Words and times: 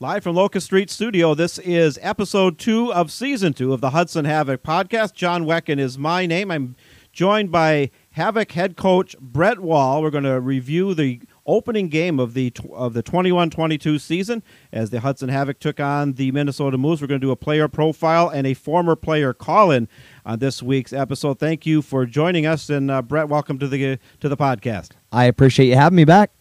Live 0.00 0.22
from 0.22 0.36
Locust 0.36 0.66
Street 0.66 0.90
Studio, 0.90 1.34
this 1.34 1.58
is 1.58 1.98
episode 2.00 2.56
two 2.56 2.94
of 2.94 3.10
season 3.10 3.52
two 3.52 3.72
of 3.72 3.80
the 3.80 3.90
Hudson 3.90 4.26
Havoc 4.26 4.62
podcast. 4.62 5.12
Jon 5.12 5.44
Wecken 5.44 5.80
is 5.80 5.98
my 5.98 6.24
name. 6.24 6.52
I'm 6.52 6.76
joined 7.10 7.50
by 7.50 7.90
Havoc 8.12 8.52
head 8.52 8.76
coach 8.76 9.18
Brett 9.18 9.58
Wall. 9.58 10.00
We're 10.00 10.12
going 10.12 10.22
to 10.22 10.38
review 10.38 10.94
the 10.94 11.22
opening 11.46 11.88
game 11.88 12.20
of 12.20 12.34
the 12.34 12.52
of 12.72 12.94
the 12.94 13.02
21-22 13.02 14.00
season 14.00 14.44
as 14.72 14.90
the 14.90 15.00
Hudson 15.00 15.30
Havoc 15.30 15.58
took 15.58 15.80
on 15.80 16.12
the 16.12 16.30
Minnesota 16.30 16.78
Moose. 16.78 17.00
We're 17.00 17.08
going 17.08 17.20
to 17.20 17.26
do 17.26 17.32
a 17.32 17.36
player 17.36 17.66
profile 17.66 18.28
and 18.28 18.46
a 18.46 18.54
former 18.54 18.94
player 18.94 19.34
call-in 19.34 19.88
on 20.24 20.38
this 20.38 20.62
week's 20.62 20.92
episode. 20.92 21.40
Thank 21.40 21.66
you 21.66 21.82
for 21.82 22.06
joining 22.06 22.46
us, 22.46 22.70
and 22.70 22.88
uh, 22.88 23.02
Brett, 23.02 23.28
welcome 23.28 23.58
to 23.58 23.66
the 23.66 23.98
to 24.20 24.28
the 24.28 24.36
podcast. 24.36 24.90
I 25.10 25.24
appreciate 25.24 25.66
you 25.66 25.74
having 25.74 25.96
me 25.96 26.04
back. 26.04 26.37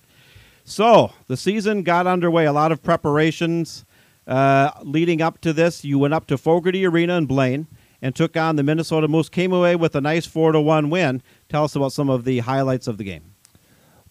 So 0.69 1.13
the 1.27 1.37
season 1.37 1.83
got 1.83 2.07
underway. 2.07 2.45
A 2.45 2.51
lot 2.51 2.73
of 2.73 2.83
preparations 2.83 3.85
uh, 4.27 4.71
leading 4.83 5.21
up 5.21 5.39
to 5.41 5.53
this. 5.53 5.85
You 5.85 5.97
went 5.97 6.13
up 6.13 6.27
to 6.27 6.37
Fogerty 6.37 6.85
Arena 6.85 7.17
in 7.17 7.25
Blaine 7.25 7.67
and 8.01 8.13
took 8.13 8.35
on 8.35 8.57
the 8.57 8.63
Minnesota 8.63 9.07
Moose. 9.07 9.29
Came 9.29 9.53
away 9.53 9.77
with 9.77 9.95
a 9.95 10.01
nice 10.01 10.25
four 10.25 10.51
to 10.51 10.59
one 10.59 10.89
win. 10.89 11.23
Tell 11.47 11.63
us 11.63 11.73
about 11.77 11.93
some 11.93 12.09
of 12.09 12.25
the 12.25 12.39
highlights 12.39 12.85
of 12.85 12.97
the 12.97 13.05
game. 13.05 13.33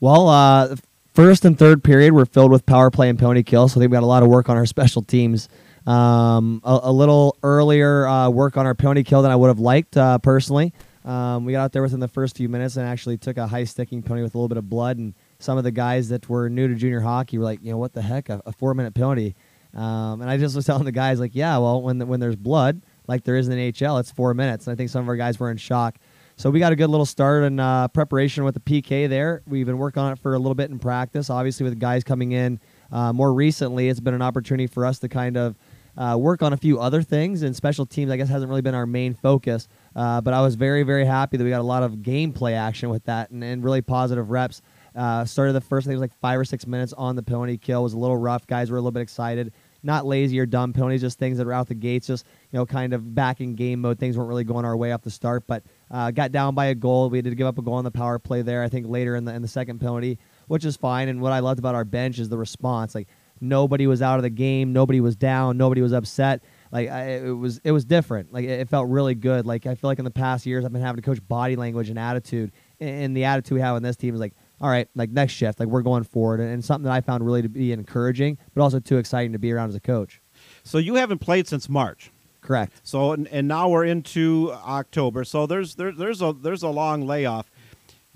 Well, 0.01 0.30
uh, 0.30 0.77
first 1.13 1.45
and 1.45 1.59
third 1.59 1.85
period 1.85 2.15
were 2.15 2.25
filled 2.25 2.51
with 2.51 2.65
power 2.65 2.91
play 2.91 3.11
and 3.11 3.19
penalty 3.19 3.43
kill, 3.43 3.69
so 3.69 3.79
I 3.79 3.83
think 3.83 3.91
we 3.91 3.97
got 3.97 4.02
a 4.02 4.07
lot 4.07 4.23
of 4.23 4.30
work 4.30 4.49
on 4.49 4.57
our 4.57 4.66
special 4.66 5.02
teams. 5.02 5.51
Um, 5.87 6.63
a, 6.65 6.80
a, 6.85 6.93
little 6.93 7.37
earlier 7.43 8.09
uh, 8.09 8.30
work 8.30 8.57
on 8.57 8.65
our 8.65 8.75
penalty 8.75 9.05
kill 9.05 9.21
than 9.21 9.30
I 9.30 9.37
would 9.37 9.49
have 9.49 9.61
liked 9.61 9.95
uh, 9.99 10.16
personally. 10.19 10.73
Um, 11.05 11.45
we 11.45 11.52
got 11.52 11.65
out 11.65 11.73
there 11.73 11.83
within 11.83 12.01
the 12.01 12.09
first 12.09 12.35
few 12.35 12.49
minutes 12.49 12.79
and 12.79 12.88
actually 12.88 13.19
took 13.19 13.37
a 13.37 13.47
high 13.47 13.65
sticking 13.65 14.02
penalty 14.02 14.23
with 14.23 14.35
a 14.35 14.38
little 14.38 14.49
bit 14.49 14.57
of 14.57 14.71
blood 14.71 14.97
and 14.97 15.15
some 15.39 15.59
of 15.59 15.65
the 15.65 15.71
guys 15.71 16.09
that 16.09 16.29
were 16.29 16.49
new 16.49 16.69
to 16.69 16.75
junior 16.75 17.01
hockey 17.01 17.39
were 17.39 17.45
like, 17.45 17.61
you 17.63 17.71
know, 17.71 17.79
what 17.79 17.93
the 17.93 18.03
heck, 18.03 18.29
a, 18.29 18.43
a 18.47 18.53
four 18.53 18.75
minute 18.75 18.95
penalty. 18.95 19.35
Um, 19.74 20.23
and 20.23 20.30
I 20.30 20.38
just 20.38 20.57
was 20.57 20.65
telling 20.66 20.85
the 20.85 20.93
guys 20.93 21.21
like, 21.21 21.35
yeah, 21.35 21.59
well, 21.59 21.83
when 21.83 21.99
the, 21.99 22.07
when 22.07 22.21
there's 22.21 22.37
blood, 22.37 22.83
like 23.07 23.24
there 23.24 23.37
is 23.37 23.49
in 23.49 23.57
the 23.57 23.73
NHL, 23.73 24.01
it's 24.01 24.10
four 24.10 24.33
minutes. 24.35 24.66
And 24.66 24.73
I 24.73 24.77
think 24.77 24.91
some 24.91 25.02
of 25.02 25.09
our 25.09 25.16
guys 25.16 25.38
were 25.38 25.51
in 25.51 25.57
shock. 25.57 25.99
So 26.38 26.51
we 26.51 26.60
got 26.60 26.73
a 26.73 26.77
good 26.77 26.91
little 26.91 27.07
start 27.07 27.45
in 27.45 27.59
uh, 27.59 27.88
preparation 27.88 28.45
with 28.45 28.55
the 28.55 28.60
PK 28.60 29.09
there. 29.09 29.43
We've 29.47 29.65
been 29.65 29.79
working 29.79 30.02
on 30.02 30.13
it 30.13 30.19
for 30.19 30.35
a 30.35 30.38
little 30.38 30.55
bit 30.55 30.71
in 30.71 30.79
practice. 30.79 31.30
Obviously, 31.30 31.65
with 31.65 31.79
guys 31.79 32.05
coming 32.05 32.32
in 32.32 32.60
uh, 32.93 33.13
more 33.15 33.32
recently, 33.32 33.88
it's 33.88 34.01
been 34.01 34.13
an 34.13 34.21
opportunity 34.21 34.66
for 34.66 34.85
us 34.85 34.99
to 34.99 35.09
kind 35.09 35.38
of 35.38 35.57
uh, 35.97 36.15
work 36.19 36.43
on 36.43 36.53
a 36.53 36.57
few 36.59 36.79
other 36.79 37.01
things. 37.01 37.43
And 37.43 37.57
special 37.57 37.87
teams, 37.87 38.10
I 38.10 38.19
guess, 38.19 38.29
hasn't 38.29 38.51
really 38.51 38.60
been 38.60 38.75
our 38.75 38.85
main 38.85 39.15
focus. 39.15 39.66
Uh, 39.95 40.21
but 40.21 40.35
I 40.35 40.43
was 40.43 40.57
very, 40.57 40.82
very 40.82 41.07
happy 41.07 41.38
that 41.38 41.45
we 41.45 41.49
got 41.49 41.60
a 41.60 41.63
lot 41.63 41.82
of 41.82 41.97
gameplay 41.97 42.53
action 42.53 42.91
with 42.91 43.05
that 43.05 43.30
and, 43.30 43.43
and 43.43 43.65
really 43.65 43.80
positive 43.80 44.30
reps. 44.30 44.60
Uh, 44.97 45.25
started 45.27 45.52
the 45.52 45.61
first, 45.61 45.87
I 45.87 45.89
think 45.89 45.95
it 45.95 46.01
was 46.01 46.11
like 46.11 46.21
five 46.21 46.39
or 46.39 46.45
six 46.45 46.66
minutes 46.66 46.95
on 46.95 47.16
the 47.16 47.23
penalty 47.23 47.59
kill. 47.59 47.80
It 47.80 47.85
was 47.85 47.93
a 47.93 47.99
little 47.99 48.16
rough. 48.16 48.47
Guys 48.47 48.71
were 48.71 48.79
a 48.79 48.80
little 48.80 48.93
bit 48.93 49.03
excited. 49.03 49.53
Not 49.83 50.07
lazy 50.07 50.41
or 50.41 50.47
dumb 50.47 50.73
penalties, 50.73 51.03
just 51.03 51.19
things 51.19 51.38
that 51.38 51.47
were 51.47 51.53
out 51.53 51.69
the 51.69 51.75
gates, 51.75 52.07
just 52.07 52.27
you 52.51 52.59
know, 52.59 52.66
kind 52.66 52.93
of 52.95 53.15
back 53.15 53.41
in 53.41 53.55
game 53.55 53.83
mode. 53.83 53.99
Things 53.99 54.16
weren't 54.16 54.29
really 54.29 54.43
going 54.43 54.65
our 54.65 54.77
way 54.77 54.91
off 54.93 55.03
the 55.03 55.11
start, 55.11 55.47
but 55.47 55.63
uh, 55.91 56.11
got 56.11 56.33
down 56.33 56.55
by 56.55 56.66
a 56.66 56.75
goal. 56.75 57.11
We 57.11 57.21
to 57.21 57.35
give 57.35 57.47
up 57.47 57.59
a 57.59 57.63
goal 57.63 57.75
on 57.75 57.85
the 57.85 57.91
power 57.91 58.19
play 58.19 58.43
there. 58.43 58.63
I 58.63 58.69
think 58.69 58.88
later 58.88 59.15
in 59.15 59.27
the 59.27 59.35
in 59.35 59.43
the 59.43 59.49
second 59.49 59.79
penalty, 59.79 60.19
which 60.49 60.65
is 60.65 60.77
fine. 60.77 61.09
And 61.09 61.21
what 61.21 61.33
I 61.33 61.41
loved 61.41 61.59
about 61.59 61.75
our 61.75 61.85
bench 61.85 62.19
is 62.19 62.29
the 62.29 62.38
response. 62.38 62.95
Like 62.95 63.07
nobody 63.41 63.87
was 63.87 64.03
out 64.03 64.19
of 64.19 64.22
the 64.22 64.31
game, 64.31 64.72
nobody 64.72 65.00
was 65.00 65.15
down, 65.15 65.56
nobody 65.56 65.83
was 65.83 65.93
upset. 65.93 66.43
Like 66.72 66.88
I, 66.88 67.19
it 67.19 67.31
was 67.31 67.60
it 67.62 67.72
was 67.72 67.84
different. 67.84 68.33
Like 68.33 68.44
it, 68.44 68.60
it 68.60 68.69
felt 68.69 68.88
really 68.88 69.15
good. 69.15 69.47
Like 69.47 69.66
I 69.66 69.75
feel 69.75 69.88
like 69.88 69.99
in 69.99 70.05
the 70.05 70.10
past 70.10 70.47
years 70.47 70.65
I've 70.65 70.72
been 70.72 70.83
having 70.83 71.00
to 71.00 71.06
coach 71.06 71.21
body 71.27 71.55
language 71.55 71.91
and 71.91 71.99
attitude, 71.99 72.53
and 72.81 73.16
the 73.16 73.25
attitude 73.25 73.56
we 73.56 73.60
have 73.60 73.77
on 73.77 73.83
this 73.83 73.97
team 73.97 74.15
is 74.15 74.21
like 74.21 74.34
all 74.60 74.71
right, 74.71 74.88
like 74.94 75.10
next 75.10 75.34
shift, 75.34 75.60
like 75.60 75.69
we're 75.69 75.82
going 75.82 76.04
forward, 76.04 76.41
and, 76.41 76.50
and 76.50 76.65
something 76.65 76.84
that 76.84 76.93
I 76.93 77.00
found 77.00 77.25
really 77.25 77.43
to 77.43 77.49
be 77.49 77.72
encouraging, 77.72 78.38
but 78.54 78.62
also 78.62 78.81
too 78.81 78.97
exciting 78.97 79.32
to 79.32 79.38
be 79.38 79.53
around 79.53 79.69
as 79.69 79.75
a 79.75 79.81
coach. 79.81 80.21
So 80.65 80.78
you 80.78 80.94
haven't 80.94 81.19
played 81.19 81.47
since 81.47 81.69
March. 81.69 82.10
Correct. 82.41 82.72
So 82.82 83.12
and, 83.12 83.26
and 83.28 83.48
now 83.48 83.69
we're 83.69 83.84
into 83.84 84.53
October. 84.53 85.25
So 85.25 85.47
there's 85.47 85.75
there, 85.75 85.92
there's 85.92 86.22
a 86.22 86.32
there's 86.32 86.62
a 86.62 86.69
long 86.69 87.06
layoff. 87.06 87.50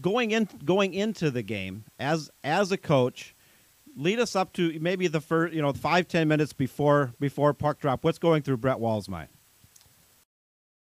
Going 0.00 0.30
in 0.30 0.48
going 0.64 0.94
into 0.94 1.30
the 1.30 1.42
game 1.42 1.84
as 1.98 2.30
as 2.44 2.72
a 2.72 2.78
coach, 2.78 3.34
lead 3.96 4.18
us 4.20 4.36
up 4.36 4.52
to 4.54 4.78
maybe 4.80 5.08
the 5.08 5.20
first 5.20 5.52
you 5.52 5.60
know 5.60 5.72
five 5.72 6.06
ten 6.06 6.28
minutes 6.28 6.52
before 6.52 7.12
before 7.18 7.52
puck 7.52 7.80
drop. 7.80 8.04
What's 8.04 8.18
going 8.18 8.42
through 8.42 8.58
Brett 8.58 8.78
Wall's 8.78 9.08
mind? 9.08 9.28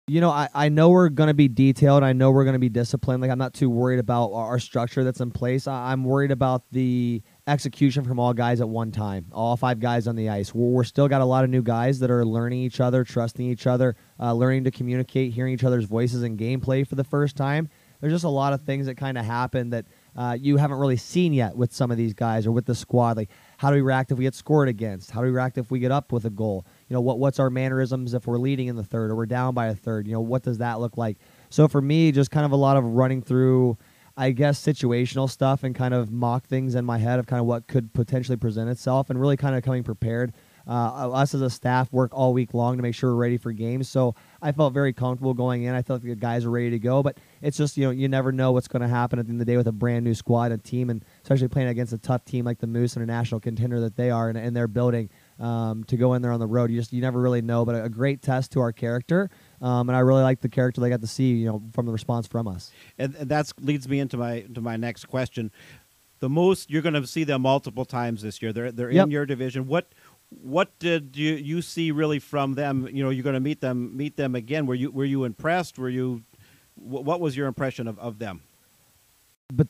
You 0.08 0.20
know, 0.20 0.30
I, 0.30 0.48
I 0.54 0.68
know 0.68 0.88
we're 0.88 1.10
going 1.10 1.28
to 1.28 1.34
be 1.34 1.48
detailed. 1.48 2.02
I 2.02 2.12
know 2.12 2.30
we're 2.30 2.44
going 2.44 2.54
to 2.54 2.58
be 2.58 2.68
disciplined. 2.68 3.20
Like, 3.20 3.30
I'm 3.30 3.38
not 3.38 3.52
too 3.52 3.68
worried 3.68 3.98
about 3.98 4.32
our 4.32 4.58
structure 4.58 5.04
that's 5.04 5.20
in 5.20 5.30
place. 5.30 5.66
I, 5.66 5.92
am 5.92 6.04
worried 6.04 6.30
about 6.30 6.62
the 6.72 7.22
execution 7.46 8.04
from 8.04 8.18
all 8.18 8.32
guys 8.32 8.60
at 8.60 8.68
one 8.68 8.90
time, 8.90 9.26
all 9.32 9.56
five 9.56 9.80
guys 9.80 10.08
on 10.08 10.16
the 10.16 10.30
ice. 10.30 10.54
We're, 10.54 10.68
we're 10.68 10.84
still 10.84 11.08
got 11.08 11.20
a 11.20 11.26
lot 11.26 11.44
of 11.44 11.50
new 11.50 11.62
guys 11.62 11.98
that 12.00 12.10
are 12.10 12.24
learning 12.24 12.60
each 12.60 12.80
other, 12.80 13.04
trusting 13.04 13.44
each 13.44 13.66
other, 13.66 13.96
uh, 14.18 14.32
learning 14.32 14.64
to 14.64 14.70
communicate, 14.70 15.32
hearing 15.32 15.52
each 15.52 15.64
other's 15.64 15.84
voices 15.84 16.22
and 16.22 16.38
gameplay 16.38 16.86
for 16.86 16.94
the 16.94 17.04
first 17.04 17.36
time. 17.36 17.68
There's 18.00 18.12
just 18.12 18.24
a 18.24 18.28
lot 18.28 18.52
of 18.52 18.62
things 18.62 18.86
that 18.86 18.96
kind 18.96 19.18
of 19.18 19.24
happen 19.24 19.70
that 19.70 19.86
uh, 20.16 20.36
you 20.40 20.56
haven't 20.56 20.78
really 20.78 20.96
seen 20.96 21.32
yet 21.32 21.56
with 21.56 21.72
some 21.72 21.90
of 21.90 21.96
these 21.96 22.14
guys 22.14 22.46
or 22.46 22.52
with 22.52 22.66
the 22.66 22.74
squad. 22.74 23.16
Like, 23.16 23.30
how 23.56 23.70
do 23.70 23.76
we 23.76 23.82
react 23.82 24.12
if 24.12 24.18
we 24.18 24.24
get 24.24 24.34
scored 24.34 24.68
against? 24.68 25.10
How 25.10 25.20
do 25.20 25.26
we 25.26 25.32
react 25.32 25.58
if 25.58 25.70
we 25.70 25.80
get 25.80 25.90
up 25.90 26.12
with 26.12 26.24
a 26.24 26.30
goal? 26.30 26.64
You 26.88 26.94
know 26.94 27.00
what 27.00 27.18
what's 27.18 27.38
our 27.38 27.50
mannerisms 27.50 28.14
if 28.14 28.26
we're 28.26 28.38
leading 28.38 28.68
in 28.68 28.76
the 28.76 28.84
third 28.84 29.10
or 29.10 29.16
we're 29.16 29.26
down 29.26 29.54
by 29.54 29.66
a 29.66 29.74
third 29.74 30.06
you 30.06 30.12
know 30.12 30.20
what 30.20 30.42
does 30.42 30.58
that 30.58 30.80
look 30.80 30.96
like 30.96 31.18
so 31.50 31.68
for 31.68 31.80
me 31.80 32.12
just 32.12 32.30
kind 32.30 32.46
of 32.46 32.52
a 32.52 32.56
lot 32.56 32.76
of 32.76 32.84
running 32.84 33.22
through 33.22 33.76
i 34.16 34.30
guess 34.30 34.60
situational 34.60 35.28
stuff 35.28 35.62
and 35.62 35.74
kind 35.74 35.94
of 35.94 36.10
mock 36.10 36.46
things 36.46 36.74
in 36.74 36.84
my 36.84 36.98
head 36.98 37.18
of 37.18 37.26
kind 37.26 37.40
of 37.40 37.46
what 37.46 37.66
could 37.66 37.92
potentially 37.92 38.36
present 38.36 38.70
itself 38.70 39.10
and 39.10 39.20
really 39.20 39.36
kind 39.36 39.54
of 39.54 39.62
coming 39.62 39.82
prepared 39.82 40.32
uh, 40.68 41.10
us 41.10 41.34
as 41.34 41.40
a 41.40 41.48
staff 41.48 41.90
work 41.92 42.10
all 42.14 42.34
week 42.34 42.52
long 42.52 42.76
to 42.76 42.82
make 42.82 42.94
sure 42.94 43.10
we're 43.10 43.20
ready 43.20 43.38
for 43.38 43.52
games. 43.52 43.88
So 43.88 44.14
I 44.42 44.52
felt 44.52 44.74
very 44.74 44.92
comfortable 44.92 45.32
going 45.32 45.62
in. 45.62 45.74
I 45.74 45.80
felt 45.80 46.02
like 46.02 46.10
the 46.10 46.16
guys 46.16 46.44
are 46.44 46.50
ready 46.50 46.70
to 46.70 46.78
go, 46.78 47.02
but 47.02 47.16
it's 47.40 47.56
just 47.56 47.76
you 47.78 47.84
know 47.84 47.90
you 47.90 48.06
never 48.06 48.32
know 48.32 48.52
what's 48.52 48.68
going 48.68 48.82
to 48.82 48.88
happen 48.88 49.18
at 49.18 49.26
the 49.26 49.30
end 49.30 49.40
of 49.40 49.46
the 49.46 49.52
day 49.52 49.56
with 49.56 49.66
a 49.66 49.72
brand 49.72 50.04
new 50.04 50.14
squad 50.14 50.52
and 50.52 50.62
team, 50.62 50.90
and 50.90 51.04
especially 51.22 51.48
playing 51.48 51.68
against 51.68 51.94
a 51.94 51.98
tough 51.98 52.24
team 52.24 52.44
like 52.44 52.58
the 52.58 52.66
Moose 52.66 52.96
and 52.96 53.02
a 53.02 53.06
national 53.06 53.40
contender 53.40 53.80
that 53.80 53.96
they 53.96 54.10
are, 54.10 54.28
and, 54.28 54.36
and 54.36 54.54
they're 54.54 54.68
building 54.68 55.08
um, 55.38 55.84
to 55.84 55.96
go 55.96 56.14
in 56.14 56.22
there 56.22 56.32
on 56.32 56.40
the 56.40 56.46
road. 56.46 56.70
You 56.70 56.78
just 56.78 56.92
you 56.92 57.00
never 57.00 57.20
really 57.20 57.42
know, 57.42 57.64
but 57.64 57.74
a, 57.74 57.84
a 57.84 57.88
great 57.88 58.22
test 58.22 58.52
to 58.52 58.60
our 58.60 58.72
character. 58.72 59.30
Um, 59.60 59.88
and 59.88 59.96
I 59.96 60.00
really 60.00 60.22
like 60.22 60.40
the 60.40 60.48
character 60.48 60.80
they 60.80 60.90
got 60.90 61.00
to 61.00 61.06
see, 61.06 61.32
you 61.32 61.46
know, 61.46 61.62
from 61.72 61.86
the 61.86 61.92
response 61.92 62.26
from 62.26 62.48
us. 62.48 62.70
And, 62.98 63.14
and 63.16 63.28
that 63.30 63.52
leads 63.60 63.88
me 63.88 64.00
into 64.00 64.16
my 64.16 64.40
to 64.54 64.60
my 64.60 64.76
next 64.76 65.06
question. 65.06 65.50
The 66.20 66.28
most 66.28 66.70
you're 66.70 66.82
going 66.82 66.94
to 66.94 67.06
see 67.06 67.24
them 67.24 67.42
multiple 67.42 67.84
times 67.84 68.22
this 68.22 68.42
year. 68.42 68.52
They're 68.52 68.72
they're 68.72 68.90
yep. 68.90 69.04
in 69.04 69.10
your 69.10 69.26
division. 69.26 69.66
What 69.66 69.92
what 70.30 70.78
did 70.78 71.16
you 71.16 71.34
you 71.34 71.62
see 71.62 71.90
really 71.90 72.18
from 72.18 72.54
them? 72.54 72.88
You 72.92 73.04
know, 73.04 73.10
you're 73.10 73.24
going 73.24 73.34
to 73.34 73.40
meet 73.40 73.60
them 73.60 73.96
meet 73.96 74.16
them 74.16 74.34
again. 74.34 74.66
Were 74.66 74.74
you 74.74 74.90
were 74.90 75.04
you 75.04 75.24
impressed? 75.24 75.78
Were 75.78 75.88
you 75.88 76.24
what 76.74 77.20
was 77.20 77.36
your 77.36 77.48
impression 77.48 77.88
of, 77.88 77.98
of 77.98 78.18
them? 78.18 78.42
But 79.52 79.68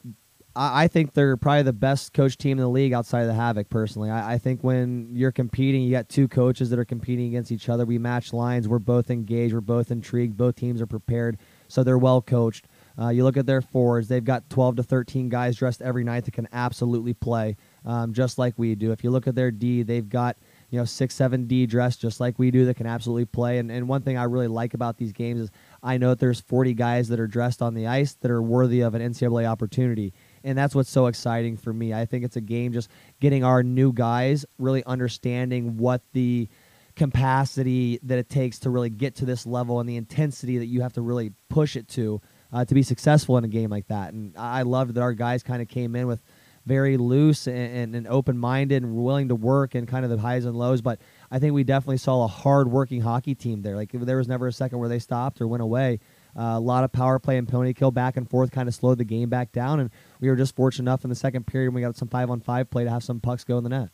I, 0.59 0.89
think 0.89 1.13
they're 1.13 1.37
probably 1.37 1.63
the 1.63 1.73
best 1.73 2.13
coach 2.13 2.37
team 2.37 2.59
in 2.59 2.63
the 2.63 2.69
league 2.69 2.93
outside 2.93 3.21
of 3.21 3.29
the 3.29 3.35
Havoc. 3.35 3.69
Personally, 3.69 4.11
I, 4.11 4.35
I, 4.35 4.39
think 4.39 4.65
when 4.65 5.11
you're 5.15 5.31
competing, 5.31 5.83
you 5.83 5.93
got 5.93 6.09
two 6.09 6.27
coaches 6.27 6.71
that 6.71 6.79
are 6.81 6.85
competing 6.85 7.29
against 7.29 7.53
each 7.53 7.69
other. 7.69 7.87
We 7.87 7.99
match 7.99 8.33
lines. 8.33 8.67
We're 8.67 8.81
both 8.81 9.09
engaged. 9.09 9.55
We're 9.55 9.61
both 9.61 9.93
intrigued. 9.93 10.37
Both 10.37 10.57
teams 10.57 10.81
are 10.81 10.87
prepared, 10.87 11.39
so 11.69 11.85
they're 11.85 11.99
well 11.99 12.21
coached. 12.21 12.67
Uh, 12.99 13.11
you 13.11 13.23
look 13.23 13.37
at 13.37 13.47
their 13.47 13.63
forwards; 13.63 14.09
they've 14.09 14.25
got 14.25 14.51
12 14.51 14.77
to 14.77 14.83
13 14.83 15.29
guys 15.29 15.57
dressed 15.57 15.81
every 15.81 16.03
night 16.03 16.25
that 16.25 16.35
can 16.35 16.49
absolutely 16.53 17.15
play, 17.15 17.57
um, 17.85 18.13
just 18.13 18.37
like 18.37 18.55
we 18.57 18.75
do. 18.75 18.91
If 18.91 19.05
you 19.05 19.11
look 19.11 19.29
at 19.29 19.37
their 19.37 19.53
D, 19.53 19.85
they've 19.85 20.09
got 20.09 20.37
you 20.71 20.79
know 20.79 20.85
six, 20.85 21.15
seven 21.15 21.47
D 21.47 21.67
dressed 21.67 22.01
just 22.01 22.19
like 22.19 22.37
we 22.37 22.51
do 22.51 22.65
that 22.67 22.75
can 22.75 22.87
absolutely 22.87 23.27
play. 23.27 23.59
And, 23.59 23.71
and 23.71 23.89
one 23.89 24.03
thing 24.03 24.19
I 24.19 24.25
really 24.25 24.49
like 24.49 24.75
about 24.75 24.97
these 24.97 25.13
games 25.13 25.41
is 25.41 25.51
I 25.85 25.99
know 25.99 26.11
that 26.11 26.19
there's 26.19 26.41
40 26.41 26.75
guys 26.75 27.09
that 27.09 27.21
are 27.21 27.29
dressed 27.29 27.63
on 27.63 27.75
the 27.75 27.87
ice 27.87 28.15
that 28.15 28.31
are 28.31 28.43
worthy 28.43 28.81
of 28.81 28.95
an 28.95 29.03
NCAA 29.03 29.47
opportunity 29.47 30.13
and 30.49 30.57
that's 30.57 30.75
what's 30.75 30.91
so 30.91 31.07
exciting 31.07 31.59
for 31.59 31.73
me. 31.73 31.93
I 31.93 32.07
think 32.07 32.25
it's 32.25 32.37
a 32.37 32.41
game 32.41 32.73
just 32.73 32.89
getting 33.21 33.45
our 33.45 33.63
new 33.63 33.93
guys 33.93 34.47
really 34.59 34.83
understanding 34.85 35.77
what 35.77 36.01
the 36.15 36.49
capacity 36.97 38.01
that 38.03 38.19
it 38.19 38.31
takes 38.31 38.59
to 38.61 38.71
really 38.71 38.89
get 38.89 39.15
to 39.17 39.27
this 39.27 39.47
level 39.47 39.79
and 39.79 39.89
the 39.89 39.97
intensity 39.97 40.59
that 40.59 40.67
you 40.67 40.81
have 40.81 40.95
to 40.95 41.03
really 41.03 41.33
push 41.51 41.77
it 41.77 41.87
to 41.89 42.21
uh, 42.51 42.65
to 42.65 42.75
be 42.75 42.83
successful 42.83 43.37
in 43.37 43.45
a 43.45 43.49
game 43.49 43.69
like 43.69 43.89
that. 43.89 44.15
And 44.15 44.35
I 44.39 44.63
loved 44.63 44.95
that 44.95 45.03
our 45.03 45.13
guys 45.13 45.43
kind 45.43 45.61
of 45.61 45.69
came 45.69 45.95
in 45.95 46.07
with 46.07 46.23
very 46.65 46.97
loose 46.97 47.47
and, 47.47 47.57
and, 47.57 47.95
and 47.95 48.09
open 48.09 48.39
minded 48.39 48.83
and 48.83 48.95
willing 48.95 49.29
to 49.29 49.35
work 49.35 49.75
and 49.75 49.87
kind 49.87 50.05
of 50.05 50.11
the 50.11 50.19
highs 50.19 50.47
and 50.47 50.57
lows. 50.57 50.81
But 50.81 50.99
I 51.31 51.39
think 51.39 51.53
we 51.53 51.63
definitely 51.63 51.99
saw 51.99 52.25
a 52.25 52.27
hard 52.27 52.71
working 52.71 53.03
hockey 53.03 53.35
team 53.35 53.61
there. 53.61 53.77
Like 53.77 53.91
there 53.93 54.17
was 54.17 54.29
never 54.29 54.47
a 54.47 54.53
second 54.53 54.79
where 54.79 54.89
they 54.89 54.99
stopped 54.99 55.43
or 55.43 55.47
went 55.47 55.63
away. 55.63 56.01
Uh, 56.37 56.55
a 56.57 56.61
lot 56.61 56.85
of 56.85 56.93
power 56.93 57.19
play 57.19 57.37
and 57.39 57.49
penalty 57.49 57.75
kill 57.75 57.91
back 57.91 58.17
and 58.17 58.29
forth 58.29 58.51
kind 58.51 58.69
of 58.69 58.75
slowed 58.75 58.99
the 58.99 59.05
game 59.05 59.29
back 59.29 59.53
down. 59.53 59.81
And 59.81 59.91
we 60.21 60.29
were 60.29 60.37
just 60.37 60.55
fortunate 60.55 60.85
enough 60.85 61.05
in 61.05 61.11
the 61.11 61.17
second 61.17 61.47
period 61.47 61.69
when 61.69 61.77
we 61.77 61.81
got 61.83 61.97
some 61.97 62.09
five 62.09 62.31
on 62.31 62.41
five 62.41 62.71
play 62.71 62.85
to 62.85 62.91
have 62.91 63.03
some 63.03 63.21
pucks 63.21 63.45
go 63.45 63.59
in 63.59 63.65
the 63.65 63.71
net. 63.71 63.91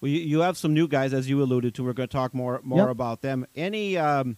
Well, 0.00 0.10
you, 0.10 0.20
you 0.20 0.40
have 0.40 0.56
some 0.56 0.74
new 0.74 0.88
guys, 0.88 1.12
as 1.14 1.28
you 1.28 1.42
alluded 1.42 1.74
to. 1.74 1.84
We're 1.84 1.92
going 1.92 2.08
to 2.08 2.12
talk 2.12 2.34
more 2.34 2.60
more 2.62 2.80
yep. 2.80 2.90
about 2.90 3.22
them. 3.22 3.46
Any 3.54 3.96
um, 3.96 4.36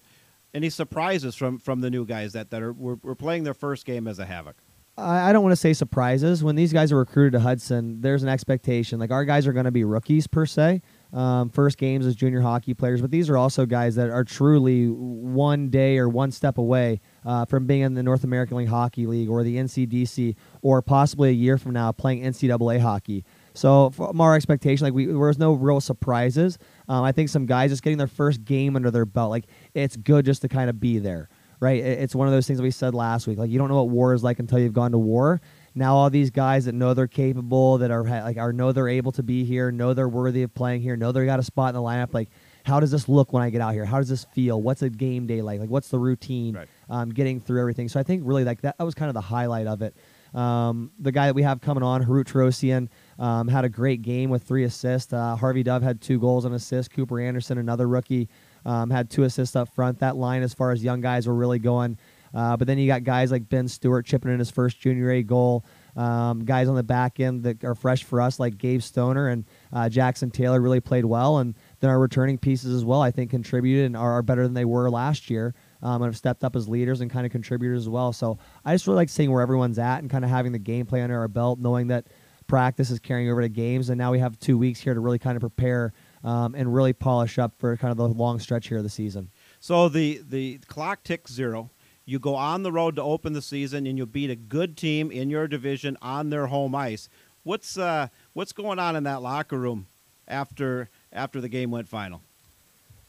any 0.54 0.70
surprises 0.70 1.34
from, 1.34 1.58
from 1.58 1.80
the 1.82 1.90
new 1.90 2.06
guys 2.06 2.32
that, 2.32 2.50
that 2.50 2.62
are 2.62 2.72
were, 2.72 2.98
were 3.02 3.14
playing 3.14 3.44
their 3.44 3.54
first 3.54 3.84
game 3.84 4.08
as 4.08 4.18
a 4.18 4.24
Havoc? 4.24 4.56
I 4.98 5.30
don't 5.34 5.42
want 5.42 5.52
to 5.52 5.56
say 5.56 5.74
surprises. 5.74 6.42
When 6.42 6.56
these 6.56 6.72
guys 6.72 6.90
are 6.90 6.96
recruited 6.96 7.34
to 7.34 7.40
Hudson, 7.40 8.00
there's 8.00 8.22
an 8.22 8.30
expectation. 8.30 8.98
Like 8.98 9.10
our 9.10 9.26
guys 9.26 9.46
are 9.46 9.52
going 9.52 9.66
to 9.66 9.70
be 9.70 9.84
rookies 9.84 10.26
per 10.26 10.46
se. 10.46 10.80
um, 11.12 11.48
first 11.48 11.78
games 11.78 12.06
as 12.06 12.14
junior 12.14 12.40
hockey 12.40 12.74
players, 12.74 13.00
but 13.00 13.10
these 13.10 13.30
are 13.30 13.36
also 13.36 13.64
guys 13.64 13.94
that 13.94 14.10
are 14.10 14.24
truly 14.24 14.88
one 14.88 15.70
day 15.70 15.98
or 15.98 16.08
one 16.08 16.30
step 16.30 16.58
away 16.58 17.00
uh, 17.26 17.44
from 17.44 17.66
being 17.66 17.82
in 17.82 17.94
the 17.94 18.02
North 18.02 18.24
American 18.24 18.56
League 18.56 18.68
Hockey 18.68 19.06
League 19.06 19.28
or 19.28 19.42
the 19.42 19.56
NCDC, 19.56 20.36
or 20.62 20.80
possibly 20.80 21.30
a 21.30 21.32
year 21.32 21.58
from 21.58 21.72
now 21.72 21.90
playing 21.90 22.22
NCAA 22.22 22.80
hockey. 22.80 23.24
So 23.52 23.90
from 23.90 24.20
our 24.20 24.36
expectation, 24.36 24.84
like 24.84 24.94
we, 24.94 25.06
there 25.06 25.18
was 25.18 25.38
no 25.38 25.54
real 25.54 25.80
surprises. 25.80 26.58
Um, 26.88 27.02
I 27.02 27.10
think 27.10 27.28
some 27.28 27.44
guys 27.44 27.70
just 27.70 27.82
getting 27.82 27.98
their 27.98 28.06
first 28.06 28.44
game 28.44 28.76
under 28.76 28.90
their 28.90 29.04
belt, 29.04 29.30
like 29.30 29.46
it's 29.74 29.96
good 29.96 30.24
just 30.24 30.42
to 30.42 30.48
kind 30.48 30.70
of 30.70 30.78
be 30.78 30.98
there, 30.98 31.28
right? 31.58 31.82
It's 31.82 32.14
one 32.14 32.28
of 32.28 32.32
those 32.32 32.46
things 32.46 32.58
that 32.58 32.62
we 32.62 32.70
said 32.70 32.94
last 32.94 33.26
week. 33.26 33.38
Like 33.38 33.50
you 33.50 33.58
don't 33.58 33.68
know 33.68 33.76
what 33.76 33.88
war 33.88 34.14
is 34.14 34.22
like 34.22 34.38
until 34.38 34.60
you've 34.60 34.72
gone 34.72 34.92
to 34.92 34.98
war. 34.98 35.40
Now 35.74 35.96
all 35.96 36.08
these 36.10 36.30
guys 36.30 36.66
that 36.66 36.74
know 36.74 36.94
they're 36.94 37.08
capable, 37.08 37.78
that 37.78 37.90
are 37.90 38.04
like 38.04 38.36
are 38.36 38.52
know 38.52 38.70
they're 38.70 38.88
able 38.88 39.12
to 39.12 39.22
be 39.22 39.44
here, 39.44 39.72
know 39.72 39.94
they're 39.94 40.08
worthy 40.08 40.42
of 40.42 40.54
playing 40.54 40.82
here, 40.82 40.96
know 40.96 41.10
they 41.10 41.26
got 41.26 41.40
a 41.40 41.42
spot 41.42 41.70
in 41.70 41.74
the 41.74 41.80
lineup. 41.80 42.14
Like 42.14 42.28
how 42.66 42.80
does 42.80 42.90
this 42.90 43.08
look 43.08 43.32
when 43.32 43.44
I 43.44 43.50
get 43.50 43.60
out 43.60 43.74
here? 43.74 43.84
How 43.84 43.98
does 43.98 44.08
this 44.08 44.24
feel? 44.32 44.60
What's 44.60 44.82
a 44.82 44.90
game 44.90 45.26
day 45.26 45.40
like? 45.40 45.60
Like 45.60 45.70
what's 45.70 45.88
the 45.88 46.00
routine? 46.00 46.56
Right. 46.56 46.68
Um, 46.90 47.10
getting 47.10 47.40
through 47.40 47.60
everything. 47.60 47.88
So 47.88 48.00
I 48.00 48.02
think 48.02 48.22
really 48.24 48.42
like 48.42 48.60
that, 48.62 48.76
that 48.78 48.84
was 48.84 48.94
kind 48.94 49.08
of 49.08 49.14
the 49.14 49.20
highlight 49.20 49.68
of 49.68 49.82
it. 49.82 49.96
Um, 50.34 50.90
the 50.98 51.12
guy 51.12 51.26
that 51.26 51.34
we 51.34 51.42
have 51.42 51.60
coming 51.60 51.84
on, 51.84 52.04
Harout 52.04 52.26
Torosian, 52.26 52.88
um, 53.18 53.46
had 53.46 53.64
a 53.64 53.68
great 53.68 54.02
game 54.02 54.30
with 54.30 54.42
three 54.42 54.64
assists. 54.64 55.12
Uh, 55.12 55.36
Harvey 55.36 55.62
Dove 55.62 55.82
had 55.82 56.00
two 56.00 56.18
goals 56.18 56.44
and 56.44 56.54
assists. 56.54 56.92
Cooper 56.92 57.20
Anderson, 57.20 57.56
another 57.58 57.86
rookie, 57.86 58.28
um, 58.64 58.90
had 58.90 59.08
two 59.10 59.22
assists 59.22 59.54
up 59.54 59.72
front. 59.72 60.00
That 60.00 60.16
line, 60.16 60.42
as 60.42 60.52
far 60.52 60.72
as 60.72 60.82
young 60.82 61.00
guys, 61.00 61.28
were 61.28 61.34
really 61.34 61.60
going. 61.60 61.96
Uh, 62.34 62.56
but 62.56 62.66
then 62.66 62.78
you 62.78 62.86
got 62.86 63.02
guys 63.02 63.30
like 63.30 63.48
Ben 63.48 63.66
Stewart 63.66 64.04
chipping 64.04 64.30
in 64.30 64.38
his 64.38 64.50
first 64.50 64.78
junior 64.78 65.10
A 65.10 65.22
goal. 65.22 65.64
Um, 65.96 66.44
guys 66.44 66.68
on 66.68 66.74
the 66.74 66.82
back 66.82 67.18
end 67.18 67.44
that 67.44 67.64
are 67.64 67.74
fresh 67.74 68.04
for 68.04 68.20
us, 68.20 68.38
like 68.38 68.58
Gabe 68.58 68.82
Stoner 68.82 69.28
and 69.28 69.46
uh, 69.72 69.88
Jackson 69.88 70.30
Taylor, 70.30 70.60
really 70.60 70.80
played 70.80 71.06
well. 71.06 71.38
And 71.38 71.54
then 71.80 71.90
our 71.90 71.98
returning 71.98 72.38
pieces 72.38 72.74
as 72.74 72.84
well, 72.84 73.02
I 73.02 73.10
think, 73.10 73.30
contributed 73.30 73.86
and 73.86 73.96
are, 73.96 74.12
are 74.12 74.22
better 74.22 74.42
than 74.42 74.54
they 74.54 74.64
were 74.64 74.90
last 74.90 75.30
year. 75.30 75.54
Um, 75.82 76.02
and 76.02 76.06
have 76.06 76.16
stepped 76.16 76.42
up 76.42 76.56
as 76.56 76.68
leaders 76.68 77.00
and 77.00 77.10
kind 77.10 77.26
of 77.26 77.32
contributors 77.32 77.82
as 77.82 77.88
well. 77.88 78.12
So 78.12 78.38
I 78.64 78.74
just 78.74 78.86
really 78.86 78.96
like 78.96 79.10
seeing 79.10 79.30
where 79.30 79.42
everyone's 79.42 79.78
at 79.78 79.98
and 79.98 80.10
kind 80.10 80.24
of 80.24 80.30
having 80.30 80.52
the 80.52 80.58
gameplay 80.58 81.04
under 81.04 81.18
our 81.18 81.28
belt, 81.28 81.58
knowing 81.58 81.88
that 81.88 82.06
practice 82.46 82.90
is 82.90 82.98
carrying 82.98 83.30
over 83.30 83.40
to 83.42 83.48
games, 83.48 83.90
and 83.90 83.98
now 83.98 84.12
we 84.12 84.18
have 84.18 84.38
two 84.38 84.58
weeks 84.58 84.80
here 84.80 84.94
to 84.94 85.00
really 85.00 85.18
kind 85.18 85.36
of 85.36 85.40
prepare 85.40 85.92
um, 86.24 86.54
and 86.54 86.74
really 86.74 86.92
polish 86.92 87.38
up 87.38 87.52
for 87.58 87.76
kind 87.76 87.90
of 87.90 87.96
the 87.96 88.08
long 88.08 88.38
stretch 88.38 88.68
here 88.68 88.78
of 88.78 88.84
the 88.84 88.90
season. 88.90 89.30
So 89.60 89.88
the 89.88 90.22
the 90.26 90.58
clock 90.66 91.02
ticks 91.02 91.32
zero. 91.32 91.70
You 92.04 92.20
go 92.20 92.36
on 92.36 92.62
the 92.62 92.70
road 92.70 92.96
to 92.96 93.02
open 93.02 93.32
the 93.32 93.42
season, 93.42 93.86
and 93.86 93.98
you 93.98 94.06
beat 94.06 94.30
a 94.30 94.36
good 94.36 94.76
team 94.76 95.10
in 95.10 95.28
your 95.28 95.48
division 95.48 95.96
on 96.00 96.30
their 96.30 96.46
home 96.46 96.74
ice. 96.74 97.08
What's 97.42 97.76
uh, 97.76 98.08
what's 98.32 98.52
going 98.52 98.78
on 98.78 98.96
in 98.96 99.04
that 99.04 99.22
locker 99.22 99.58
room 99.58 99.88
after 100.28 100.88
after 101.12 101.40
the 101.40 101.48
game 101.48 101.70
went 101.70 101.88
final? 101.88 102.22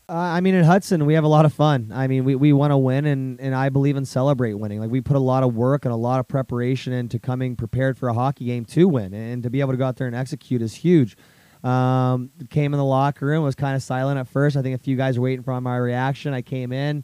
Uh, 0.09 0.13
I 0.13 0.39
mean, 0.39 0.55
in 0.55 0.63
Hudson, 0.63 1.05
we 1.05 1.15
have 1.15 1.25
a 1.25 1.27
lot 1.27 1.43
of 1.43 1.51
fun. 1.51 1.91
I 1.93 2.07
mean, 2.07 2.23
we, 2.23 2.33
we 2.33 2.53
want 2.53 2.71
to 2.71 2.77
win, 2.77 3.05
and, 3.05 3.41
and 3.41 3.53
I 3.53 3.67
believe 3.67 3.97
in 3.97 4.05
celebrate 4.05 4.53
winning. 4.53 4.79
Like, 4.79 4.89
we 4.89 5.01
put 5.01 5.17
a 5.17 5.19
lot 5.19 5.43
of 5.43 5.53
work 5.53 5.83
and 5.83 5.93
a 5.93 5.97
lot 5.97 6.21
of 6.21 6.29
preparation 6.29 6.93
into 6.93 7.19
coming 7.19 7.57
prepared 7.57 7.97
for 7.97 8.07
a 8.07 8.13
hockey 8.13 8.45
game 8.45 8.63
to 8.65 8.87
win, 8.87 9.13
and 9.13 9.43
to 9.43 9.49
be 9.49 9.59
able 9.59 9.73
to 9.73 9.77
go 9.77 9.85
out 9.85 9.97
there 9.97 10.07
and 10.07 10.15
execute 10.15 10.61
is 10.61 10.75
huge. 10.75 11.17
Um, 11.61 12.31
came 12.49 12.73
in 12.73 12.77
the 12.77 12.85
locker 12.85 13.25
room, 13.25 13.43
was 13.43 13.55
kind 13.55 13.75
of 13.75 13.83
silent 13.83 14.17
at 14.17 14.29
first. 14.29 14.55
I 14.55 14.61
think 14.61 14.75
a 14.75 14.81
few 14.81 14.95
guys 14.95 15.19
were 15.19 15.23
waiting 15.23 15.43
for 15.43 15.59
my 15.59 15.75
reaction. 15.75 16.33
I 16.33 16.41
came 16.41 16.71
in, 16.71 17.03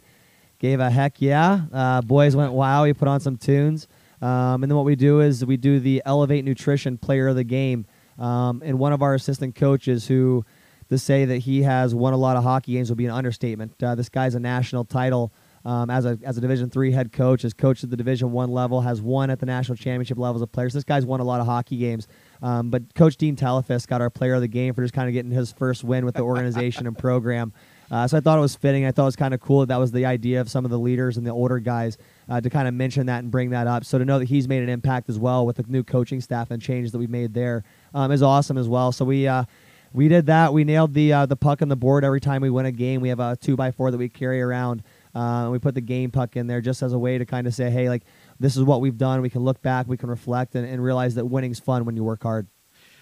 gave 0.59 0.79
a 0.79 0.89
heck 0.89 1.21
yeah. 1.21 1.63
Uh, 1.73 2.01
boys 2.01 2.37
went 2.37 2.53
wow. 2.53 2.83
We 2.83 2.93
put 2.93 3.09
on 3.09 3.19
some 3.19 3.35
tunes. 3.35 3.89
Um, 4.21 4.63
and 4.63 4.71
then 4.71 4.77
what 4.77 4.85
we 4.85 4.95
do 4.95 5.19
is 5.19 5.45
we 5.45 5.57
do 5.57 5.81
the 5.81 6.01
Elevate 6.05 6.45
Nutrition 6.45 6.97
Player 6.97 7.27
of 7.27 7.35
the 7.35 7.43
Game. 7.43 7.85
Um, 8.17 8.61
and 8.63 8.79
one 8.79 8.93
of 8.93 9.01
our 9.01 9.13
assistant 9.13 9.55
coaches 9.55 10.07
who– 10.07 10.45
to 10.93 10.99
say 10.99 11.25
that 11.25 11.39
he 11.39 11.63
has 11.63 11.93
won 11.93 12.13
a 12.13 12.17
lot 12.17 12.37
of 12.37 12.43
hockey 12.43 12.73
games 12.73 12.89
would 12.89 12.97
be 12.97 13.05
an 13.05 13.11
understatement. 13.11 13.81
Uh, 13.81 13.95
this 13.95 14.09
guy's 14.09 14.35
a 14.35 14.39
national 14.39 14.85
title 14.85 15.33
um, 15.65 15.89
as 15.89 16.05
a 16.05 16.19
as 16.23 16.37
a 16.37 16.41
Division 16.41 16.69
three 16.69 16.91
head 16.91 17.11
coach, 17.11 17.43
has 17.43 17.53
coached 17.53 17.83
at 17.83 17.89
the 17.89 17.97
Division 17.97 18.31
one 18.31 18.51
level, 18.51 18.81
has 18.81 19.01
won 19.01 19.29
at 19.29 19.39
the 19.39 19.45
national 19.45 19.77
championship 19.77 20.17
levels 20.17 20.41
of 20.41 20.51
players. 20.51 20.73
This 20.73 20.83
guy's 20.83 21.05
won 21.05 21.19
a 21.19 21.23
lot 21.23 21.39
of 21.39 21.45
hockey 21.45 21.77
games. 21.77 22.07
Um, 22.41 22.69
but 22.69 22.93
Coach 22.95 23.15
Dean 23.15 23.35
Talafous 23.35 23.87
got 23.87 24.01
our 24.01 24.09
player 24.09 24.33
of 24.33 24.41
the 24.41 24.47
game 24.47 24.73
for 24.73 24.81
just 24.81 24.93
kind 24.93 25.07
of 25.07 25.13
getting 25.13 25.31
his 25.31 25.53
first 25.53 25.83
win 25.83 26.03
with 26.03 26.15
the 26.15 26.21
organization 26.21 26.85
and 26.85 26.97
program. 26.97 27.53
Uh, 27.89 28.07
so 28.07 28.17
I 28.17 28.19
thought 28.21 28.37
it 28.37 28.41
was 28.41 28.55
fitting. 28.55 28.85
I 28.85 28.91
thought 28.91 29.03
it 29.03 29.05
was 29.05 29.15
kind 29.15 29.33
of 29.33 29.39
cool 29.39 29.61
that, 29.61 29.67
that 29.67 29.77
was 29.77 29.91
the 29.91 30.05
idea 30.05 30.41
of 30.41 30.49
some 30.49 30.65
of 30.65 30.71
the 30.71 30.79
leaders 30.79 31.15
and 31.15 31.25
the 31.25 31.31
older 31.31 31.59
guys 31.59 31.97
uh, 32.27 32.41
to 32.41 32.49
kind 32.49 32.67
of 32.67 32.73
mention 32.73 33.05
that 33.05 33.19
and 33.19 33.31
bring 33.31 33.51
that 33.51 33.67
up. 33.67 33.85
So 33.85 33.97
to 33.97 34.05
know 34.05 34.19
that 34.19 34.25
he's 34.25 34.47
made 34.47 34.63
an 34.63 34.69
impact 34.69 35.09
as 35.09 35.19
well 35.19 35.45
with 35.45 35.57
the 35.57 35.65
new 35.67 35.83
coaching 35.83 36.19
staff 36.19 36.49
and 36.51 36.61
changes 36.61 36.91
that 36.91 36.97
we've 36.97 37.09
made 37.09 37.33
there 37.33 37.63
um, 37.93 38.11
is 38.11 38.23
awesome 38.23 38.57
as 38.57 38.67
well. 38.67 38.91
So 38.91 39.05
we 39.05 39.27
uh, 39.27 39.45
we 39.93 40.07
did 40.07 40.25
that. 40.25 40.53
We 40.53 40.63
nailed 40.63 40.93
the 40.93 41.13
uh, 41.13 41.25
the 41.25 41.35
puck 41.35 41.61
on 41.61 41.69
the 41.69 41.75
board 41.75 42.03
every 42.03 42.19
time 42.19 42.41
we 42.41 42.49
win 42.49 42.65
a 42.65 42.71
game. 42.71 42.99
We 42.99 43.09
have 43.09 43.19
a 43.19 43.35
two 43.35 43.55
by 43.55 43.71
four 43.71 43.91
that 43.91 43.97
we 43.97 44.09
carry 44.09 44.41
around. 44.41 44.83
Uh, 45.15 45.43
and 45.43 45.51
we 45.51 45.59
put 45.59 45.75
the 45.75 45.81
game 45.81 46.09
puck 46.09 46.35
in 46.35 46.47
there 46.47 46.59
just 46.59 46.81
as 46.81 46.91
a 46.91 46.97
way 46.97 47.19
to 47.19 47.25
kind 47.25 47.45
of 47.45 47.53
say, 47.53 47.69
hey, 47.69 47.87
like 47.87 48.03
this 48.39 48.57
is 48.57 48.63
what 48.63 48.81
we've 48.81 48.97
done. 48.97 49.21
We 49.21 49.29
can 49.29 49.43
look 49.43 49.61
back, 49.61 49.87
we 49.87 49.95
can 49.95 50.09
reflect, 50.09 50.55
and, 50.55 50.67
and 50.67 50.83
realize 50.83 51.13
that 51.15 51.25
winning's 51.25 51.59
fun 51.59 51.85
when 51.85 51.95
you 51.95 52.03
work 52.03 52.23
hard. 52.23 52.47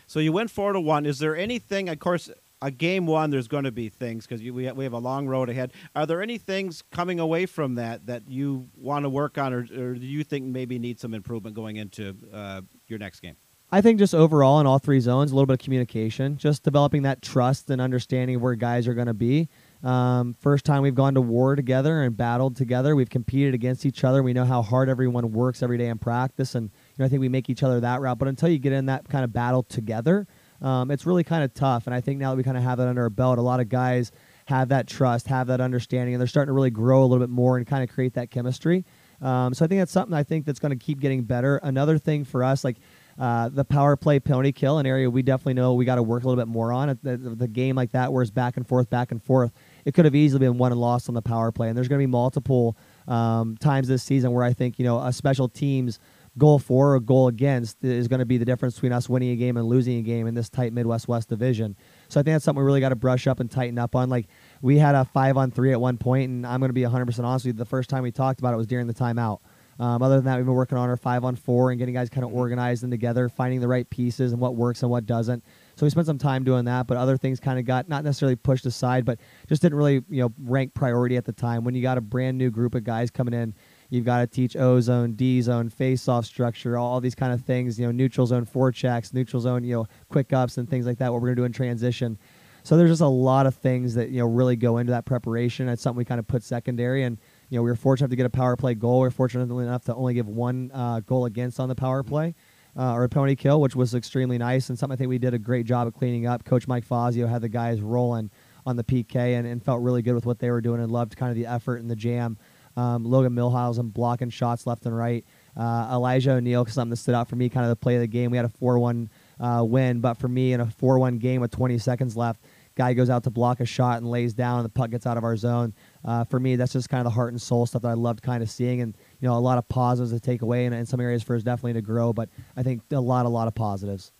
So 0.07 0.19
you 0.19 0.33
went 0.33 0.51
four 0.51 0.73
to 0.73 0.81
one. 0.81 1.05
Is 1.05 1.19
there 1.19 1.37
anything? 1.37 1.87
Of 1.87 1.99
course, 1.99 2.29
a 2.61 2.69
game 2.69 3.07
one, 3.07 3.29
there's 3.29 3.47
going 3.47 3.63
to 3.63 3.71
be 3.71 3.87
things 3.87 4.27
because 4.27 4.41
we 4.41 4.51
we 4.51 4.83
have 4.83 4.93
a 4.93 4.99
long 4.99 5.27
road 5.27 5.49
ahead. 5.49 5.71
Are 5.95 6.05
there 6.05 6.21
any 6.21 6.37
things 6.37 6.83
coming 6.91 7.19
away 7.19 7.45
from 7.45 7.75
that 7.75 8.07
that 8.07 8.29
you 8.29 8.67
want 8.75 9.03
to 9.03 9.09
work 9.09 9.37
on, 9.37 9.53
or, 9.53 9.59
or 9.59 9.93
do 9.95 10.05
you 10.05 10.23
think 10.25 10.45
maybe 10.45 10.77
need 10.77 10.99
some 10.99 11.13
improvement 11.13 11.55
going 11.55 11.77
into 11.77 12.15
uh, 12.33 12.61
your 12.87 12.99
next 12.99 13.21
game? 13.21 13.37
I 13.73 13.79
think 13.79 13.99
just 13.99 14.13
overall 14.13 14.59
in 14.59 14.67
all 14.67 14.79
three 14.79 14.99
zones, 14.99 15.31
a 15.31 15.35
little 15.35 15.45
bit 15.45 15.53
of 15.53 15.59
communication, 15.59 16.35
just 16.35 16.63
developing 16.63 17.03
that 17.03 17.21
trust 17.21 17.69
and 17.69 17.81
understanding 17.81 18.41
where 18.41 18.53
guys 18.55 18.85
are 18.85 18.93
going 18.93 19.07
to 19.07 19.13
be. 19.13 19.47
Um, 19.81 20.35
first 20.39 20.65
time 20.65 20.81
we've 20.81 20.93
gone 20.93 21.13
to 21.13 21.21
war 21.21 21.55
together 21.55 22.01
and 22.01 22.15
battled 22.15 22.57
together. 22.57 22.97
We've 22.97 23.09
competed 23.09 23.53
against 23.53 23.85
each 23.85 24.03
other. 24.03 24.23
We 24.23 24.33
know 24.33 24.43
how 24.43 24.61
hard 24.61 24.89
everyone 24.89 25.31
works 25.31 25.63
every 25.63 25.77
day 25.77 25.87
in 25.87 25.99
practice, 25.99 26.53
and 26.53 26.65
you 26.65 26.95
know 26.99 27.05
I 27.05 27.07
think 27.07 27.21
we 27.21 27.29
make 27.29 27.49
each 27.49 27.63
other 27.63 27.79
that 27.79 28.01
route. 28.01 28.19
But 28.19 28.27
until 28.27 28.49
you 28.49 28.59
get 28.59 28.73
in 28.73 28.87
that 28.87 29.07
kind 29.07 29.23
of 29.23 29.31
battle 29.31 29.63
together, 29.63 30.27
um, 30.61 30.91
it's 30.91 31.05
really 31.05 31.23
kind 31.23 31.43
of 31.43 31.53
tough. 31.53 31.87
And 31.87 31.95
I 31.95 32.01
think 32.01 32.19
now 32.19 32.31
that 32.31 32.37
we 32.37 32.43
kind 32.43 32.57
of 32.57 32.63
have 32.63 32.77
that 32.77 32.89
under 32.89 33.03
our 33.03 33.09
belt, 33.09 33.39
a 33.39 33.41
lot 33.41 33.61
of 33.61 33.69
guys 33.69 34.11
have 34.47 34.67
that 34.69 34.85
trust, 34.85 35.27
have 35.27 35.47
that 35.47 35.61
understanding, 35.61 36.13
and 36.13 36.19
they're 36.19 36.27
starting 36.27 36.49
to 36.49 36.53
really 36.53 36.71
grow 36.71 37.03
a 37.03 37.05
little 37.05 37.25
bit 37.25 37.31
more 37.31 37.57
and 37.57 37.65
kind 37.65 37.83
of 37.83 37.89
create 37.89 38.15
that 38.15 38.31
chemistry. 38.31 38.85
Um, 39.21 39.53
so 39.53 39.63
I 39.63 39.67
think 39.67 39.79
that's 39.79 39.91
something 39.91 40.13
I 40.13 40.23
think 40.23 40.45
that's 40.45 40.59
going 40.59 40.77
to 40.77 40.83
keep 40.83 40.99
getting 40.99 41.23
better. 41.23 41.57
Another 41.57 41.97
thing 41.97 42.25
for 42.25 42.43
us, 42.43 42.63
like 42.63 42.77
uh, 43.19 43.49
the 43.49 43.65
power 43.65 43.95
play 43.95 44.19
penalty 44.19 44.51
kill, 44.51 44.77
an 44.77 44.85
area 44.85 45.09
we 45.09 45.21
definitely 45.21 45.53
know 45.53 45.73
we 45.73 45.85
got 45.85 45.95
to 45.95 46.03
work 46.03 46.23
a 46.23 46.27
little 46.27 46.41
bit 46.41 46.47
more 46.47 46.71
on. 46.71 46.97
The, 47.03 47.17
the, 47.17 47.47
game 47.47 47.75
like 47.75 47.91
that, 47.91 48.13
where 48.13 48.21
it's 48.21 48.31
back 48.31 48.57
and 48.57 48.67
forth, 48.67 48.89
back 48.89 49.11
and 49.11 49.21
forth, 49.21 49.51
it 49.85 49.93
could 49.93 50.05
have 50.05 50.15
easily 50.15 50.39
been 50.39 50.57
won 50.57 50.71
and 50.71 50.79
lost 50.79 51.09
on 51.09 51.15
the 51.15 51.21
power 51.21 51.51
play. 51.51 51.67
And 51.67 51.77
there's 51.77 51.87
going 51.87 51.99
to 51.99 52.03
be 52.03 52.11
multiple 52.11 52.77
um, 53.07 53.57
times 53.57 53.87
this 53.87 54.03
season 54.03 54.31
where 54.31 54.43
I 54.43 54.53
think 54.53 54.79
you 54.79 54.85
know 54.85 54.99
a 54.99 55.11
special 55.11 55.49
teams 55.49 55.99
goal 56.37 56.59
for 56.59 56.95
or 56.95 56.99
goal 56.99 57.27
against 57.27 57.83
is 57.83 58.07
going 58.07 58.19
to 58.19 58.25
be 58.25 58.37
the 58.37 58.45
difference 58.45 58.75
between 58.75 58.93
us 58.93 59.09
winning 59.09 59.31
a 59.31 59.35
game 59.35 59.57
and 59.57 59.67
losing 59.67 59.97
a 59.97 60.01
game 60.01 60.27
in 60.27 60.33
this 60.33 60.49
tight 60.49 60.71
Midwest 60.71 61.07
West 61.07 61.27
division. 61.29 61.75
So 62.07 62.19
I 62.19 62.23
think 62.23 62.35
that's 62.35 62.45
something 62.45 62.61
we 62.61 62.65
really 62.65 62.79
got 62.79 62.89
to 62.89 62.95
brush 62.95 63.27
up 63.27 63.39
and 63.39 63.51
tighten 63.51 63.77
up 63.77 63.95
on. 63.95 64.09
Like 64.09 64.27
we 64.61 64.77
had 64.77 64.95
a 64.95 65.03
five 65.03 65.35
on 65.37 65.51
three 65.51 65.73
at 65.73 65.81
one 65.81 65.97
point, 65.97 66.29
and 66.29 66.47
I'm 66.47 66.59
going 66.59 66.69
to 66.69 66.73
be 66.73 66.81
100% 66.81 67.23
honest 67.23 67.45
with 67.45 67.55
you. 67.55 67.57
The 67.57 67.65
first 67.65 67.89
time 67.89 68.03
we 68.03 68.11
talked 68.11 68.39
about 68.39 68.53
it 68.53 68.57
was 68.57 68.67
during 68.67 68.87
the 68.87 68.93
timeout. 68.93 69.39
Um, 69.81 70.03
other 70.03 70.17
than 70.17 70.25
that, 70.25 70.37
we've 70.37 70.45
been 70.45 70.53
working 70.53 70.77
on 70.77 70.89
our 70.89 70.95
five 70.95 71.25
on 71.25 71.35
four 71.35 71.71
and 71.71 71.79
getting 71.79 71.95
guys 71.95 72.07
kind 72.07 72.23
of 72.23 72.31
organized 72.31 72.83
and 72.83 72.91
together, 72.91 73.27
finding 73.27 73.59
the 73.59 73.67
right 73.67 73.89
pieces 73.89 74.31
and 74.31 74.39
what 74.39 74.55
works 74.55 74.83
and 74.83 74.91
what 74.91 75.07
doesn't. 75.07 75.43
So 75.75 75.87
we 75.87 75.89
spent 75.89 76.05
some 76.05 76.19
time 76.19 76.43
doing 76.43 76.65
that, 76.65 76.85
but 76.85 76.97
other 76.97 77.17
things 77.17 77.39
kind 77.39 77.57
of 77.57 77.65
got 77.65 77.89
not 77.89 78.03
necessarily 78.03 78.35
pushed 78.35 78.67
aside, 78.67 79.05
but 79.05 79.17
just 79.49 79.63
didn't 79.63 79.79
really 79.79 80.03
you 80.07 80.21
know 80.21 80.31
rank 80.43 80.75
priority 80.75 81.17
at 81.17 81.25
the 81.25 81.31
time. 81.31 81.63
When 81.63 81.73
you 81.73 81.81
got 81.81 81.97
a 81.97 82.01
brand 82.01 82.37
new 82.37 82.51
group 82.51 82.75
of 82.75 82.83
guys 82.83 83.09
coming 83.09 83.33
in, 83.33 83.55
you've 83.89 84.05
got 84.05 84.19
to 84.19 84.27
teach 84.27 84.55
O 84.55 84.79
zone, 84.81 85.13
D 85.13 85.41
zone, 85.41 85.67
face 85.67 86.07
off 86.07 86.27
structure, 86.27 86.77
all 86.77 87.01
these 87.01 87.15
kind 87.15 87.33
of 87.33 87.41
things. 87.41 87.79
You 87.79 87.87
know, 87.87 87.91
neutral 87.91 88.27
zone 88.27 88.45
forechecks, 88.45 89.15
neutral 89.15 89.41
zone, 89.41 89.63
you 89.63 89.73
know, 89.73 89.87
quick 90.09 90.31
ups 90.31 90.59
and 90.59 90.69
things 90.69 90.85
like 90.85 90.99
that. 90.99 91.11
What 91.11 91.23
we're 91.23 91.29
gonna 91.29 91.37
do 91.37 91.45
in 91.45 91.53
transition. 91.53 92.19
So 92.61 92.77
there's 92.77 92.91
just 92.91 93.01
a 93.01 93.07
lot 93.07 93.47
of 93.47 93.55
things 93.55 93.95
that 93.95 94.09
you 94.09 94.19
know 94.19 94.27
really 94.27 94.55
go 94.55 94.77
into 94.77 94.91
that 94.91 95.05
preparation. 95.05 95.67
It's 95.69 95.81
something 95.81 95.97
we 95.97 96.05
kind 96.05 96.19
of 96.19 96.27
put 96.27 96.43
secondary 96.43 97.01
and 97.01 97.17
you 97.51 97.57
know, 97.57 97.63
we 97.63 97.69
were 97.69 97.75
fortunate 97.75 98.07
to 98.07 98.15
get 98.15 98.25
a 98.25 98.29
power 98.29 98.55
play 98.55 98.73
goal. 98.75 99.01
We 99.01 99.07
were 99.07 99.11
fortunate 99.11 99.53
enough 99.53 99.83
to 99.85 99.93
only 99.93 100.13
give 100.13 100.27
one 100.27 100.71
uh, 100.73 101.01
goal 101.01 101.25
against 101.25 101.59
on 101.59 101.67
the 101.67 101.75
power 101.75 102.01
play 102.01 102.33
uh, 102.79 102.93
or 102.93 103.03
a 103.03 103.09
penalty 103.09 103.35
kill, 103.35 103.59
which 103.59 103.75
was 103.75 103.93
extremely 103.93 104.37
nice 104.37 104.69
and 104.69 104.79
something 104.79 104.93
I 104.93 104.97
think 104.97 105.09
we 105.09 105.17
did 105.17 105.33
a 105.33 105.39
great 105.39 105.65
job 105.65 105.85
of 105.85 105.93
cleaning 105.93 106.25
up. 106.25 106.45
Coach 106.45 106.65
Mike 106.65 106.85
Fazio 106.85 107.27
had 107.27 107.41
the 107.41 107.49
guys 107.49 107.81
rolling 107.81 108.31
on 108.65 108.77
the 108.77 108.85
PK 108.85 109.37
and, 109.37 109.45
and 109.45 109.61
felt 109.61 109.81
really 109.81 110.01
good 110.01 110.15
with 110.15 110.25
what 110.25 110.39
they 110.39 110.49
were 110.49 110.61
doing 110.61 110.81
and 110.81 110.89
loved 110.89 111.17
kind 111.17 111.29
of 111.29 111.35
the 111.35 111.45
effort 111.45 111.81
and 111.81 111.91
the 111.91 111.95
jam. 111.95 112.37
Um, 112.77 113.03
Logan 113.03 113.33
Milhausen 113.33 113.91
blocking 113.91 114.29
shots 114.29 114.65
left 114.65 114.85
and 114.85 114.97
right. 114.97 115.25
Uh, 115.57 115.89
Elijah 115.91 116.31
O'Neill, 116.31 116.65
something 116.67 116.91
that 116.91 116.95
stood 116.95 117.15
out 117.15 117.27
for 117.27 117.35
me, 117.35 117.49
kind 117.49 117.65
of 117.65 117.69
the 117.69 117.75
play 117.75 117.95
of 117.95 118.01
the 118.01 118.07
game. 118.07 118.31
We 118.31 118.37
had 118.37 118.45
a 118.45 118.49
4 118.49 118.79
1 118.79 119.09
uh, 119.41 119.65
win, 119.67 119.99
but 119.99 120.13
for 120.13 120.29
me, 120.29 120.53
in 120.53 120.61
a 120.61 120.67
4 120.67 120.99
1 120.99 121.17
game 121.17 121.41
with 121.41 121.51
20 121.51 121.77
seconds 121.79 122.15
left, 122.15 122.41
guy 122.75 122.93
goes 122.93 123.09
out 123.09 123.23
to 123.23 123.29
block 123.29 123.59
a 123.59 123.65
shot 123.65 123.97
and 123.97 124.09
lays 124.09 124.33
down, 124.33 124.59
and 124.59 124.65
the 124.65 124.69
puck 124.69 124.91
gets 124.91 125.05
out 125.05 125.17
of 125.17 125.23
our 125.23 125.35
zone 125.35 125.73
uh, 126.03 126.23
for 126.23 126.39
me, 126.39 126.55
that's 126.55 126.73
just 126.73 126.89
kind 126.89 126.99
of 126.99 127.05
the 127.05 127.15
heart 127.15 127.31
and 127.31 127.41
soul 127.41 127.65
stuff 127.65 127.83
that 127.83 127.89
I 127.89 127.93
loved 127.93 128.21
kind 128.21 128.41
of 128.41 128.49
seeing, 128.49 128.81
and 128.81 128.95
you 129.19 129.27
know, 129.27 129.35
a 129.35 129.39
lot 129.39 129.57
of 129.57 129.67
positives 129.69 130.11
to 130.11 130.19
take 130.19 130.41
away, 130.41 130.65
and 130.65 130.73
in 130.73 130.85
some 130.85 130.99
areas 130.99 131.23
for 131.23 131.35
us 131.35 131.43
definitely 131.43 131.73
to 131.73 131.81
grow. 131.81 132.13
But 132.13 132.29
I 132.55 132.63
think 132.63 132.81
a 132.91 132.99
lot, 132.99 133.25
a 133.25 133.29
lot 133.29 133.47
of 133.47 133.55
positives. 133.55 134.11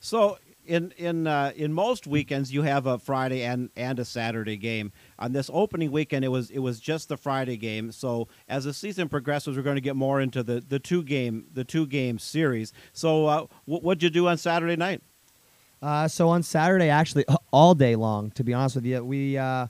So 0.00 0.38
in 0.66 0.92
in 0.98 1.26
uh, 1.26 1.52
in 1.56 1.72
most 1.72 2.06
weekends 2.06 2.52
you 2.52 2.62
have 2.62 2.86
a 2.86 2.98
Friday 2.98 3.42
and 3.42 3.70
and 3.76 3.98
a 3.98 4.04
Saturday 4.04 4.56
game. 4.56 4.92
On 5.18 5.32
this 5.32 5.50
opening 5.52 5.90
weekend, 5.90 6.24
it 6.24 6.28
was 6.28 6.50
it 6.50 6.58
was 6.58 6.78
just 6.78 7.08
the 7.08 7.16
Friday 7.16 7.56
game. 7.56 7.90
So 7.92 8.28
as 8.48 8.64
the 8.64 8.74
season 8.74 9.08
progresses, 9.08 9.56
we're 9.56 9.62
going 9.62 9.76
to 9.76 9.80
get 9.80 9.96
more 9.96 10.20
into 10.20 10.42
the, 10.42 10.60
the 10.60 10.78
two 10.78 11.02
game 11.02 11.46
the 11.52 11.64
two 11.64 11.86
game 11.86 12.18
series. 12.18 12.72
So 12.92 13.26
uh, 13.26 13.46
what 13.64 13.82
what'd 13.82 14.02
you 14.02 14.10
do 14.10 14.28
on 14.28 14.36
Saturday 14.36 14.76
night? 14.76 15.02
Uh, 15.82 16.06
so 16.06 16.28
on 16.28 16.42
Saturday, 16.42 16.88
actually, 16.88 17.24
all 17.52 17.74
day 17.74 17.96
long, 17.96 18.30
to 18.32 18.44
be 18.44 18.52
honest 18.52 18.76
with 18.76 18.84
you, 18.84 19.02
we 19.02 19.38
uh, 19.38 19.66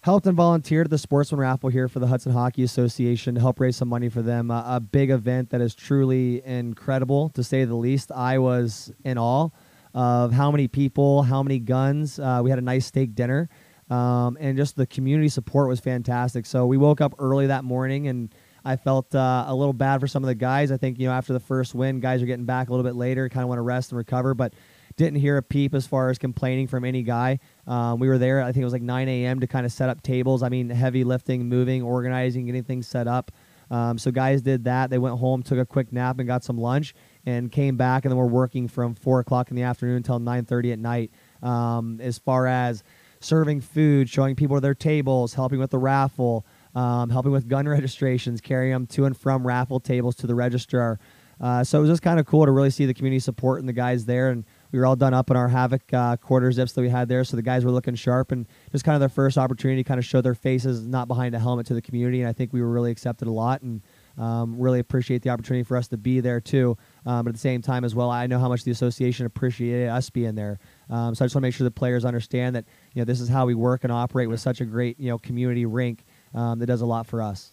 helped 0.00 0.26
and 0.26 0.36
volunteered 0.36 0.86
at 0.86 0.90
the 0.90 0.98
Sportsman 0.98 1.40
Raffle 1.40 1.70
here 1.70 1.88
for 1.88 2.00
the 2.00 2.06
Hudson 2.06 2.32
Hockey 2.32 2.62
Association 2.62 3.34
to 3.34 3.40
help 3.40 3.58
raise 3.58 3.76
some 3.76 3.88
money 3.88 4.10
for 4.10 4.20
them. 4.20 4.50
Uh, 4.50 4.76
a 4.76 4.80
big 4.80 5.10
event 5.10 5.50
that 5.50 5.62
is 5.62 5.74
truly 5.74 6.44
incredible, 6.44 7.30
to 7.30 7.42
say 7.42 7.64
the 7.64 7.74
least. 7.74 8.12
I 8.12 8.38
was 8.38 8.92
in 9.04 9.16
awe 9.16 9.48
of 9.94 10.32
how 10.32 10.50
many 10.50 10.68
people, 10.68 11.22
how 11.22 11.42
many 11.42 11.58
guns. 11.60 12.18
Uh, 12.18 12.40
we 12.44 12.50
had 12.50 12.58
a 12.58 12.62
nice 12.62 12.84
steak 12.84 13.14
dinner, 13.14 13.48
um, 13.88 14.36
and 14.40 14.58
just 14.58 14.76
the 14.76 14.86
community 14.86 15.30
support 15.30 15.68
was 15.68 15.80
fantastic. 15.80 16.44
So 16.44 16.66
we 16.66 16.76
woke 16.76 17.00
up 17.00 17.14
early 17.18 17.46
that 17.46 17.64
morning, 17.64 18.08
and 18.08 18.34
I 18.66 18.76
felt 18.76 19.14
uh, 19.14 19.46
a 19.46 19.54
little 19.54 19.72
bad 19.72 20.00
for 20.00 20.08
some 20.08 20.22
of 20.22 20.28
the 20.28 20.34
guys. 20.34 20.70
I 20.70 20.76
think 20.76 20.98
you 20.98 21.06
know 21.06 21.14
after 21.14 21.32
the 21.32 21.40
first 21.40 21.74
win, 21.74 22.00
guys 22.00 22.20
are 22.20 22.26
getting 22.26 22.44
back 22.44 22.68
a 22.68 22.72
little 22.72 22.84
bit 22.84 22.96
later, 22.96 23.30
kind 23.30 23.42
of 23.42 23.48
want 23.48 23.58
to 23.58 23.62
rest 23.62 23.92
and 23.92 23.96
recover, 23.96 24.34
but 24.34 24.52
didn't 24.96 25.20
hear 25.20 25.36
a 25.36 25.42
peep 25.42 25.74
as 25.74 25.86
far 25.86 26.10
as 26.10 26.18
complaining 26.18 26.66
from 26.66 26.84
any 26.84 27.02
guy. 27.02 27.38
Um, 27.66 27.98
we 27.98 28.08
were 28.08 28.18
there, 28.18 28.42
I 28.42 28.46
think 28.46 28.62
it 28.62 28.64
was 28.64 28.72
like 28.72 28.82
9 28.82 29.08
a.m. 29.08 29.40
to 29.40 29.46
kind 29.46 29.66
of 29.66 29.72
set 29.72 29.88
up 29.88 30.02
tables. 30.02 30.42
I 30.42 30.48
mean, 30.48 30.70
heavy 30.70 31.04
lifting, 31.04 31.48
moving, 31.48 31.82
organizing, 31.82 32.46
getting 32.46 32.64
things 32.64 32.86
set 32.86 33.08
up. 33.08 33.30
Um, 33.70 33.98
so 33.98 34.10
guys 34.10 34.42
did 34.42 34.64
that. 34.64 34.90
They 34.90 34.98
went 34.98 35.18
home, 35.18 35.42
took 35.42 35.58
a 35.58 35.66
quick 35.66 35.92
nap, 35.92 36.18
and 36.18 36.26
got 36.26 36.44
some 36.44 36.58
lunch, 36.58 36.94
and 37.26 37.50
came 37.50 37.76
back. 37.76 38.04
And 38.04 38.12
then 38.12 38.18
we're 38.18 38.26
working 38.26 38.68
from 38.68 38.94
four 38.94 39.20
o'clock 39.20 39.50
in 39.50 39.56
the 39.56 39.62
afternoon 39.62 39.96
until 39.96 40.18
9:30 40.18 40.72
at 40.72 40.78
night. 40.78 41.10
Um, 41.42 42.00
as 42.00 42.18
far 42.18 42.46
as 42.46 42.82
serving 43.20 43.62
food, 43.62 44.08
showing 44.08 44.36
people 44.36 44.60
their 44.60 44.74
tables, 44.74 45.34
helping 45.34 45.58
with 45.58 45.70
the 45.70 45.78
raffle, 45.78 46.44
um, 46.74 47.10
helping 47.10 47.32
with 47.32 47.48
gun 47.48 47.66
registrations, 47.78 48.40
carrying 48.40 48.72
them 48.72 48.86
to 48.86 49.06
and 49.06 49.16
from 49.16 49.46
raffle 49.46 49.80
tables 49.80 50.14
to 50.16 50.26
the 50.26 50.34
registrar. 50.34 50.98
Uh, 51.40 51.64
so 51.64 51.78
it 51.78 51.80
was 51.82 51.90
just 51.90 52.02
kind 52.02 52.20
of 52.20 52.26
cool 52.26 52.44
to 52.44 52.52
really 52.52 52.70
see 52.70 52.86
the 52.86 52.94
community 52.94 53.18
support 53.18 53.58
and 53.58 53.68
the 53.68 53.72
guys 53.72 54.04
there 54.04 54.30
and 54.30 54.44
we 54.74 54.80
were 54.80 54.86
all 54.86 54.96
done 54.96 55.14
up 55.14 55.30
in 55.30 55.36
our 55.36 55.46
Havoc 55.46 55.82
uh, 55.92 56.16
quarter 56.16 56.50
zips 56.50 56.72
that 56.72 56.80
we 56.80 56.88
had 56.88 57.08
there, 57.08 57.22
so 57.22 57.36
the 57.36 57.42
guys 57.42 57.64
were 57.64 57.70
looking 57.70 57.94
sharp 57.94 58.32
and 58.32 58.44
just 58.72 58.84
kind 58.84 58.96
of 58.96 59.00
their 59.00 59.08
first 59.08 59.38
opportunity 59.38 59.84
to 59.84 59.86
kind 59.86 60.00
of 60.00 60.04
show 60.04 60.20
their 60.20 60.34
faces 60.34 60.84
not 60.84 61.06
behind 61.06 61.32
a 61.36 61.38
helmet 61.38 61.64
to 61.66 61.74
the 61.74 61.80
community. 61.80 62.20
And 62.22 62.28
I 62.28 62.32
think 62.32 62.52
we 62.52 62.60
were 62.60 62.70
really 62.70 62.90
accepted 62.90 63.28
a 63.28 63.30
lot 63.30 63.62
and 63.62 63.82
um, 64.18 64.58
really 64.58 64.80
appreciate 64.80 65.22
the 65.22 65.30
opportunity 65.30 65.62
for 65.62 65.76
us 65.76 65.86
to 65.88 65.96
be 65.96 66.18
there 66.18 66.40
too. 66.40 66.76
Um, 67.06 67.24
but 67.24 67.28
at 67.28 67.34
the 67.34 67.40
same 67.40 67.62
time 67.62 67.84
as 67.84 67.94
well, 67.94 68.10
I 68.10 68.26
know 68.26 68.40
how 68.40 68.48
much 68.48 68.64
the 68.64 68.72
association 68.72 69.26
appreciated 69.26 69.90
us 69.90 70.10
being 70.10 70.34
there. 70.34 70.58
Um, 70.90 71.14
so 71.14 71.24
I 71.24 71.26
just 71.26 71.36
want 71.36 71.42
to 71.44 71.46
make 71.46 71.54
sure 71.54 71.64
the 71.64 71.70
players 71.70 72.04
understand 72.04 72.56
that 72.56 72.64
you 72.94 73.00
know 73.00 73.04
this 73.04 73.20
is 73.20 73.28
how 73.28 73.46
we 73.46 73.54
work 73.54 73.84
and 73.84 73.92
operate 73.92 74.28
with 74.28 74.40
such 74.40 74.60
a 74.60 74.64
great 74.64 74.98
you 74.98 75.08
know 75.08 75.18
community 75.18 75.66
rink 75.66 76.04
um, 76.34 76.58
that 76.58 76.66
does 76.66 76.80
a 76.80 76.86
lot 76.86 77.06
for 77.06 77.22
us. 77.22 77.52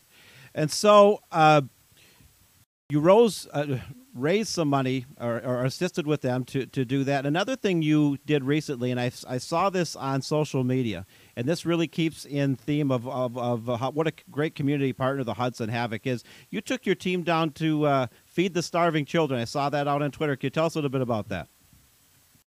And 0.55 0.71
so 0.71 1.19
uh, 1.31 1.61
you 2.89 2.99
rose. 2.99 3.47
Uh, 3.53 3.77
raised 4.13 4.49
some 4.49 4.67
money 4.67 5.05
or, 5.19 5.41
or, 5.43 5.63
assisted 5.63 6.05
with 6.05 6.21
them 6.21 6.43
to, 6.43 6.65
to 6.65 6.83
do 6.83 7.03
that. 7.03 7.25
Another 7.25 7.55
thing 7.55 7.81
you 7.81 8.17
did 8.25 8.43
recently, 8.43 8.91
and 8.91 8.99
I, 8.99 9.11
I 9.27 9.37
saw 9.37 9.69
this 9.69 9.95
on 9.95 10.21
social 10.21 10.63
media, 10.63 11.05
and 11.35 11.47
this 11.47 11.65
really 11.65 11.87
keeps 11.87 12.25
in 12.25 12.55
theme 12.55 12.91
of, 12.91 13.07
of, 13.07 13.37
of 13.37 13.69
uh, 13.69 13.91
what 13.91 14.07
a 14.07 14.13
great 14.29 14.55
community 14.55 14.93
partner 14.93 15.23
the 15.23 15.35
Hudson 15.35 15.69
Havoc 15.69 16.05
is. 16.05 16.23
You 16.49 16.61
took 16.61 16.85
your 16.85 16.95
team 16.95 17.23
down 17.23 17.51
to 17.51 17.85
uh, 17.85 18.07
feed 18.25 18.53
the 18.53 18.63
starving 18.63 19.05
children. 19.05 19.39
I 19.39 19.45
saw 19.45 19.69
that 19.69 19.87
out 19.87 20.01
on 20.01 20.11
Twitter. 20.11 20.35
Can 20.35 20.47
you 20.47 20.51
tell 20.51 20.65
us 20.65 20.75
a 20.75 20.77
little 20.77 20.89
bit 20.89 21.01
about 21.01 21.29
that? 21.29 21.47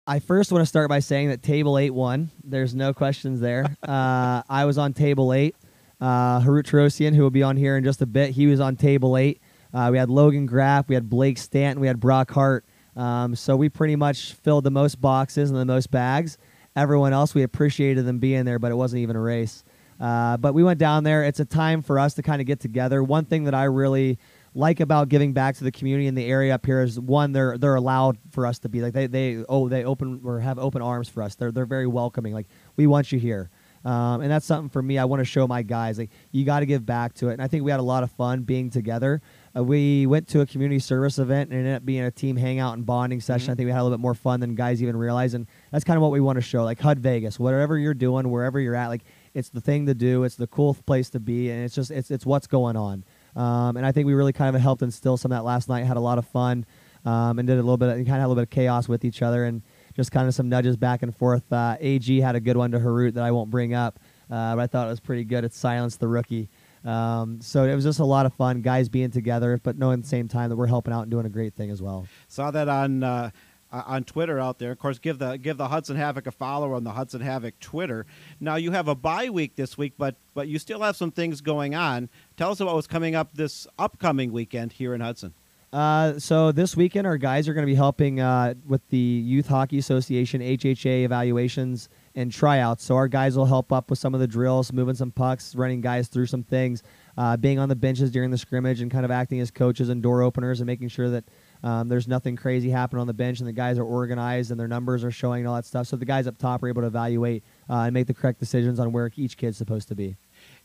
I 0.07 0.21
first 0.21 0.53
want 0.53 0.63
to 0.63 0.67
start 0.67 0.89
by 0.89 1.01
saying 1.01 1.29
that 1.29 1.43
table 1.43 1.77
eight 1.77 1.91
won. 1.91 2.31
There's 2.43 2.75
no 2.75 2.95
questions 2.95 3.41
there. 3.41 3.65
uh, 3.83 4.43
I 4.49 4.65
was 4.65 4.79
on 4.79 4.95
table 4.95 5.33
eight. 5.33 5.55
Uh, 6.01 6.41
Harout 6.41 6.63
Torosian, 6.63 7.15
who 7.15 7.23
will 7.23 7.31
be 7.31 7.43
on 7.43 7.57
here 7.57 7.77
in 7.77 7.83
just 7.83 8.01
a 8.01 8.07
bit, 8.07 8.31
he 8.31 8.47
was 8.47 8.61
on 8.61 8.77
table 8.77 9.17
eight. 9.17 9.41
Uh, 9.73 9.89
we 9.93 9.99
had 9.99 10.09
Logan 10.09 10.47
Graff, 10.47 10.89
we 10.89 10.95
had 10.95 11.09
Blake 11.09 11.39
Stanton, 11.39 11.81
we 11.81 11.87
had 11.87 12.01
Brock 12.01 12.31
Hart. 12.31 12.65
Um, 12.97 13.37
so 13.37 13.57
we 13.57 13.69
pretty 13.69 13.97
much 13.97 14.33
filled 14.33 14.65
the 14.65 14.71
most 14.71 15.01
boxes 15.01 15.51
and 15.51 15.59
the 15.59 15.65
most 15.65 15.91
bags. 15.91 16.37
Everyone 16.75 17.13
else, 17.13 17.35
we 17.35 17.43
appreciated 17.43 18.07
them 18.07 18.19
being 18.19 18.45
there, 18.45 18.59
but 18.59 18.73
it 18.73 18.75
wasn't 18.75 19.03
even 19.03 19.17
a 19.17 19.21
race. 19.21 19.65
Uh, 20.01 20.37
but 20.37 20.55
we 20.55 20.63
went 20.63 20.79
down 20.79 21.05
there. 21.05 21.25
It's 21.25 21.41
a 21.41 21.45
time 21.45 21.83
for 21.83 21.99
us 21.99 22.15
to 22.15 22.23
kind 22.23 22.41
of 22.41 22.47
get 22.47 22.61
together. 22.61 23.03
One 23.03 23.25
thing 23.25 23.45
that 23.45 23.55
I 23.55 23.65
really 23.65 24.19
like 24.55 24.81
about 24.81 25.09
giving 25.09 25.33
back 25.33 25.57
to 25.57 25.65
the 25.65 25.71
community 25.73 26.07
in 26.07 26.15
the 26.15 26.25
area 26.25 26.55
up 26.55 26.67
here 26.67 26.83
is 26.83 26.99
one 26.99 27.33
they're 27.33 27.59
they're 27.59 27.75
allowed 27.75 28.19
for 28.31 28.47
us 28.47 28.59
to 28.61 28.69
be 28.69 28.81
like 28.81 28.93
they 28.93 29.07
they 29.07 29.45
oh 29.49 29.69
they 29.69 29.85
open 29.85 30.21
or 30.25 30.41
have 30.41 30.59
open 30.59 30.83
arms 30.83 31.09
for 31.09 31.23
us. 31.23 31.35
They're 31.35 31.53
they're 31.53 31.67
very 31.67 31.87
welcoming. 31.87 32.33
Like 32.33 32.49
we 32.77 32.87
want 32.87 33.13
you 33.13 33.19
here. 33.19 33.51
Um, 33.85 34.21
and 34.21 34.31
that's 34.31 34.47
something 34.47 34.69
for 34.69 34.83
me. 34.83 34.99
I 34.99 35.05
want 35.05 35.21
to 35.21 35.25
show 35.25 35.47
my 35.47 35.63
guys 35.63 35.99
like 35.99 36.11
you 36.33 36.45
got 36.45 36.61
to 36.61 36.67
give 36.67 36.85
back 36.85 37.15
to 37.15 37.29
it. 37.29 37.35
And 37.35 37.43
I 37.43 37.49
think 37.49 37.65
we 37.65 37.71
had 37.71 37.81
a 37.81 37.85
lot 37.85 38.03
of 38.03 38.11
fun 38.13 38.43
being 38.43 38.71
together. 38.71 39.23
Uh, 39.57 39.65
we 39.65 40.07
went 40.07 40.29
to 40.29 40.41
a 40.41 40.47
community 40.47 40.79
service 40.79 41.19
event 41.19 41.51
and 41.51 41.59
ended 41.59 41.75
up 41.75 41.85
being 41.85 42.03
a 42.03 42.11
team 42.11 42.37
hangout 42.37 42.75
and 42.75 42.85
bonding 42.85 43.21
session. 43.21 43.45
Mm-hmm. 43.45 43.53
I 43.53 43.55
think 43.55 43.67
we 43.67 43.73
had 43.73 43.81
a 43.81 43.85
little 43.85 43.97
bit 43.97 44.03
more 44.03 44.15
fun 44.15 44.41
than 44.41 44.55
guys 44.55 44.83
even 44.83 44.97
realize, 44.97 45.35
and 45.35 45.47
that's 45.73 45.85
kind 45.85 45.97
of 45.97 46.03
what 46.03 46.11
we 46.11 46.21
want 46.21 46.37
to 46.37 46.43
show. 46.43 46.65
Like 46.65 46.81
HUD 46.81 46.99
Vegas, 46.99 47.39
whatever 47.39 47.79
you're 47.79 47.95
doing, 47.95 48.31
wherever 48.31 48.61
you're 48.61 48.75
at, 48.75 48.89
like 48.89 49.03
it's 49.35 49.51
the 49.51 49.61
thing 49.61 49.87
to 49.87 49.95
do. 49.95 50.25
It's 50.25 50.37
the 50.37 50.47
cool 50.47 50.75
place 50.75 51.11
to 51.11 51.21
be, 51.21 51.51
and 51.51 51.65
it's 51.65 51.75
just 51.75 51.91
it's 51.91 52.11
it's 52.11 52.27
what's 52.27 52.47
going 52.47 52.77
on. 52.77 53.05
Um, 53.37 53.77
and 53.77 53.87
I 53.87 53.93
think 53.93 54.07
we 54.07 54.15
really 54.15 54.33
kind 54.33 54.55
of 54.55 54.61
helped 54.63 54.83
instill 54.83 55.17
some 55.17 55.33
of 55.33 55.39
that 55.39 55.45
last 55.45 55.69
night. 55.69 55.85
Had 55.85 55.97
a 55.97 56.01
lot 56.01 56.19
of 56.19 56.27
fun, 56.27 56.67
um, 57.05 57.39
and 57.39 57.47
did 57.47 57.55
a 57.55 57.63
little 57.63 57.77
bit, 57.77 57.89
of, 57.89 57.95
kind 57.95 58.01
of 58.01 58.09
had 58.09 58.19
a 58.19 58.29
little 58.29 58.35
bit 58.37 58.43
of 58.43 58.51
chaos 58.51 58.89
with 58.89 59.05
each 59.05 59.23
other, 59.23 59.45
and 59.45 59.63
just 59.95 60.13
kind 60.13 60.29
of 60.29 60.35
some 60.35 60.49
nudges 60.49 60.77
back 60.77 61.03
and 61.03 61.17
forth. 61.17 61.53
Uh, 61.53 61.77
Ag 61.81 62.21
had 62.21 62.37
a 62.37 62.41
good 62.41 62.57
one 62.57 62.71
to 62.73 62.79
Harout 62.79 63.15
that 63.15 63.25
I 63.25 63.31
won't 63.31 63.51
bring 63.51 63.75
up, 63.75 63.99
uh, 64.31 64.55
but 64.57 64.63
I 64.63 64.67
thought 64.67 64.87
it 64.87 64.91
was 64.91 65.01
pretty 65.01 65.25
good. 65.25 65.45
It 65.45 65.55
silenced 65.55 66.01
the 66.01 66.09
rookie. 66.09 66.49
Um, 66.85 67.41
so 67.41 67.65
it 67.65 67.75
was 67.75 67.85
just 67.85 67.99
a 67.99 68.05
lot 68.05 68.27
of 68.27 68.35
fun, 68.35 68.63
guys 68.63 68.89
being 68.89 69.11
together, 69.11 69.61
but 69.63 69.77
knowing 69.77 69.95
at 69.95 70.03
the 70.03 70.09
same 70.09 70.29
time 70.29 70.51
that 70.51 70.57
we're 70.57 70.67
helping 70.67 70.93
out 70.95 71.03
and 71.03 71.11
doing 71.11 71.27
a 71.27 71.31
great 71.31 71.55
thing 71.55 71.71
as 71.71 71.83
well. 71.83 72.07
Saw 72.29 72.51
that 72.51 72.69
on 72.69 73.03
uh, 73.03 73.31
on 73.71 74.05
Twitter 74.05 74.39
out 74.39 74.59
there. 74.59 74.73
Of 74.73 74.79
course, 74.79 74.99
give 74.99 75.19
the 75.19 75.37
give 75.37 75.57
the 75.57 75.69
Hudson 75.69 75.97
Havoc 75.97 76.27
a 76.27 76.31
follow 76.31 76.73
on 76.75 76.85
the 76.85 76.93
Hudson 76.93 77.21
Havoc 77.21 77.59
Twitter. 77.61 78.07
Now 78.41 78.57
you 78.57 78.71
have 78.73 78.89
a 78.89 78.95
bye 78.95 79.29
week 79.29 79.57
this 79.57 79.77
week, 79.77 79.95
but 79.99 80.17
but 80.35 80.49
you 80.49 80.59
still 80.59 80.81
have 80.83 80.97
some 80.97 81.11
things 81.11 81.41
going 81.41 81.75
on. 81.75 82.09
Tell 82.37 82.51
us 82.51 82.61
about 82.61 82.75
what's 82.75 82.87
coming 82.87 83.15
up 83.15 83.35
this 83.35 83.67
upcoming 83.79 84.33
weekend 84.33 84.73
here 84.73 84.95
in 84.95 85.01
Hudson. 85.01 85.35
Uh, 85.71 86.19
so 86.19 86.51
this 86.51 86.77
weekend, 86.77 87.07
our 87.07 87.19
guys 87.19 87.47
are 87.47 87.53
going 87.53 87.67
to 87.67 87.71
be 87.71 87.75
helping 87.75 88.21
uh, 88.21 88.55
with 88.67 88.81
the 88.89 88.97
Youth 88.97 89.49
Hockey 89.49 89.79
Association 89.79 90.41
HHA 90.41 91.05
evaluations 91.05 91.91
and 92.19 92.33
tryouts. 92.33 92.85
So 92.85 92.97
our 92.97 93.07
guys 93.07 93.37
will 93.37 93.47
help 93.47 93.73
up 93.73 93.91
with 93.91 93.99
some 94.01 94.13
of 94.13 94.21
the 94.21 94.27
drills, 94.27 94.73
moving 94.73 94.97
some 94.97 95.13
pucks, 95.13 95.55
running 95.55 95.81
guys 95.81 96.09
through 96.09 96.27
some 96.27 96.43
things, 96.43 96.83
uh, 97.17 97.37
being 97.37 97.61
on 97.61 97.69
the 97.69 97.77
benches 97.77 98.11
during 98.11 98.31
the 98.31 98.39
scrimmage, 98.39 98.81
and 98.81 98.91
kind 98.91 99.05
of 99.05 99.11
acting 99.11 99.39
as 99.39 99.53
coaches 99.53 99.89
and 99.89 100.03
door 100.03 100.23
openers 100.23 100.59
and 100.61 100.67
making 100.67 100.89
sure 100.89 101.09
that 101.11 101.25
um, 101.63 101.89
there's 101.89 102.09
nothing 102.09 102.35
crazy 102.35 102.71
happening 102.71 103.01
on 103.01 103.07
the 103.07 103.15
bench 103.15 103.39
and 103.39 103.49
the 103.49 103.53
guys 103.53 103.79
are 103.79 103.85
organized 103.85 104.51
and 104.51 104.59
their 104.59 104.67
numbers 104.67 105.05
are 105.05 105.13
showing 105.13 105.41
and 105.43 105.49
all 105.49 105.55
that 105.55 105.65
stuff. 105.65 105.87
So 105.87 105.97
the 105.97 106.05
guys 106.05 106.27
up 106.27 106.39
top 106.39 106.63
are 106.63 106.69
able 106.69 106.83
to 106.83 106.89
evaluate 106.89 107.45
uh, 107.71 107.83
and 107.83 107.95
make 107.95 108.09
the 108.09 108.15
correct 108.15 108.41
decisions 108.41 108.81
on 108.81 108.91
where 108.91 109.11
each 109.15 109.37
kid's 109.37 109.57
supposed 109.57 109.87
to 109.89 109.95
be. 109.95 110.17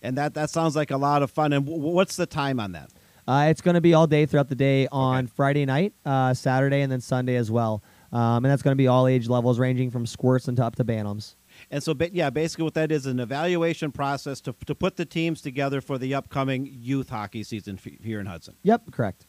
And 0.02 0.18
that 0.18 0.34
that 0.34 0.50
sounds 0.50 0.76
like 0.76 0.90
a 0.90 0.98
lot 0.98 1.22
of 1.22 1.30
fun. 1.30 1.54
And 1.54 1.66
w- 1.66 1.94
what's 1.94 2.16
the 2.16 2.26
time 2.26 2.60
on 2.60 2.72
that? 2.72 2.90
Uh, 3.28 3.48
it's 3.50 3.62
going 3.62 3.76
to 3.76 3.82
be 3.82 3.94
all 3.94 4.08
day 4.08 4.26
throughout 4.26 4.50
the 4.50 4.56
day 4.56 4.88
on 4.92 5.26
okay. 5.26 5.34
Friday 5.36 5.66
night, 5.66 5.94
uh, 6.06 6.34
Saturday, 6.34 6.82
and 6.82 6.92
then 6.92 7.00
Sunday 7.00 7.36
as 7.36 7.50
well. 7.50 7.82
Um, 8.12 8.44
and 8.44 8.52
that's 8.52 8.62
going 8.62 8.74
to 8.74 8.78
be 8.78 8.88
all 8.88 9.08
age 9.08 9.30
levels, 9.30 9.60
ranging 9.60 9.90
from 9.92 10.06
squirts 10.06 10.48
and 10.48 10.60
up 10.60 10.76
to 10.76 10.84
bantams. 10.84 11.36
And 11.74 11.82
so, 11.82 11.96
yeah, 12.12 12.30
basically 12.30 12.66
what 12.66 12.76
that 12.76 12.92
is 12.92 13.08
an 13.08 13.20
evaluation 13.20 13.92
process 13.92 14.40
to, 14.42 14.54
to 14.68 14.76
put 14.76 14.96
the 14.96 15.06
teams 15.06 15.42
together 15.42 15.82
for 15.82 15.98
the 15.98 16.14
upcoming 16.14 16.70
youth 16.72 17.10
hockey 17.10 17.42
season 17.42 17.80
here 18.04 18.20
in 18.20 18.28
Hudson. 18.28 18.58
Yep, 18.62 18.92
correct. 18.92 19.26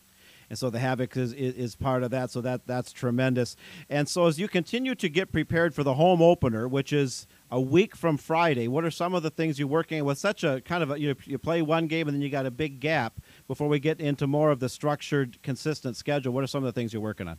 And 0.51 0.59
so 0.59 0.69
the 0.69 0.79
Havoc 0.79 1.17
is, 1.17 1.33
is, 1.33 1.55
is, 1.55 1.75
part 1.75 2.03
of 2.03 2.11
that. 2.11 2.31
So 2.31 2.43
that 2.43 2.67
that's 2.67 2.93
tremendous. 2.93 3.57
And 3.89 4.07
so 4.07 4.27
as 4.27 4.39
you 4.39 4.47
continue 4.47 4.95
to 4.95 5.09
get 5.09 5.33
prepared 5.33 5.75
for 5.75 5.83
the 5.83 5.95
home 5.95 6.21
opener, 6.21 6.69
which 6.69 6.93
is 6.93 7.27
a 7.51 7.59
week 7.59 7.97
from 7.97 8.19
Friday, 8.19 8.69
what 8.69 8.85
are 8.85 8.91
some 8.91 9.15
of 9.15 9.23
the 9.23 9.31
things 9.31 9.59
you're 9.59 9.67
working 9.67 10.01
on? 10.01 10.05
with? 10.05 10.19
Such 10.19 10.45
a 10.45 10.61
kind 10.61 10.83
of 10.83 10.91
a, 10.91 11.01
you, 11.01 11.17
you 11.25 11.39
play 11.39 11.63
one 11.63 11.87
game 11.87 12.09
and 12.09 12.15
then 12.15 12.21
you 12.21 12.29
got 12.29 12.45
a 12.45 12.51
big 12.51 12.79
gap 12.79 13.23
before 13.49 13.69
we 13.69 13.79
get 13.79 14.01
into 14.01 14.27
more 14.27 14.51
of 14.51 14.61
the 14.61 14.69
structured, 14.69 15.43
consistent 15.43 15.97
schedule. 15.97 16.35
What 16.35 16.45
are 16.45 16.47
some 16.47 16.63
of 16.63 16.67
the 16.67 16.79
things 16.79 16.93
you're 16.93 17.01
working 17.01 17.27
on? 17.27 17.39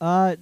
Uh, 0.00 0.36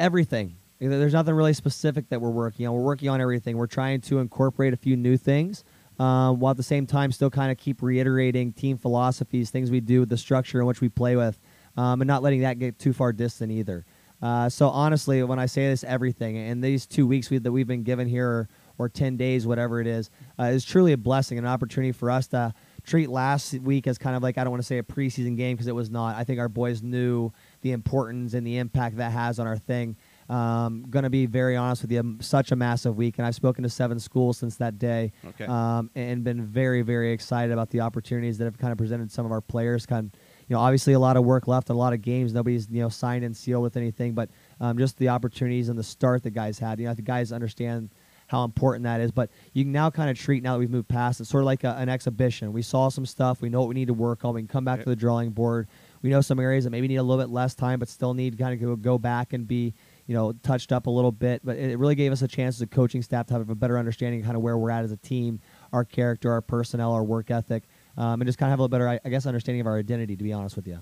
everything. 0.00 0.56
There's 0.80 1.12
nothing 1.12 1.34
really 1.34 1.52
specific 1.52 2.08
that 2.08 2.22
we're 2.22 2.30
working 2.30 2.66
on. 2.66 2.72
We're 2.72 2.80
working 2.82 3.10
on 3.10 3.20
everything. 3.20 3.58
We're 3.58 3.66
trying 3.66 4.00
to 4.02 4.18
incorporate 4.18 4.72
a 4.72 4.78
few 4.78 4.96
new 4.96 5.18
things, 5.18 5.62
um, 5.98 6.40
while 6.40 6.52
at 6.52 6.56
the 6.56 6.62
same 6.62 6.86
time 6.86 7.12
still 7.12 7.28
kind 7.28 7.52
of 7.52 7.58
keep 7.58 7.82
reiterating 7.82 8.54
team 8.54 8.78
philosophies, 8.78 9.50
things 9.50 9.70
we 9.70 9.80
do, 9.80 10.06
the 10.06 10.16
structure 10.16 10.58
in 10.58 10.66
which 10.66 10.80
we 10.80 10.88
play 10.88 11.16
with, 11.16 11.38
um, 11.76 12.00
and 12.00 12.08
not 12.08 12.22
letting 12.22 12.40
that 12.40 12.58
get 12.58 12.78
too 12.78 12.94
far 12.94 13.12
distant 13.12 13.52
either. 13.52 13.84
Uh, 14.22 14.48
so 14.48 14.68
honestly, 14.68 15.22
when 15.22 15.38
I 15.38 15.46
say 15.46 15.68
this, 15.68 15.84
everything 15.84 16.36
in 16.36 16.60
these 16.60 16.86
two 16.86 17.06
weeks 17.06 17.30
we, 17.30 17.38
that 17.38 17.52
we've 17.52 17.66
been 17.66 17.82
given 17.82 18.08
here, 18.08 18.28
or, 18.28 18.48
or 18.78 18.88
ten 18.88 19.18
days, 19.18 19.46
whatever 19.46 19.82
it 19.82 19.86
is, 19.86 20.08
uh, 20.38 20.44
is 20.44 20.64
truly 20.64 20.92
a 20.92 20.96
blessing, 20.98 21.38
an 21.38 21.46
opportunity 21.46 21.92
for 21.92 22.10
us 22.10 22.26
to 22.28 22.54
treat 22.84 23.10
last 23.10 23.52
week 23.60 23.86
as 23.86 23.98
kind 23.98 24.16
of 24.16 24.22
like 24.22 24.38
I 24.38 24.44
don't 24.44 24.50
want 24.50 24.62
to 24.62 24.66
say 24.66 24.78
a 24.78 24.82
preseason 24.82 25.36
game 25.36 25.56
because 25.56 25.66
it 25.66 25.74
was 25.74 25.90
not. 25.90 26.16
I 26.16 26.24
think 26.24 26.38
our 26.38 26.48
boys 26.48 26.82
knew 26.82 27.32
the 27.60 27.72
importance 27.72 28.32
and 28.32 28.46
the 28.46 28.56
impact 28.56 28.96
that 28.96 29.12
has 29.12 29.38
on 29.38 29.46
our 29.46 29.58
thing. 29.58 29.96
Um, 30.30 30.86
going 30.88 31.02
to 31.02 31.10
be 31.10 31.26
very 31.26 31.56
honest 31.56 31.82
with 31.82 31.90
you, 31.90 32.16
such 32.20 32.52
a 32.52 32.56
massive 32.56 32.96
week, 32.96 33.18
and 33.18 33.26
I've 33.26 33.34
spoken 33.34 33.64
to 33.64 33.68
seven 33.68 33.98
schools 33.98 34.38
since 34.38 34.54
that 34.56 34.78
day, 34.78 35.10
Okay. 35.26 35.44
um, 35.44 35.90
and 35.96 36.22
been 36.22 36.46
very, 36.46 36.82
very 36.82 37.10
excited 37.10 37.52
about 37.52 37.70
the 37.70 37.80
opportunities 37.80 38.38
that 38.38 38.44
have 38.44 38.56
kind 38.56 38.70
of 38.70 38.78
presented 38.78 39.10
some 39.10 39.26
of 39.26 39.32
our 39.32 39.40
players. 39.40 39.86
Kind, 39.86 40.06
of, 40.06 40.20
you 40.46 40.54
know, 40.54 40.60
obviously 40.60 40.92
a 40.92 41.00
lot 41.00 41.16
of 41.16 41.24
work 41.24 41.48
left, 41.48 41.68
a 41.68 41.74
lot 41.74 41.92
of 41.92 42.00
games. 42.00 42.32
Nobody's 42.32 42.68
you 42.70 42.80
know 42.80 42.88
signed 42.88 43.24
and 43.24 43.36
sealed 43.36 43.64
with 43.64 43.76
anything, 43.76 44.12
but 44.14 44.30
um, 44.60 44.78
just 44.78 44.98
the 44.98 45.08
opportunities 45.08 45.68
and 45.68 45.76
the 45.76 45.82
start 45.82 46.22
that 46.22 46.30
guys 46.30 46.60
had. 46.60 46.78
You 46.78 46.86
know, 46.86 46.94
the 46.94 47.02
guys 47.02 47.32
understand 47.32 47.90
how 48.28 48.44
important 48.44 48.84
that 48.84 49.00
is. 49.00 49.10
But 49.10 49.30
you 49.52 49.64
can 49.64 49.72
now 49.72 49.90
kind 49.90 50.08
of 50.10 50.16
treat 50.16 50.44
now 50.44 50.52
that 50.52 50.60
we've 50.60 50.70
moved 50.70 50.86
past 50.86 51.20
it, 51.20 51.24
sort 51.24 51.42
of 51.42 51.46
like 51.46 51.64
a, 51.64 51.74
an 51.76 51.88
exhibition. 51.88 52.52
We 52.52 52.62
saw 52.62 52.88
some 52.88 53.04
stuff. 53.04 53.42
We 53.42 53.48
know 53.48 53.58
what 53.58 53.68
we 53.68 53.74
need 53.74 53.88
to 53.88 53.94
work 53.94 54.24
on. 54.24 54.34
We 54.34 54.42
can 54.42 54.46
come 54.48 54.64
back 54.64 54.78
to 54.84 54.88
the 54.88 54.94
drawing 54.94 55.30
board. 55.30 55.66
We 56.02 56.10
know 56.10 56.20
some 56.20 56.38
areas 56.38 56.62
that 56.62 56.70
maybe 56.70 56.86
need 56.86 56.96
a 56.96 57.02
little 57.02 57.20
bit 57.20 57.32
less 57.32 57.56
time, 57.56 57.80
but 57.80 57.88
still 57.88 58.14
need 58.14 58.38
kind 58.38 58.54
of 58.54 58.60
go, 58.60 58.76
go 58.76 58.96
back 58.98 59.32
and 59.32 59.48
be 59.48 59.74
you 60.10 60.16
know 60.16 60.32
touched 60.42 60.72
up 60.72 60.88
a 60.88 60.90
little 60.90 61.12
bit. 61.12 61.40
But 61.44 61.56
it 61.56 61.78
really 61.78 61.94
gave 61.94 62.10
us 62.10 62.20
a 62.20 62.26
chance 62.26 62.56
as 62.56 62.62
a 62.62 62.66
coaching 62.66 63.00
staff 63.00 63.26
to 63.28 63.34
have 63.34 63.48
a 63.48 63.54
better 63.54 63.78
understanding 63.78 64.18
of 64.20 64.24
kind 64.26 64.36
of 64.36 64.42
where 64.42 64.58
we're 64.58 64.72
at 64.72 64.82
as 64.82 64.90
a 64.90 64.96
team, 64.96 65.38
our 65.72 65.84
character, 65.84 66.32
our 66.32 66.40
personnel, 66.42 66.90
our 66.92 67.04
work 67.04 67.30
ethic. 67.30 67.62
Um, 67.96 68.20
and 68.20 68.26
just 68.26 68.36
kind 68.36 68.48
of 68.48 68.50
have 68.54 68.58
a 68.58 68.62
little 68.62 68.68
better, 68.76 68.88
I- 69.04 69.08
guess, 69.08 69.24
understanding 69.26 69.60
of 69.60 69.68
our 69.68 69.78
identity. 69.78 70.16
To 70.16 70.24
be 70.24 70.32
honest 70.32 70.56
with 70.56 70.66
you, 70.66 70.80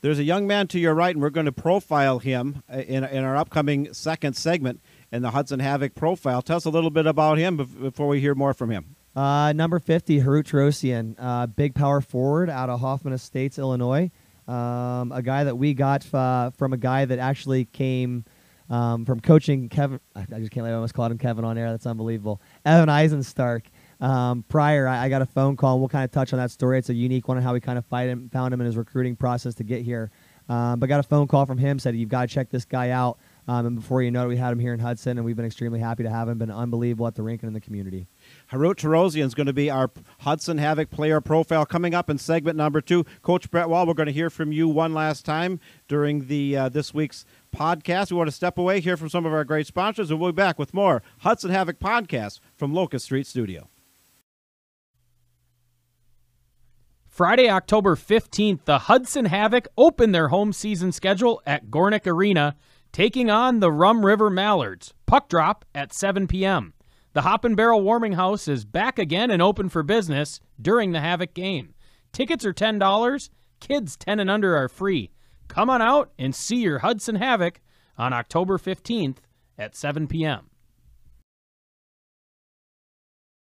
There's 0.00 0.18
a 0.18 0.24
young 0.24 0.46
man 0.46 0.68
to 0.68 0.78
your 0.78 0.94
right, 0.94 1.14
and 1.14 1.20
we're 1.22 1.28
going 1.30 1.46
to 1.46 1.52
profile 1.52 2.18
him 2.18 2.62
uh, 2.72 2.78
in, 2.78 3.04
in 3.04 3.24
our 3.24 3.36
upcoming 3.36 3.92
second 3.92 4.36
segment 4.38 4.80
in 5.12 5.20
the 5.20 5.32
Hudson 5.32 5.60
Havoc 5.60 5.94
profile. 5.94 6.40
Tell 6.40 6.56
us 6.56 6.64
a 6.64 6.70
little 6.70 6.90
bit 6.90 7.06
about 7.06 7.36
him 7.36 7.56
before 7.58 8.08
we 8.08 8.20
hear 8.20 8.34
more 8.34 8.54
from 8.54 8.70
him. 8.70 8.96
Uh, 9.14 9.52
number 9.52 9.78
50, 9.78 10.20
Harout 10.20 10.44
Torosian, 10.44 11.14
uh, 11.18 11.46
big 11.46 11.74
power 11.74 12.00
forward 12.00 12.48
out 12.48 12.70
of 12.70 12.80
Hoffman 12.80 13.12
Estates, 13.12 13.58
Illinois. 13.58 14.10
Um, 14.48 15.10
a 15.12 15.22
guy 15.22 15.44
that 15.44 15.56
we 15.56 15.74
got 15.74 16.14
uh, 16.14 16.50
from 16.50 16.72
a 16.72 16.76
guy 16.76 17.04
that 17.06 17.18
actually 17.18 17.64
came 17.64 18.24
um, 18.70 19.04
from 19.04 19.20
coaching 19.20 19.68
Kevin. 19.68 20.00
I 20.14 20.20
just 20.20 20.50
can't 20.50 20.54
believe 20.54 20.72
I 20.72 20.74
almost 20.74 20.94
called 20.94 21.12
him 21.12 21.18
Kevin 21.18 21.44
on 21.44 21.58
air. 21.58 21.70
That's 21.70 21.86
unbelievable. 21.86 22.40
Evan 22.64 22.88
Eisenstark. 22.88 23.62
Um, 24.00 24.44
prior, 24.48 24.86
I, 24.86 25.04
I 25.04 25.08
got 25.08 25.22
a 25.22 25.26
phone 25.26 25.56
call, 25.56 25.78
we'll 25.78 25.88
kind 25.88 26.04
of 26.04 26.10
touch 26.10 26.32
on 26.32 26.38
that 26.38 26.50
story. 26.50 26.78
It's 26.78 26.90
a 26.90 26.94
unique 26.94 27.28
one 27.28 27.38
on 27.38 27.42
how 27.42 27.54
we 27.54 27.60
kind 27.60 27.78
of 27.78 27.86
fight 27.86 28.08
him, 28.08 28.28
found 28.28 28.52
him 28.52 28.60
in 28.60 28.66
his 28.66 28.76
recruiting 28.76 29.16
process 29.16 29.54
to 29.54 29.64
get 29.64 29.82
here. 29.82 30.10
Um, 30.48 30.78
but 30.78 30.88
got 30.88 31.00
a 31.00 31.02
phone 31.02 31.26
call 31.26 31.44
from 31.44 31.58
him, 31.58 31.78
said, 31.78 31.96
You've 31.96 32.08
got 32.08 32.28
to 32.28 32.34
check 32.34 32.50
this 32.50 32.64
guy 32.64 32.90
out. 32.90 33.18
Um, 33.48 33.66
and 33.66 33.76
before 33.76 34.02
you 34.02 34.10
know 34.10 34.24
it, 34.24 34.28
we 34.28 34.36
had 34.36 34.52
him 34.52 34.58
here 34.58 34.74
in 34.74 34.80
Hudson, 34.80 35.18
and 35.18 35.24
we've 35.24 35.36
been 35.36 35.44
extremely 35.44 35.78
happy 35.78 36.02
to 36.02 36.10
have 36.10 36.28
him. 36.28 36.38
Been 36.38 36.50
unbelievable 36.50 37.06
at 37.06 37.14
the 37.14 37.22
rink 37.22 37.42
and 37.42 37.48
in 37.48 37.54
the 37.54 37.60
community. 37.60 38.08
Harout 38.50 38.76
Torosian 38.76 39.24
is 39.24 39.34
going 39.34 39.46
to 39.46 39.52
be 39.52 39.70
our 39.70 39.90
Hudson 40.20 40.58
Havoc 40.58 40.90
player 40.90 41.20
profile 41.20 41.64
coming 41.64 41.94
up 41.94 42.10
in 42.10 42.18
segment 42.18 42.56
number 42.56 42.80
two. 42.80 43.04
Coach 43.22 43.50
Brett 43.50 43.68
Wall, 43.68 43.86
we're 43.86 43.94
going 43.94 44.08
to 44.08 44.12
hear 44.12 44.30
from 44.30 44.50
you 44.50 44.68
one 44.68 44.94
last 44.94 45.24
time 45.24 45.60
during 45.86 46.26
the 46.26 46.56
uh, 46.56 46.68
this 46.68 46.92
week's 46.92 47.24
podcast. 47.56 48.10
We 48.10 48.16
want 48.16 48.28
to 48.28 48.36
step 48.36 48.58
away, 48.58 48.80
hear 48.80 48.96
from 48.96 49.08
some 49.08 49.24
of 49.24 49.32
our 49.32 49.44
great 49.44 49.66
sponsors, 49.66 50.10
and 50.10 50.20
we'll 50.20 50.32
be 50.32 50.36
back 50.36 50.58
with 50.58 50.74
more 50.74 51.02
Hudson 51.20 51.50
Havoc 51.50 51.78
podcast 51.78 52.40
from 52.54 52.74
Locust 52.74 53.06
Street 53.06 53.26
Studio. 53.26 53.68
Friday, 57.08 57.48
October 57.48 57.96
15th, 57.96 58.64
the 58.66 58.80
Hudson 58.80 59.24
Havoc 59.24 59.68
open 59.78 60.12
their 60.12 60.28
home 60.28 60.52
season 60.52 60.92
schedule 60.92 61.40
at 61.46 61.68
Gornick 61.70 62.06
Arena, 62.06 62.56
taking 62.92 63.30
on 63.30 63.60
the 63.60 63.72
Rum 63.72 64.04
River 64.04 64.28
Mallards. 64.28 64.92
Puck 65.06 65.30
drop 65.30 65.64
at 65.74 65.94
7 65.94 66.26
p.m. 66.26 66.74
The 67.14 67.22
Hop 67.22 67.46
and 67.46 67.56
Barrel 67.56 67.80
Warming 67.80 68.12
House 68.12 68.46
is 68.46 68.66
back 68.66 68.98
again 68.98 69.30
and 69.30 69.40
open 69.40 69.70
for 69.70 69.82
business 69.82 70.40
during 70.60 70.92
the 70.92 71.00
Havoc 71.00 71.32
game. 71.32 71.72
Tickets 72.12 72.44
are 72.44 72.52
$10. 72.52 73.30
Kids 73.60 73.96
10 73.96 74.20
and 74.20 74.30
under 74.30 74.54
are 74.54 74.68
free. 74.68 75.10
Come 75.48 75.70
on 75.70 75.80
out 75.80 76.12
and 76.18 76.34
see 76.34 76.56
your 76.56 76.80
Hudson 76.80 77.16
Havoc 77.16 77.60
on 77.96 78.12
October 78.12 78.58
15th 78.58 79.18
at 79.58 79.74
7 79.74 80.06
p.m. 80.06 80.50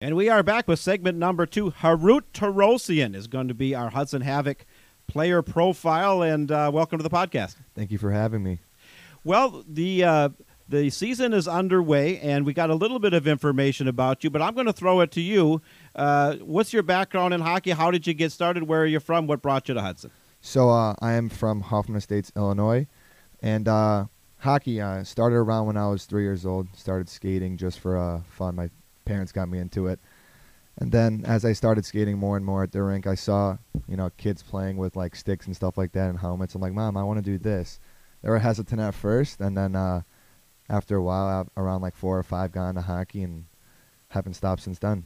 And 0.01 0.15
we 0.15 0.29
are 0.29 0.43
back 0.43 0.69
with 0.69 0.79
segment 0.79 1.17
number 1.17 1.47
two. 1.47 1.71
Harout 1.71 2.25
Torosian 2.35 3.15
is 3.15 3.27
going 3.29 3.49
to 3.49 3.55
be 3.55 3.75
our 3.75 3.91
Hudson 3.91 4.21
Havoc 4.21 4.67
player 5.07 5.41
profile, 5.41 6.21
and 6.21 6.53
uh, 6.53 6.71
welcome 6.73 6.99
to 6.99 7.03
the 7.03 7.09
podcast. 7.09 7.57
Thank 7.75 7.91
you 7.91 7.97
for 7.97 8.11
having 8.11 8.43
me. 8.43 8.61
Well, 9.25 9.65
the 9.67 10.05
uh, 10.05 10.29
the 10.69 10.91
season 10.91 11.33
is 11.33 11.49
underway, 11.49 12.19
and 12.19 12.45
we 12.45 12.53
got 12.53 12.69
a 12.69 12.75
little 12.75 12.99
bit 12.99 13.15
of 13.15 13.27
information 13.27 13.89
about 13.89 14.23
you, 14.23 14.29
but 14.29 14.43
I'm 14.43 14.53
going 14.55 14.67
to 14.67 14.73
throw 14.73 15.01
it 15.01 15.13
to 15.13 15.21
you. 15.23 15.63
Uh, 15.95 16.35
what's 16.37 16.73
your 16.75 16.83
background 16.83 17.33
in 17.33 17.41
hockey? 17.41 17.71
How 17.71 17.91
did 17.91 18.07
you 18.07 18.13
get 18.13 18.33
started? 18.33 18.65
Where 18.65 18.83
are 18.83 18.87
you 18.87 19.01
from? 19.01 19.27
What 19.27 19.41
brought 19.41 19.69
you 19.69 19.75
to 19.75 19.81
Hudson? 19.81 20.11
So 20.41 20.71
uh, 20.71 20.95
I 21.01 21.13
am 21.15 21.29
from 21.29 21.61
Hoffman 21.61 21.97
Estates, 21.97 22.33
Illinois, 22.37 22.87
and 23.43 23.67
uh, 23.69 24.07
hockey 24.39 24.81
uh, 24.81 25.03
started 25.05 25.37
around 25.37 25.67
when 25.67 25.77
I 25.77 25.89
was 25.89 26.05
three 26.05 26.23
years 26.23 26.47
old. 26.47 26.69
Started 26.77 27.09
skating 27.09 27.57
just 27.57 27.81
for 27.81 27.97
uh, 27.97 28.21
fun. 28.29 28.55
My 28.55 28.71
parents 29.05 29.33
got 29.33 29.49
me 29.49 29.59
into 29.59 29.87
it, 29.87 29.99
and 30.79 30.93
then 30.93 31.25
as 31.27 31.45
I 31.45 31.53
started 31.53 31.85
skating 31.85 32.19
more 32.19 32.37
and 32.37 32.47
more 32.47 32.63
at 32.63 32.73
the 32.73 32.83
rink, 32.83 33.07
I 33.07 33.15
saw 33.15 33.59
you 33.89 33.97
know 33.97 34.11
kids 34.17 34.43
playing 34.43 34.77
with 34.77 34.97
like 34.97 35.17
sticks 35.17 35.47
and 35.47 35.57
stuff 35.57 35.77
like 35.77 35.93
that 35.93 36.11
and 36.11 36.19
helmets. 36.19 36.55
I'm 36.55 36.63
like, 36.63 36.73
Mom, 36.73 36.97
I 36.97 37.03
want 37.03 37.19
to 37.19 37.31
do 37.31 37.39
this. 37.39 37.81
They 38.23 38.31
were 38.31 38.39
hesitant 38.39 38.81
at 38.81 38.95
first, 38.95 39.41
and 39.41 39.57
then 39.57 39.75
uh, 39.75 40.03
after 40.69 40.97
a 40.97 41.03
while, 41.03 41.49
around 41.57 41.83
like 41.83 41.97
four 41.97 42.19
or 42.19 42.23
five, 42.23 42.53
got 42.53 42.71
into 42.71 42.83
hockey 42.83 43.23
and 43.23 43.47
haven't 44.09 44.35
stopped 44.35 44.63
since 44.63 44.79
then. 44.79 45.05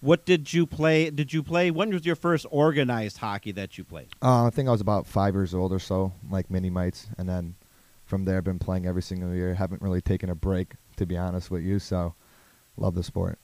What 0.00 0.24
did 0.24 0.52
you 0.52 0.66
play? 0.66 1.10
Did 1.10 1.32
you 1.32 1.42
play? 1.42 1.70
When 1.70 1.90
was 1.90 2.06
your 2.06 2.16
first 2.16 2.46
organized 2.50 3.18
hockey 3.18 3.52
that 3.52 3.76
you 3.76 3.84
played? 3.84 4.08
Uh, 4.22 4.46
I 4.46 4.50
think 4.50 4.68
I 4.68 4.72
was 4.72 4.80
about 4.80 5.06
five 5.06 5.34
years 5.34 5.54
old 5.54 5.72
or 5.72 5.78
so, 5.78 6.12
like 6.30 6.50
mini 6.50 6.70
mites, 6.70 7.08
and 7.18 7.28
then 7.28 7.56
from 8.06 8.24
there, 8.24 8.38
I've 8.38 8.44
been 8.44 8.58
playing 8.58 8.86
every 8.86 9.02
single 9.02 9.34
year. 9.34 9.54
Haven't 9.54 9.82
really 9.82 10.00
taken 10.00 10.30
a 10.30 10.34
break, 10.34 10.74
to 10.96 11.04
be 11.04 11.16
honest 11.16 11.50
with 11.50 11.62
you. 11.62 11.78
So, 11.78 12.14
love 12.78 12.94
the 12.94 13.02
sport. 13.02 13.38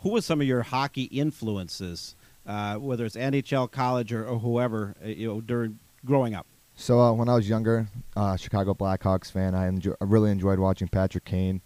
Who 0.00 0.10
was 0.10 0.24
some 0.24 0.40
of 0.40 0.46
your 0.46 0.62
hockey 0.62 1.04
influences, 1.04 2.14
uh, 2.46 2.76
whether 2.76 3.04
it's 3.04 3.16
NHL, 3.16 3.70
college, 3.70 4.12
or, 4.12 4.24
or 4.24 4.38
whoever, 4.38 4.94
uh, 5.04 5.08
you 5.08 5.26
know, 5.26 5.40
during 5.40 5.80
growing 6.04 6.34
up? 6.34 6.46
So 6.76 7.00
uh, 7.00 7.12
when 7.12 7.28
I 7.28 7.34
was 7.34 7.48
younger, 7.48 7.88
uh, 8.14 8.36
Chicago 8.36 8.74
Blackhawks 8.74 9.32
fan, 9.32 9.54
I, 9.54 9.66
enjoy, 9.66 9.94
I 10.00 10.04
really 10.04 10.30
enjoyed 10.30 10.58
watching 10.58 10.88
Patrick 10.88 11.24
Kane. 11.24 11.62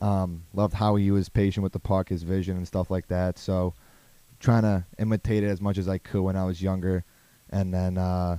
Um, 0.00 0.44
loved 0.54 0.74
how 0.74 0.96
he 0.96 1.10
was 1.10 1.28
patient 1.28 1.62
with 1.62 1.72
the 1.72 1.78
puck, 1.78 2.08
his 2.08 2.22
vision 2.22 2.56
and 2.56 2.66
stuff 2.66 2.90
like 2.90 3.08
that. 3.08 3.38
So 3.38 3.74
trying 4.38 4.62
to 4.62 4.84
imitate 4.98 5.44
it 5.44 5.48
as 5.48 5.60
much 5.60 5.76
as 5.76 5.88
I 5.88 5.98
could 5.98 6.22
when 6.22 6.36
I 6.36 6.44
was 6.44 6.62
younger, 6.62 7.04
and 7.50 7.72
then 7.72 7.98
uh, 7.98 8.38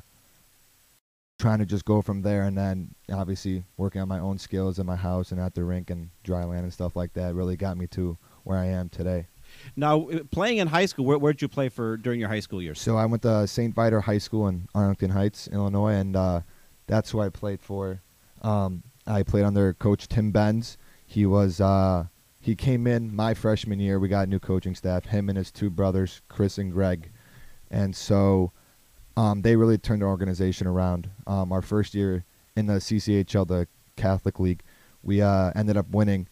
trying 1.39 1.59
to 1.59 1.65
just 1.65 1.85
go 1.85 2.01
from 2.01 2.23
there. 2.23 2.43
And 2.43 2.57
then 2.57 2.95
obviously 3.11 3.63
working 3.77 4.01
on 4.01 4.07
my 4.07 4.19
own 4.19 4.37
skills 4.37 4.79
in 4.79 4.85
my 4.85 4.95
house 4.95 5.31
and 5.31 5.39
at 5.39 5.53
the 5.53 5.63
rink 5.63 5.89
and 5.89 6.09
dry 6.23 6.43
land 6.43 6.63
and 6.63 6.73
stuff 6.73 6.95
like 6.95 7.13
that 7.13 7.35
really 7.35 7.57
got 7.57 7.77
me 7.77 7.87
to 7.87 8.17
where 8.43 8.57
I 8.57 8.65
am 8.65 8.89
today. 8.89 9.27
Now, 9.75 10.09
uh, 10.09 10.19
playing 10.31 10.57
in 10.57 10.67
high 10.67 10.85
school, 10.85 11.05
where 11.05 11.17
where'd 11.17 11.41
you 11.41 11.47
play 11.47 11.69
for 11.69 11.97
during 11.97 12.19
your 12.19 12.29
high 12.29 12.39
school 12.39 12.61
years? 12.61 12.79
So 12.79 12.97
I 12.97 13.05
went 13.05 13.23
to 13.23 13.47
St. 13.47 13.75
Viator 13.75 14.01
High 14.01 14.17
School 14.17 14.47
in 14.47 14.67
Arlington 14.73 15.11
Heights, 15.11 15.47
Illinois, 15.51 15.93
and 15.93 16.15
uh, 16.15 16.41
that's 16.87 17.11
who 17.11 17.19
I 17.19 17.29
played 17.29 17.61
for. 17.61 18.01
Um, 18.41 18.83
I 19.05 19.23
played 19.23 19.43
under 19.43 19.73
Coach 19.73 20.07
Tim 20.07 20.31
Benz. 20.31 20.77
He 21.11 21.25
was 21.25 21.59
uh, 21.59 22.05
he 22.39 22.55
came 22.55 22.87
in 22.87 23.13
my 23.13 23.33
freshman 23.33 23.81
year. 23.81 23.99
We 23.99 24.07
got 24.07 24.29
new 24.29 24.39
coaching 24.39 24.75
staff. 24.75 25.07
Him 25.07 25.27
and 25.27 25.37
his 25.37 25.51
two 25.51 25.69
brothers, 25.69 26.21
Chris 26.29 26.57
and 26.57 26.71
Greg, 26.71 27.11
and 27.69 27.93
so 27.93 28.53
um, 29.17 29.41
they 29.41 29.57
really 29.57 29.77
turned 29.77 30.03
our 30.03 30.09
organization 30.09 30.67
around. 30.67 31.09
Um, 31.27 31.51
our 31.51 31.61
first 31.61 31.93
year 31.93 32.23
in 32.55 32.67
the 32.67 32.75
CCHL, 32.75 33.45
the 33.45 33.67
Catholic 33.97 34.39
League, 34.39 34.63
we 35.03 35.21
uh, 35.21 35.51
ended 35.53 35.75
up 35.75 35.89
winning 35.89 36.29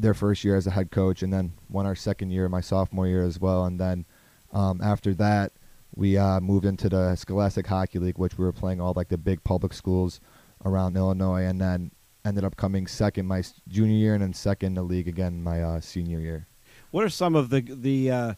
their 0.00 0.14
first 0.14 0.42
year 0.42 0.56
as 0.56 0.66
a 0.66 0.72
head 0.72 0.90
coach, 0.90 1.22
and 1.22 1.32
then 1.32 1.52
won 1.70 1.86
our 1.86 1.94
second 1.94 2.32
year, 2.32 2.48
my 2.48 2.60
sophomore 2.60 3.06
year 3.06 3.22
as 3.22 3.38
well. 3.38 3.66
And 3.66 3.78
then 3.78 4.04
um, 4.52 4.80
after 4.82 5.14
that, 5.14 5.52
we 5.94 6.18
uh, 6.18 6.40
moved 6.40 6.64
into 6.64 6.88
the 6.88 7.14
Scholastic 7.14 7.68
Hockey 7.68 8.00
League, 8.00 8.18
which 8.18 8.36
we 8.36 8.44
were 8.44 8.52
playing 8.52 8.80
all 8.80 8.94
like 8.96 9.10
the 9.10 9.16
big 9.16 9.44
public 9.44 9.72
schools 9.72 10.18
around 10.64 10.96
Illinois, 10.96 11.44
and 11.44 11.60
then 11.60 11.92
ended 12.24 12.44
up 12.44 12.56
coming 12.56 12.86
second 12.86 13.26
my 13.26 13.42
junior 13.68 13.96
year, 13.96 14.14
and 14.14 14.22
then 14.22 14.32
second 14.32 14.68
in 14.68 14.74
the 14.74 14.82
league 14.82 15.08
again 15.08 15.42
my 15.42 15.62
uh, 15.62 15.80
senior 15.80 16.20
year. 16.20 16.46
What 16.90 17.04
are 17.04 17.08
some 17.08 17.34
of 17.34 17.50
the 17.50 17.60
the 17.60 18.10
uh, 18.10 18.34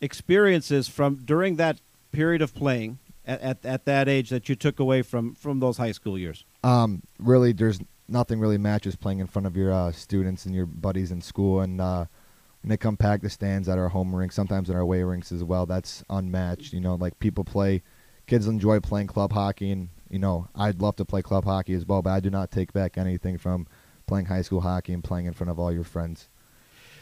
experiences 0.00 0.88
from 0.88 1.16
during 1.24 1.56
that 1.56 1.80
period 2.12 2.42
of 2.42 2.54
playing 2.54 2.98
at, 3.26 3.40
at, 3.40 3.66
at 3.66 3.84
that 3.86 4.08
age 4.08 4.30
that 4.30 4.48
you 4.48 4.54
took 4.54 4.78
away 4.80 5.02
from 5.02 5.34
from 5.34 5.60
those 5.60 5.78
high 5.78 5.92
school 5.92 6.18
years? 6.18 6.44
Um, 6.62 7.02
really, 7.18 7.52
there's 7.52 7.80
nothing 8.08 8.40
really 8.40 8.58
matches 8.58 8.96
playing 8.96 9.20
in 9.20 9.26
front 9.26 9.46
of 9.46 9.56
your 9.56 9.72
uh, 9.72 9.92
students 9.92 10.44
and 10.44 10.54
your 10.54 10.66
buddies 10.66 11.10
in 11.10 11.20
school, 11.20 11.60
and 11.60 11.80
uh, 11.80 12.04
when 12.62 12.70
they 12.70 12.76
come 12.76 12.96
pack 12.96 13.20
the 13.20 13.30
stands 13.30 13.68
at 13.68 13.78
our 13.78 13.88
home 13.88 14.14
rink, 14.14 14.32
sometimes 14.32 14.70
at 14.70 14.76
our 14.76 14.82
away 14.82 15.02
rinks 15.02 15.32
as 15.32 15.44
well. 15.44 15.66
That's 15.66 16.02
unmatched. 16.08 16.72
You 16.72 16.80
know, 16.80 16.94
like 16.94 17.18
people 17.18 17.44
play, 17.44 17.82
kids 18.26 18.46
enjoy 18.46 18.80
playing 18.80 19.06
club 19.08 19.32
hockey, 19.32 19.70
and 19.70 19.88
you 20.10 20.18
know, 20.18 20.48
I'd 20.54 20.80
love 20.80 20.96
to 20.96 21.04
play 21.04 21.22
club 21.22 21.44
hockey 21.44 21.74
as 21.74 21.86
well, 21.86 22.02
but 22.02 22.10
I 22.10 22.20
do 22.20 22.30
not 22.30 22.50
take 22.50 22.72
back 22.72 22.98
anything 22.98 23.38
from 23.38 23.66
playing 24.06 24.26
high 24.26 24.42
school 24.42 24.60
hockey 24.60 24.92
and 24.92 25.02
playing 25.02 25.26
in 25.26 25.32
front 25.32 25.50
of 25.50 25.58
all 25.58 25.72
your 25.72 25.84
friends. 25.84 26.28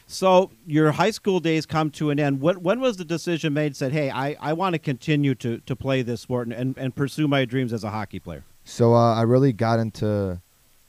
So 0.07 0.51
your 0.67 0.93
high 0.93 1.11
school 1.11 1.41
days 1.41 1.65
come 1.65 1.91
to 1.93 2.11
an 2.11 2.21
end. 2.21 2.41
When, 2.41 2.63
when 2.63 2.81
was 2.81 2.97
the 2.97 3.05
decision 3.05 3.55
made? 3.55 3.77
Said, 3.77 3.93
"Hey, 3.93 4.11
I, 4.11 4.37
I 4.41 4.53
want 4.53 4.75
to 4.75 4.79
continue 4.79 5.35
to, 5.37 5.59
to 5.59 5.77
play 5.77 6.03
this 6.03 6.21
sport 6.21 6.49
and, 6.49 6.57
and, 6.57 6.79
and 6.79 6.95
pursue 6.95 7.29
my 7.29 7.45
dreams 7.45 7.73
as 7.73 7.85
a 7.85 7.91
hockey 7.91 8.19
player." 8.19 8.45
So 8.65 8.95
uh, 8.95 9.15
I 9.15 9.23
really 9.23 9.53
got 9.53 9.79
into 9.79 10.41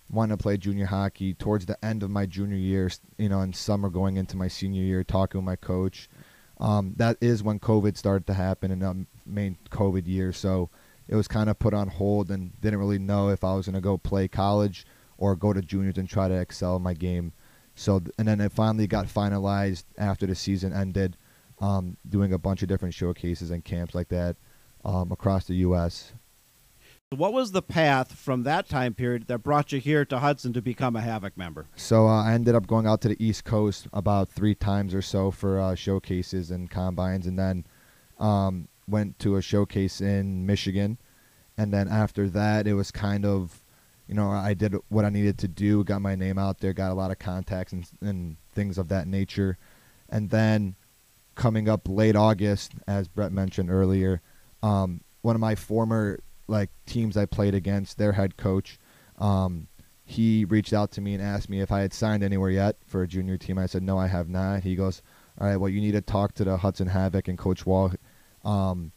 wanting 0.09 0.37
to 0.37 0.41
play 0.41 0.57
junior 0.57 0.85
hockey 0.85 1.33
towards 1.33 1.65
the 1.65 1.83
end 1.83 2.03
of 2.03 2.09
my 2.09 2.25
junior 2.25 2.57
year, 2.57 2.91
you 3.17 3.29
know, 3.29 3.41
in 3.41 3.53
summer 3.53 3.89
going 3.89 4.17
into 4.17 4.37
my 4.37 4.47
senior 4.47 4.83
year, 4.83 5.03
talking 5.03 5.39
with 5.39 5.45
my 5.45 5.55
coach. 5.55 6.09
Um, 6.59 6.93
that 6.97 7.17
is 7.19 7.41
when 7.41 7.59
COVID 7.59 7.97
started 7.97 8.27
to 8.27 8.33
happen 8.33 8.71
in 8.71 8.79
the 8.79 9.05
main 9.25 9.57
COVID 9.69 10.07
year. 10.07 10.31
So 10.31 10.69
it 11.07 11.15
was 11.15 11.27
kind 11.27 11.49
of 11.49 11.59
put 11.59 11.73
on 11.73 11.87
hold 11.87 12.31
and 12.31 12.59
didn't 12.61 12.79
really 12.79 12.99
know 12.99 13.29
if 13.29 13.43
I 13.43 13.53
was 13.53 13.65
going 13.65 13.75
to 13.75 13.81
go 13.81 13.97
play 13.97 14.27
college 14.27 14.85
or 15.17 15.35
go 15.35 15.53
to 15.53 15.61
juniors 15.61 15.97
and 15.97 16.07
try 16.07 16.27
to 16.27 16.33
excel 16.33 16.75
in 16.75 16.81
my 16.81 16.93
game. 16.93 17.33
So, 17.75 18.01
and 18.17 18.27
then 18.27 18.39
it 18.39 18.51
finally 18.51 18.87
got 18.87 19.07
finalized 19.07 19.85
after 19.97 20.25
the 20.25 20.35
season 20.35 20.73
ended, 20.73 21.17
um, 21.59 21.97
doing 22.07 22.33
a 22.33 22.37
bunch 22.37 22.61
of 22.61 22.67
different 22.67 22.93
showcases 22.93 23.51
and 23.51 23.63
camps 23.63 23.95
like 23.95 24.09
that 24.09 24.35
um, 24.85 25.11
across 25.11 25.45
the 25.45 25.55
U.S. 25.55 26.13
What 27.09 27.33
was 27.33 27.51
the 27.51 27.61
path 27.61 28.15
from 28.15 28.43
that 28.43 28.67
time 28.67 28.93
period 28.93 29.27
that 29.27 29.39
brought 29.39 29.71
you 29.71 29.79
here 29.79 30.03
to 30.05 30.19
Hudson 30.19 30.53
to 30.53 30.61
become 30.61 30.95
a 30.95 31.01
Havoc 31.01 31.37
member? 31.37 31.67
So 31.75 32.07
uh, 32.07 32.23
I 32.23 32.33
ended 32.33 32.55
up 32.55 32.65
going 32.65 32.87
out 32.87 33.01
to 33.01 33.07
the 33.07 33.23
East 33.23 33.43
Coast 33.43 33.87
about 33.93 34.29
three 34.29 34.55
times 34.55 34.95
or 34.95 35.01
so 35.01 35.29
for 35.29 35.59
uh, 35.59 35.75
showcases 35.75 36.49
and 36.49 36.69
combines, 36.69 37.27
and 37.27 37.37
then 37.37 37.65
um, 38.19 38.67
went 38.87 39.19
to 39.19 39.35
a 39.35 39.41
showcase 39.41 40.01
in 40.01 40.45
Michigan. 40.45 40.97
And 41.57 41.73
then 41.73 41.87
after 41.87 42.29
that, 42.29 42.67
it 42.67 42.73
was 42.73 42.91
kind 42.91 43.25
of, 43.25 43.63
you 44.07 44.15
know, 44.15 44.29
I 44.29 44.53
did 44.53 44.75
what 44.89 45.05
I 45.05 45.09
needed 45.09 45.37
to 45.39 45.47
do, 45.47 45.83
got 45.83 46.01
my 46.01 46.15
name 46.15 46.37
out 46.37 46.59
there, 46.59 46.73
got 46.73 46.91
a 46.91 46.95
lot 46.95 47.11
of 47.11 47.19
contacts 47.19 47.73
and, 47.73 47.85
and 48.01 48.37
things 48.53 48.77
of 48.77 48.89
that 48.89 49.07
nature. 49.07 49.57
And 50.09 50.29
then 50.29 50.75
coming 51.35 51.69
up 51.69 51.87
late 51.87 52.15
August, 52.15 52.73
as 52.87 53.07
Brett 53.07 53.31
mentioned 53.31 53.69
earlier, 53.71 54.21
um, 54.61 55.01
one 55.21 55.35
of 55.35 55.41
my 55.41 55.55
former 55.55 56.19
like 56.47 56.69
teams 56.85 57.15
I 57.15 57.25
played 57.25 57.55
against, 57.55 57.97
their 57.97 58.11
head 58.13 58.37
coach, 58.37 58.77
um, 59.17 59.67
he 60.05 60.45
reached 60.45 60.73
out 60.73 60.91
to 60.91 61.01
me 61.01 61.13
and 61.13 61.23
asked 61.23 61.49
me 61.49 61.61
if 61.61 61.71
I 61.71 61.79
had 61.79 61.93
signed 61.93 62.23
anywhere 62.23 62.49
yet 62.49 62.75
for 62.85 63.03
a 63.03 63.07
junior 63.07 63.37
team. 63.37 63.57
I 63.57 63.65
said 63.65 63.83
no, 63.83 63.97
I 63.97 64.07
have 64.07 64.27
not. 64.27 64.63
He 64.63 64.75
goes, 64.75 65.01
all 65.39 65.47
right, 65.47 65.55
well 65.55 65.69
you 65.69 65.81
need 65.81 65.93
to 65.93 66.01
talk 66.01 66.33
to 66.35 66.43
the 66.43 66.57
Hudson 66.57 66.87
Havoc 66.87 67.27
and 67.27 67.37
Coach 67.37 67.65
Wall, 67.65 67.93
um, 68.43 68.91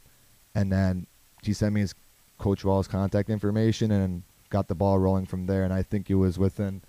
and 0.54 0.72
then 0.72 1.06
he 1.42 1.52
sent 1.52 1.74
me 1.74 1.80
his 1.82 1.94
Coach 2.38 2.64
Wall's 2.64 2.88
contact 2.88 3.30
information 3.30 3.90
and 3.90 4.22
got 4.50 4.68
the 4.68 4.74
ball 4.74 4.98
rolling 4.98 5.26
from 5.26 5.46
there. 5.46 5.64
And 5.64 5.72
I 5.72 5.82
think 5.82 6.10
it 6.10 6.14
was 6.16 6.38
within 6.38 6.82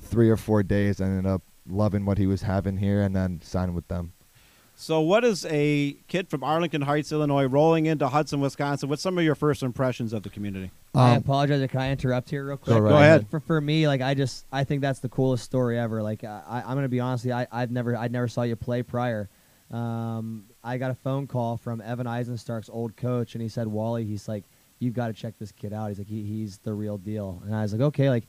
three 0.00 0.30
or 0.30 0.36
four 0.36 0.62
days 0.62 1.00
I 1.00 1.04
ended 1.06 1.26
up 1.26 1.42
loving 1.68 2.04
what 2.04 2.18
he 2.18 2.26
was 2.26 2.42
having 2.42 2.78
here 2.78 3.02
and 3.02 3.14
then 3.14 3.40
signed 3.42 3.74
with 3.74 3.88
them. 3.88 4.12
So, 4.76 5.02
what 5.02 5.24
is 5.24 5.44
a 5.50 5.92
kid 6.08 6.30
from 6.30 6.42
Arlington 6.42 6.80
Heights, 6.80 7.12
Illinois, 7.12 7.44
rolling 7.44 7.84
into 7.84 8.08
Hudson, 8.08 8.40
Wisconsin? 8.40 8.88
What's 8.88 9.02
some 9.02 9.18
of 9.18 9.24
your 9.24 9.34
first 9.34 9.62
impressions 9.62 10.14
of 10.14 10.22
the 10.22 10.30
community? 10.30 10.70
I 10.94 11.10
Um, 11.12 11.16
apologize. 11.18 11.68
Can 11.70 11.80
I 11.80 11.90
interrupt 11.90 12.30
here 12.30 12.46
real 12.46 12.56
quick? 12.56 12.76
Go 12.76 12.80
right 12.80 12.88
Go 12.88 12.96
ahead. 12.96 13.28
For, 13.28 13.40
for 13.40 13.60
me, 13.60 13.86
like 13.86 14.00
I 14.00 14.14
just 14.14 14.46
I 14.50 14.64
think 14.64 14.80
that's 14.80 15.00
the 15.00 15.10
coolest 15.10 15.44
story 15.44 15.78
ever. 15.78 16.02
Like 16.02 16.24
I, 16.24 16.62
I'm 16.66 16.76
gonna 16.76 16.88
be 16.88 16.98
honest, 16.98 17.24
with 17.26 17.30
you, 17.32 17.34
I 17.34 17.46
I've 17.52 17.70
never 17.70 17.94
I 17.94 18.08
never 18.08 18.26
saw 18.26 18.40
you 18.40 18.56
play 18.56 18.82
prior. 18.82 19.28
Um, 19.70 20.46
I 20.62 20.76
got 20.78 20.90
a 20.90 20.94
phone 20.94 21.26
call 21.26 21.56
from 21.56 21.80
Evan 21.80 22.06
Eisenstark's 22.06 22.68
old 22.70 22.96
coach, 22.96 23.34
and 23.34 23.42
he 23.42 23.48
said, 23.48 23.66
Wally, 23.66 24.04
he's 24.04 24.28
like, 24.28 24.44
you've 24.78 24.94
got 24.94 25.08
to 25.08 25.12
check 25.12 25.34
this 25.38 25.52
kid 25.52 25.72
out. 25.72 25.88
He's 25.88 25.98
like, 25.98 26.08
he, 26.08 26.22
he's 26.24 26.58
the 26.58 26.72
real 26.72 26.98
deal. 26.98 27.42
And 27.44 27.54
I 27.54 27.62
was 27.62 27.72
like, 27.72 27.82
okay, 27.82 28.10
like 28.10 28.24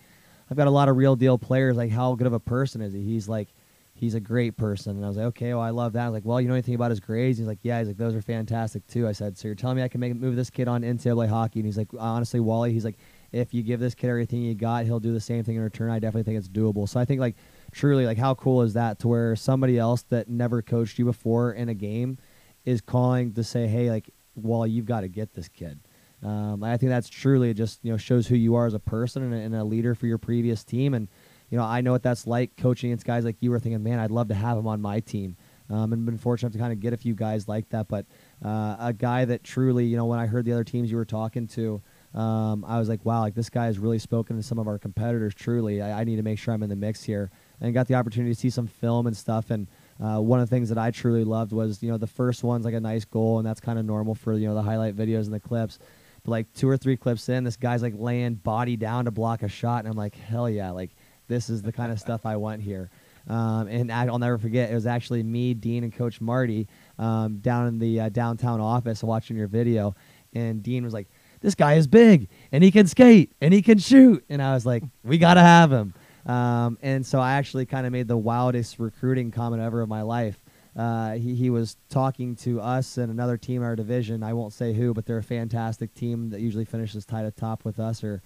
I've 0.50 0.58
got 0.58 0.68
a 0.68 0.72
lot 0.72 0.90
of 0.90 0.98
real 0.98 1.16
deal 1.16 1.38
players. 1.38 1.78
Like, 1.78 1.92
how 1.92 2.14
good 2.16 2.28
of 2.28 2.34
a 2.34 2.40
person 2.40 2.82
is 2.82 2.94
he? 2.94 3.02
He's 3.02 3.28
like, 3.28 3.48
he's 3.94 4.16
a 4.16 4.20
great 4.20 4.58
person. 4.58 4.98
And 4.98 5.06
I 5.06 5.08
was 5.08 5.18
like, 5.18 5.28
okay, 5.28 5.54
well, 5.54 5.64
I 5.64 5.70
love 5.70 5.94
that. 5.94 6.04
I 6.04 6.10
was 6.10 6.14
like, 6.14 6.26
well, 6.26 6.42
you 6.42 6.48
know 6.48 6.54
anything 6.54 6.76
about 6.76 6.90
his 6.90 7.00
grades? 7.00 7.38
He's 7.38 7.48
like, 7.48 7.60
yeah. 7.62 7.80
He's 7.80 7.88
like, 7.88 7.98
those 7.98 8.16
are 8.16 8.22
fantastic 8.22 8.86
too. 8.88 9.08
I 9.08 9.14
said, 9.14 9.38
so 9.38 9.48
you're 9.48 9.56
telling 9.56 9.78
me 9.78 9.84
I 9.84 9.88
can 9.88 10.02
make 10.02 10.14
move 10.16 10.36
this 10.36 10.50
kid 10.50 10.68
on 10.68 10.82
NCAA 10.82 11.30
hockey? 11.30 11.60
And 11.60 11.66
he's 11.66 11.78
like, 11.78 11.88
honestly, 11.98 12.40
Wally, 12.40 12.74
he's 12.74 12.84
like, 12.84 12.98
if 13.32 13.54
you 13.54 13.64
give 13.64 13.80
this 13.80 13.96
kid 13.96 14.10
everything 14.10 14.42
you 14.42 14.56
got, 14.56 14.86
he'll 14.86 15.00
do 15.00 15.14
the 15.14 15.22
same 15.22 15.44
thing 15.44 15.56
in 15.56 15.62
return. 15.62 15.90
I 15.90 16.00
definitely 16.00 16.24
think 16.24 16.38
it's 16.38 16.50
doable. 16.50 16.90
So 16.90 17.00
I 17.00 17.06
think 17.06 17.22
like 17.22 17.36
truly, 17.72 18.06
like 18.06 18.18
how 18.18 18.36
cool 18.36 18.62
is 18.62 18.74
that 18.74 19.00
to 19.00 19.08
where 19.08 19.36
somebody 19.36 19.78
else 19.78 20.04
that 20.10 20.30
never 20.30 20.62
coached 20.62 21.00
you 21.00 21.06
before 21.06 21.52
in 21.54 21.70
a 21.70 21.74
game 21.74 22.18
is 22.66 22.82
calling 22.82 23.34
to 23.34 23.44
say, 23.44 23.68
hey, 23.68 23.90
like, 23.90 24.10
well 24.36 24.66
you've 24.66 24.86
got 24.86 25.02
to 25.02 25.08
get 25.08 25.34
this 25.34 25.48
kid. 25.48 25.80
Um, 26.24 26.64
I 26.64 26.78
think 26.78 26.92
that's 26.92 27.10
truly 27.10 27.54
just 27.54 27.80
you 27.84 27.92
know 27.92 27.98
shows 27.98 28.28
who 28.28 28.36
you 28.36 28.56
are 28.56 28.68
as 28.68 28.74
a 28.74 28.80
person 28.80 29.24
and 29.24 29.34
a, 29.34 29.38
and 29.38 29.56
a 29.56 29.64
leader 29.64 29.96
for 29.96 30.06
your 30.06 30.18
previous 30.18 30.64
team. 30.64 30.94
And 30.94 31.08
you 31.50 31.58
know 31.58 31.64
I 31.64 31.82
know 31.82 31.92
what 31.92 32.04
that's 32.04 32.28
like 32.28 32.56
coaching 32.58 32.92
against 32.92 33.06
guys 33.06 33.26
like 33.26 33.38
you 33.40 33.50
were 33.50 33.60
thinking, 33.60 33.82
man, 33.84 34.00
I'd 34.00 34.12
love 34.12 34.28
to 34.28 34.36
have 34.36 34.58
him 34.58 34.68
on 34.68 34.82
my 34.82 35.00
team. 35.00 35.36
Um, 35.70 35.94
and 35.94 36.06
been 36.06 36.18
fortunate 36.18 36.52
to 36.52 36.60
kind 36.60 36.74
of 36.74 36.82
get 36.82 36.92
a 36.92 36.98
few 36.98 37.16
guys 37.16 37.48
like 37.48 37.70
that. 37.70 37.88
But 37.88 38.06
uh, 38.44 38.76
a 38.78 38.94
guy 38.94 39.24
that 39.24 39.42
truly, 39.42 39.86
you 39.86 39.96
know, 39.96 40.04
when 40.04 40.20
I 40.20 40.26
heard 40.26 40.44
the 40.44 40.52
other 40.52 40.66
teams 40.66 40.92
you 40.92 40.98
were 40.98 41.06
talking 41.06 41.48
to, 41.48 41.82
um, 42.14 42.66
I 42.66 42.78
was 42.78 42.90
like, 42.90 43.06
wow, 43.06 43.22
like 43.22 43.36
this 43.36 43.50
guy 43.50 43.68
has 43.68 43.80
really 43.80 43.98
spoken 43.98 44.36
to 44.36 44.44
some 44.44 44.60
of 44.60 44.68
our 44.68 44.78
competitors. 44.78 45.34
Truly, 45.34 45.82
I, 45.82 46.02
I 46.02 46.04
need 46.04 46.18
to 46.18 46.24
make 46.24 46.40
sure 46.40 46.54
I'm 46.54 46.62
in 46.62 46.70
the 46.70 46.76
mix 46.76 47.04
here. 47.04 47.32
And 47.62 47.74
got 47.74 47.88
the 47.88 47.96
opportunity 47.96 48.34
to 48.34 48.40
see 48.40 48.50
some 48.50 48.68
film 48.68 49.06
and 49.06 49.16
stuff. 49.16 49.52
And 49.52 49.68
uh, 50.04 50.20
one 50.20 50.40
of 50.40 50.50
the 50.50 50.56
things 50.56 50.70
that 50.70 50.80
I 50.80 50.90
truly 50.90 51.24
loved 51.24 51.52
was, 51.52 51.84
you 51.84 51.92
know, 51.92 51.98
the 51.98 52.08
first 52.08 52.44
one's 52.44 52.66
like 52.66 52.74
a 52.74 52.80
nice 52.80 53.06
goal, 53.06 53.38
and 53.38 53.48
that's 53.48 53.60
kind 53.60 53.78
of 53.78 53.86
normal 53.86 54.16
for 54.16 54.34
you 54.34 54.48
know 54.48 54.56
the 54.56 54.64
highlight 54.64 54.96
videos 54.96 55.26
and 55.26 55.34
the 55.34 55.40
clips. 55.40 55.78
But 56.24 56.32
like 56.32 56.54
two 56.54 56.68
or 56.68 56.78
three 56.78 56.98
clips 56.98 57.30
in, 57.30 57.44
this 57.44 57.56
guy's 57.56 57.82
like 57.82 57.94
laying 57.96 58.36
body 58.36 58.76
down 58.76 59.06
to 59.06 59.12
block 59.12 59.44
a 59.44 59.48
shot, 59.48 59.80
and 59.80 59.88
I'm 59.88 59.98
like, 59.98 60.16
hell 60.16 60.50
yeah, 60.50 60.72
like 60.72 60.92
this 61.28 61.50
is 61.50 61.62
the 61.62 61.72
kind 61.72 61.92
of 61.92 62.00
stuff 62.00 62.26
I 62.26 62.36
want 62.36 62.62
here. 62.62 62.90
Um, 63.28 63.68
and 63.68 63.92
I'll 63.92 64.18
never 64.18 64.40
forget, 64.40 64.72
it 64.72 64.74
was 64.74 64.88
actually 64.88 65.22
me, 65.22 65.54
Dean, 65.54 65.84
and 65.84 65.94
Coach 65.94 66.20
Marty 66.20 66.68
um, 66.98 67.38
down 67.38 67.68
in 67.68 67.78
the 67.78 68.02
uh, 68.02 68.10
downtown 68.10 68.60
office 68.60 69.04
watching 69.04 69.38
your 69.38 69.48
video, 69.48 69.96
and 70.34 70.64
Dean 70.64 70.84
was 70.84 70.94
like, 70.94 71.08
"This 71.42 71.54
guy 71.54 71.76
is 71.76 71.86
big, 71.86 72.28
and 72.52 72.64
he 72.64 72.72
can 72.72 72.88
skate, 72.88 73.32
and 73.40 73.54
he 73.54 73.62
can 73.62 73.78
shoot," 73.78 74.24
and 74.30 74.42
I 74.42 74.54
was 74.54 74.66
like, 74.66 74.84
"We 75.04 75.20
gotta 75.20 75.42
have 75.42 75.72
him." 75.72 75.94
Um, 76.26 76.78
and 76.82 77.06
so 77.06 77.20
I 77.20 77.34
actually 77.34 77.66
kind 77.66 77.86
of 77.86 77.92
made 77.92 78.08
the 78.08 78.18
wildest 78.18 78.80
recruiting 78.80 79.32
comment 79.32 79.62
ever 79.62 79.82
of 79.82 79.90
my 79.90 80.02
life. 80.02 80.44
Uh, 80.76 81.14
he, 81.14 81.36
he 81.36 81.50
was 81.50 81.76
talking 81.90 82.36
to 82.38 82.62
us 82.62 82.98
and 82.98 83.12
another 83.12 83.38
team 83.38 83.62
in 83.62 83.68
our 83.68 83.76
division. 83.76 84.24
I 84.24 84.34
won't 84.34 84.54
say 84.54 84.74
who, 84.74 84.94
but 84.94 85.06
they're 85.06 85.18
a 85.18 85.24
fantastic 85.24 85.94
team 85.94 86.30
that 86.30 86.40
usually 86.40 86.66
finishes 86.66 87.06
tied 87.06 87.26
at 87.26 87.36
top 87.36 87.66
with 87.66 87.80
us 87.80 88.04
or 88.04 88.22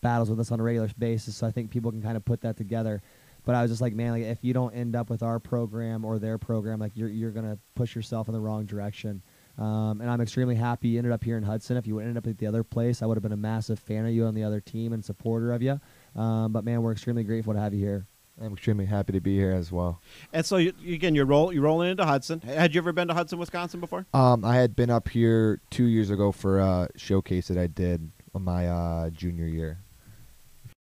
battles 0.00 0.30
with 0.30 0.40
us 0.40 0.50
on 0.50 0.60
a 0.60 0.62
regular 0.62 0.88
basis. 0.98 1.36
So 1.36 1.46
I 1.46 1.50
think 1.50 1.70
people 1.70 1.90
can 1.90 2.02
kind 2.02 2.16
of 2.16 2.24
put 2.24 2.40
that 2.40 2.56
together. 2.56 3.02
But 3.44 3.54
I 3.54 3.62
was 3.62 3.70
just 3.70 3.80
like, 3.80 3.94
man, 3.94 4.12
like 4.12 4.22
if 4.22 4.38
you 4.42 4.52
don't 4.52 4.74
end 4.74 4.94
up 4.96 5.10
with 5.10 5.22
our 5.22 5.38
program 5.38 6.04
or 6.04 6.18
their 6.18 6.38
program, 6.38 6.78
like 6.78 6.92
you're 6.94 7.08
you're 7.08 7.30
gonna 7.30 7.58
push 7.74 7.94
yourself 7.94 8.28
in 8.28 8.34
the 8.34 8.40
wrong 8.40 8.66
direction. 8.66 9.22
Um, 9.58 10.00
and 10.00 10.10
I'm 10.10 10.20
extremely 10.20 10.54
happy 10.54 10.88
you 10.88 10.98
ended 10.98 11.12
up 11.12 11.24
here 11.24 11.36
in 11.36 11.42
Hudson. 11.42 11.76
If 11.76 11.86
you 11.86 11.98
ended 11.98 12.16
up 12.16 12.26
at 12.26 12.38
the 12.38 12.46
other 12.46 12.62
place, 12.62 13.02
I 13.02 13.06
would 13.06 13.16
have 13.16 13.22
been 13.22 13.32
a 13.32 13.36
massive 13.36 13.78
fan 13.78 14.06
of 14.06 14.12
you 14.12 14.24
on 14.24 14.34
the 14.34 14.44
other 14.44 14.60
team 14.60 14.92
and 14.92 15.04
supporter 15.04 15.52
of 15.52 15.62
you. 15.62 15.80
Um, 16.16 16.52
but 16.52 16.64
man, 16.64 16.82
we're 16.82 16.92
extremely 16.92 17.24
grateful 17.24 17.54
to 17.54 17.60
have 17.60 17.74
you 17.74 17.80
here. 17.84 18.06
I'm 18.40 18.54
extremely 18.54 18.86
happy 18.86 19.12
to 19.12 19.20
be 19.20 19.36
here 19.36 19.52
as 19.52 19.70
well. 19.70 20.00
And 20.32 20.46
so, 20.46 20.56
you, 20.56 20.72
again, 20.88 21.14
you're 21.14 21.26
roll 21.26 21.52
you're 21.52 21.62
rolling 21.62 21.90
into 21.90 22.06
Hudson. 22.06 22.40
Had 22.40 22.74
you 22.74 22.80
ever 22.80 22.92
been 22.92 23.08
to 23.08 23.14
Hudson, 23.14 23.38
Wisconsin 23.38 23.80
before? 23.80 24.06
Um, 24.14 24.44
I 24.44 24.56
had 24.56 24.74
been 24.74 24.88
up 24.88 25.08
here 25.08 25.60
two 25.70 25.84
years 25.84 26.08
ago 26.08 26.32
for 26.32 26.58
a 26.58 26.88
showcase 26.96 27.48
that 27.48 27.58
I 27.58 27.66
did 27.66 28.10
on 28.34 28.42
my 28.42 28.66
uh, 28.66 29.10
junior 29.10 29.46
year. 29.46 29.80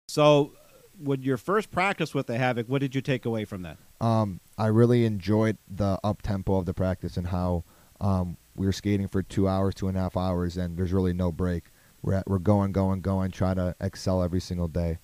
So, 0.08 0.52
with 0.98 1.22
your 1.22 1.36
first 1.36 1.70
practice 1.70 2.14
with 2.14 2.26
the 2.26 2.38
Havoc, 2.38 2.68
what 2.68 2.80
did 2.80 2.94
you 2.94 3.02
take 3.02 3.26
away 3.26 3.44
from 3.44 3.62
that? 3.62 3.76
Um, 4.00 4.40
I 4.56 4.68
really 4.68 5.04
enjoyed 5.04 5.58
the 5.68 5.98
up 6.02 6.22
tempo 6.22 6.56
of 6.56 6.64
the 6.64 6.74
practice 6.74 7.16
and 7.16 7.26
how 7.26 7.64
um, 8.00 8.38
we 8.54 8.66
were 8.66 8.72
skating 8.72 9.08
for 9.08 9.22
two 9.22 9.46
hours, 9.46 9.74
two 9.74 9.88
and 9.88 9.96
a 9.96 10.00
half 10.00 10.16
hours, 10.16 10.56
and 10.56 10.76
there's 10.76 10.92
really 10.92 11.12
no 11.12 11.30
break. 11.30 11.64
We're 12.02 12.14
at, 12.14 12.26
we're 12.26 12.38
going, 12.38 12.72
going, 12.72 13.00
going, 13.00 13.30
trying 13.30 13.56
to 13.56 13.76
excel 13.80 14.22
every 14.22 14.40
single 14.40 14.68
day. 14.68 14.98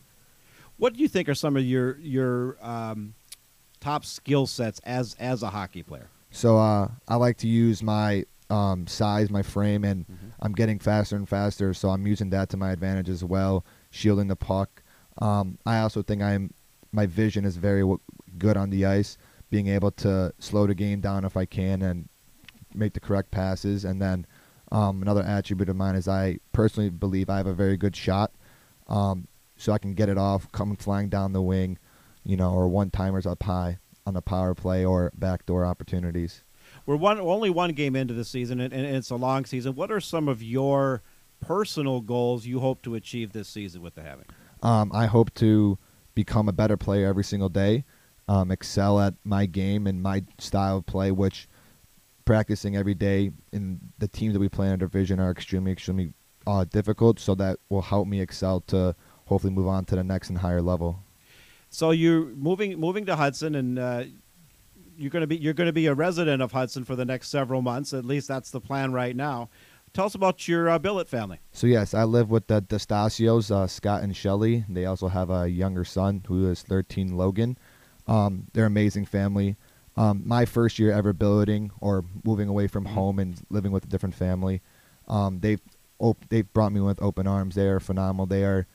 What 0.78 0.94
do 0.94 1.00
you 1.00 1.08
think 1.08 1.28
are 1.28 1.34
some 1.34 1.56
of 1.56 1.64
your 1.64 1.98
your 1.98 2.56
um, 2.62 3.14
top 3.80 4.04
skill 4.04 4.46
sets 4.46 4.80
as 4.84 5.14
as 5.18 5.42
a 5.42 5.50
hockey 5.50 5.82
player? 5.82 6.08
So 6.30 6.58
uh, 6.58 6.88
I 7.08 7.16
like 7.16 7.36
to 7.38 7.48
use 7.48 7.82
my 7.82 8.24
um, 8.50 8.86
size, 8.86 9.30
my 9.30 9.42
frame, 9.42 9.84
and 9.84 10.06
Mhm. 10.06 10.32
I'm 10.40 10.52
getting 10.52 10.78
faster 10.78 11.16
and 11.16 11.28
faster. 11.28 11.74
So 11.74 11.90
I'm 11.90 12.06
using 12.06 12.30
that 12.30 12.48
to 12.50 12.56
my 12.56 12.70
advantage 12.72 13.08
as 13.08 13.22
well, 13.24 13.64
shielding 13.90 14.28
the 14.28 14.36
puck. 14.36 14.82
Um, 15.18 15.58
I 15.66 15.80
also 15.80 16.02
think 16.02 16.22
I'm 16.22 16.54
my 16.92 17.06
vision 17.06 17.44
is 17.44 17.56
very 17.56 17.80
w- 17.82 18.00
good 18.38 18.56
on 18.56 18.70
the 18.70 18.86
ice, 18.86 19.18
being 19.50 19.66
able 19.66 19.90
to 19.90 20.32
slow 20.38 20.66
the 20.66 20.74
game 20.74 21.00
down 21.00 21.24
if 21.24 21.36
I 21.36 21.44
can 21.44 21.82
and 21.82 22.08
make 22.74 22.94
the 22.94 23.00
correct 23.00 23.30
passes. 23.30 23.84
And 23.84 24.00
then 24.00 24.26
um, 24.72 25.02
another 25.02 25.22
attribute 25.22 25.68
of 25.68 25.76
mine 25.76 25.96
is 25.96 26.06
I 26.08 26.38
personally 26.52 26.88
believe 26.90 27.28
I 27.28 27.36
have 27.38 27.46
a 27.46 27.52
very 27.54 27.76
good 27.76 27.96
shot, 27.96 28.32
um, 28.86 29.26
so 29.58 29.72
I 29.72 29.78
can 29.78 29.92
get 29.92 30.08
it 30.08 30.16
off, 30.16 30.50
come 30.52 30.74
flying 30.76 31.10
down 31.10 31.32
the 31.32 31.42
wing, 31.42 31.78
you 32.24 32.36
know, 32.36 32.52
or 32.52 32.68
one 32.68 32.90
timers 32.90 33.26
up 33.26 33.42
high 33.42 33.78
on 34.06 34.14
the 34.14 34.22
power 34.22 34.54
play 34.54 34.84
or 34.84 35.12
backdoor 35.14 35.66
opportunities. 35.66 36.44
We're 36.86 36.96
one 36.96 37.18
only 37.18 37.50
one 37.50 37.72
game 37.72 37.96
into 37.96 38.14
the 38.14 38.24
season, 38.24 38.60
and, 38.60 38.72
and 38.72 38.86
it's 38.86 39.10
a 39.10 39.16
long 39.16 39.44
season. 39.44 39.74
What 39.74 39.90
are 39.90 40.00
some 40.00 40.28
of 40.28 40.42
your 40.42 41.02
personal 41.40 42.00
goals 42.00 42.46
you 42.46 42.60
hope 42.60 42.82
to 42.82 42.94
achieve 42.94 43.32
this 43.32 43.48
season 43.48 43.82
with 43.82 43.94
the 43.94 44.02
Havoc? 44.02 44.32
Um, 44.62 44.90
I 44.94 45.06
hope 45.06 45.34
to 45.34 45.78
become 46.14 46.48
a 46.48 46.52
better 46.52 46.76
player 46.76 47.06
every 47.06 47.24
single 47.24 47.48
day, 47.48 47.84
um, 48.28 48.50
excel 48.50 49.00
at 49.00 49.14
my 49.24 49.46
game 49.46 49.86
and 49.86 50.02
my 50.02 50.24
style 50.38 50.78
of 50.78 50.86
play, 50.86 51.10
which 51.10 51.48
practicing 52.24 52.76
every 52.76 52.94
day 52.94 53.30
in 53.52 53.80
the 53.98 54.08
teams 54.08 54.34
that 54.34 54.40
we 54.40 54.48
play 54.48 54.66
in 54.66 54.72
our 54.72 54.76
division 54.76 55.18
are 55.20 55.30
extremely, 55.30 55.72
extremely 55.72 56.12
uh, 56.46 56.64
difficult. 56.64 57.18
So 57.18 57.34
that 57.36 57.58
will 57.68 57.82
help 57.82 58.06
me 58.06 58.20
excel 58.20 58.60
to 58.62 58.94
hopefully 59.28 59.52
move 59.52 59.68
on 59.68 59.84
to 59.86 59.96
the 59.96 60.04
next 60.04 60.30
and 60.30 60.38
higher 60.38 60.62
level. 60.62 61.00
So 61.70 61.90
you're 61.90 62.26
moving 62.26 62.78
moving 62.78 63.06
to 63.06 63.16
Hudson, 63.16 63.54
and 63.54 63.78
uh, 63.78 64.04
you're 64.96 65.10
going 65.10 65.22
to 65.22 65.26
be 65.26 65.36
you're 65.36 65.54
going 65.54 65.66
to 65.66 65.72
be 65.72 65.86
a 65.86 65.94
resident 65.94 66.42
of 66.42 66.52
Hudson 66.52 66.84
for 66.84 66.96
the 66.96 67.04
next 67.04 67.28
several 67.28 67.62
months. 67.62 67.92
At 67.92 68.04
least 68.04 68.28
that's 68.28 68.50
the 68.50 68.60
plan 68.60 68.92
right 68.92 69.14
now. 69.14 69.50
Tell 69.94 70.06
us 70.06 70.14
about 70.14 70.46
your 70.46 70.68
uh, 70.68 70.78
Billet 70.78 71.08
family. 71.08 71.38
So 71.52 71.66
yes, 71.66 71.94
I 71.94 72.04
live 72.04 72.30
with 72.30 72.46
the 72.46 72.60
D'Estacios, 72.60 73.50
uh, 73.50 73.66
Scott 73.66 74.02
and 74.02 74.14
Shelly. 74.14 74.64
They 74.68 74.84
also 74.84 75.08
have 75.08 75.30
a 75.30 75.48
younger 75.48 75.84
son 75.84 76.22
who 76.26 76.48
is 76.50 76.62
13, 76.62 77.16
Logan. 77.16 77.56
Um, 78.06 78.48
they're 78.52 78.66
amazing 78.66 79.06
family. 79.06 79.56
Um, 79.96 80.22
my 80.26 80.44
first 80.44 80.78
year 80.78 80.92
ever 80.92 81.12
billeting 81.12 81.72
or 81.80 82.04
moving 82.22 82.48
away 82.48 82.66
from 82.68 82.84
home 82.84 83.18
and 83.18 83.40
living 83.50 83.72
with 83.72 83.84
a 83.84 83.88
different 83.88 84.14
family, 84.14 84.60
um, 85.08 85.40
they've 85.40 85.60
op- 85.98 86.28
they've 86.28 86.50
brought 86.52 86.72
me 86.72 86.80
with 86.80 87.02
open 87.02 87.26
arms. 87.26 87.54
They 87.54 87.66
are 87.66 87.80
phenomenal. 87.80 88.26
They 88.26 88.44
are 88.44 88.66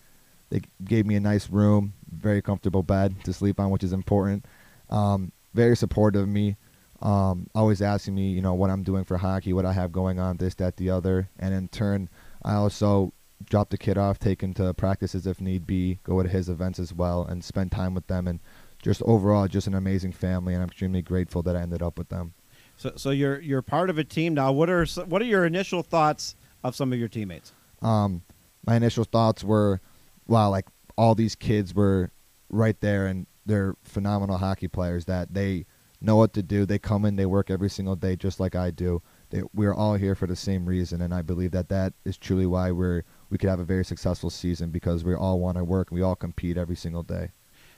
they 0.54 0.62
gave 0.86 1.08
me 1.08 1.16
a 1.16 1.20
nice 1.20 1.50
room, 1.50 1.96
very 2.12 2.39
comfortable 2.39 2.84
bed 2.84 3.16
to 3.24 3.34
sleep 3.34 3.60
on, 3.60 3.72
which 3.72 3.84
is 3.84 3.92
important. 3.92 4.46
Um, 4.92 5.32
very 5.56 5.76
supportive 5.76 6.22
of 6.22 6.28
me. 6.30 6.58
Um, 7.02 7.48
always 7.56 7.82
asking 7.82 8.13
me, 8.13 8.30
you 8.30 8.42
know, 8.44 8.54
what 8.54 8.70
I'm 8.70 8.84
doing 8.84 9.04
for 9.04 9.18
hockey, 9.18 9.52
what 9.52 9.66
I 9.66 9.74
have 9.74 9.92
going 9.92 10.20
on, 10.20 10.38
this, 10.38 10.54
that, 10.56 10.78
the 10.78 10.92
other. 10.92 11.28
And 11.39 11.56
in 11.56 11.70
turn, 11.70 12.08
I 12.44 12.54
also 12.54 13.13
drop 13.44 13.72
the 13.72 13.80
kid 13.80 13.98
off, 13.98 14.20
take 14.20 14.44
him 14.44 14.54
to 14.54 14.76
practices 14.76 15.26
if 15.26 15.42
need 15.42 15.66
be, 15.66 15.98
go 16.04 16.22
to 16.22 16.30
his 16.30 16.50
events 16.50 16.78
as 16.78 16.94
well, 16.94 17.26
and 17.26 17.44
spend 17.44 17.72
time 17.72 17.96
with 17.96 18.06
them. 18.06 18.28
And 18.28 18.39
just 18.84 19.02
overall, 19.02 19.48
just 19.48 19.66
an 19.66 19.74
amazing 19.74 20.12
family. 20.12 20.54
And 20.54 20.62
I'm 20.62 20.70
extremely 20.70 21.02
grateful 21.02 21.42
that 21.42 21.56
I 21.56 21.62
ended 21.62 21.82
up 21.82 21.98
with 21.98 22.10
them. 22.10 22.36
So, 22.78 22.94
so 22.96 23.10
you're 23.10 23.42
you're 23.42 23.63
part 23.63 23.89
of 23.89 23.98
a 23.98 24.04
team 24.04 24.36
now. 24.36 24.52
What 24.52 24.70
are 24.70 24.86
what 24.86 25.20
are 25.20 25.26
your 25.26 25.46
initial 25.46 25.82
thoughts 25.82 26.36
of 26.63 26.76
some 26.76 26.94
of 26.94 27.00
your 27.00 27.08
teammates? 27.08 27.54
Um, 27.82 28.22
my 28.66 28.76
initial 28.76 29.04
thoughts 29.04 29.44
were, 29.44 29.82
wow, 30.27 30.49
like 30.49 30.65
all 30.97 31.15
these 31.15 31.36
kids 31.36 31.73
were 31.73 32.12
right 32.49 32.79
there, 32.81 33.07
and 33.07 33.27
they're 33.45 33.75
phenomenal 33.83 34.38
hockey 34.38 34.67
players. 34.67 35.05
That 35.05 35.33
they 35.33 35.65
know 36.01 36.17
what 36.17 36.33
to 36.33 36.43
do. 36.43 36.65
They 36.65 36.79
come 36.79 37.05
in, 37.05 37.15
they 37.15 37.25
work 37.25 37.49
every 37.49 37.69
single 37.69 37.95
day, 37.95 38.15
just 38.15 38.39
like 38.39 38.55
I 38.55 38.71
do. 38.71 39.01
They, 39.29 39.41
we're 39.53 39.73
all 39.73 39.95
here 39.95 40.15
for 40.15 40.27
the 40.27 40.36
same 40.36 40.65
reason, 40.65 41.01
and 41.01 41.13
I 41.13 41.21
believe 41.21 41.51
that 41.51 41.69
that 41.69 41.93
is 42.05 42.17
truly 42.17 42.45
why 42.45 42.71
we're 42.71 43.03
we 43.29 43.38
could 43.38 43.49
have 43.49 43.59
a 43.59 43.65
very 43.65 43.86
successful 43.86 44.29
season 44.29 44.69
because 44.69 45.03
we 45.03 45.15
all 45.15 45.39
want 45.39 45.57
to 45.57 45.63
work 45.63 45.89
and 45.89 45.97
we 45.97 46.03
all 46.03 46.15
compete 46.15 46.57
every 46.57 46.75
single 46.75 47.01
day. 47.01 47.31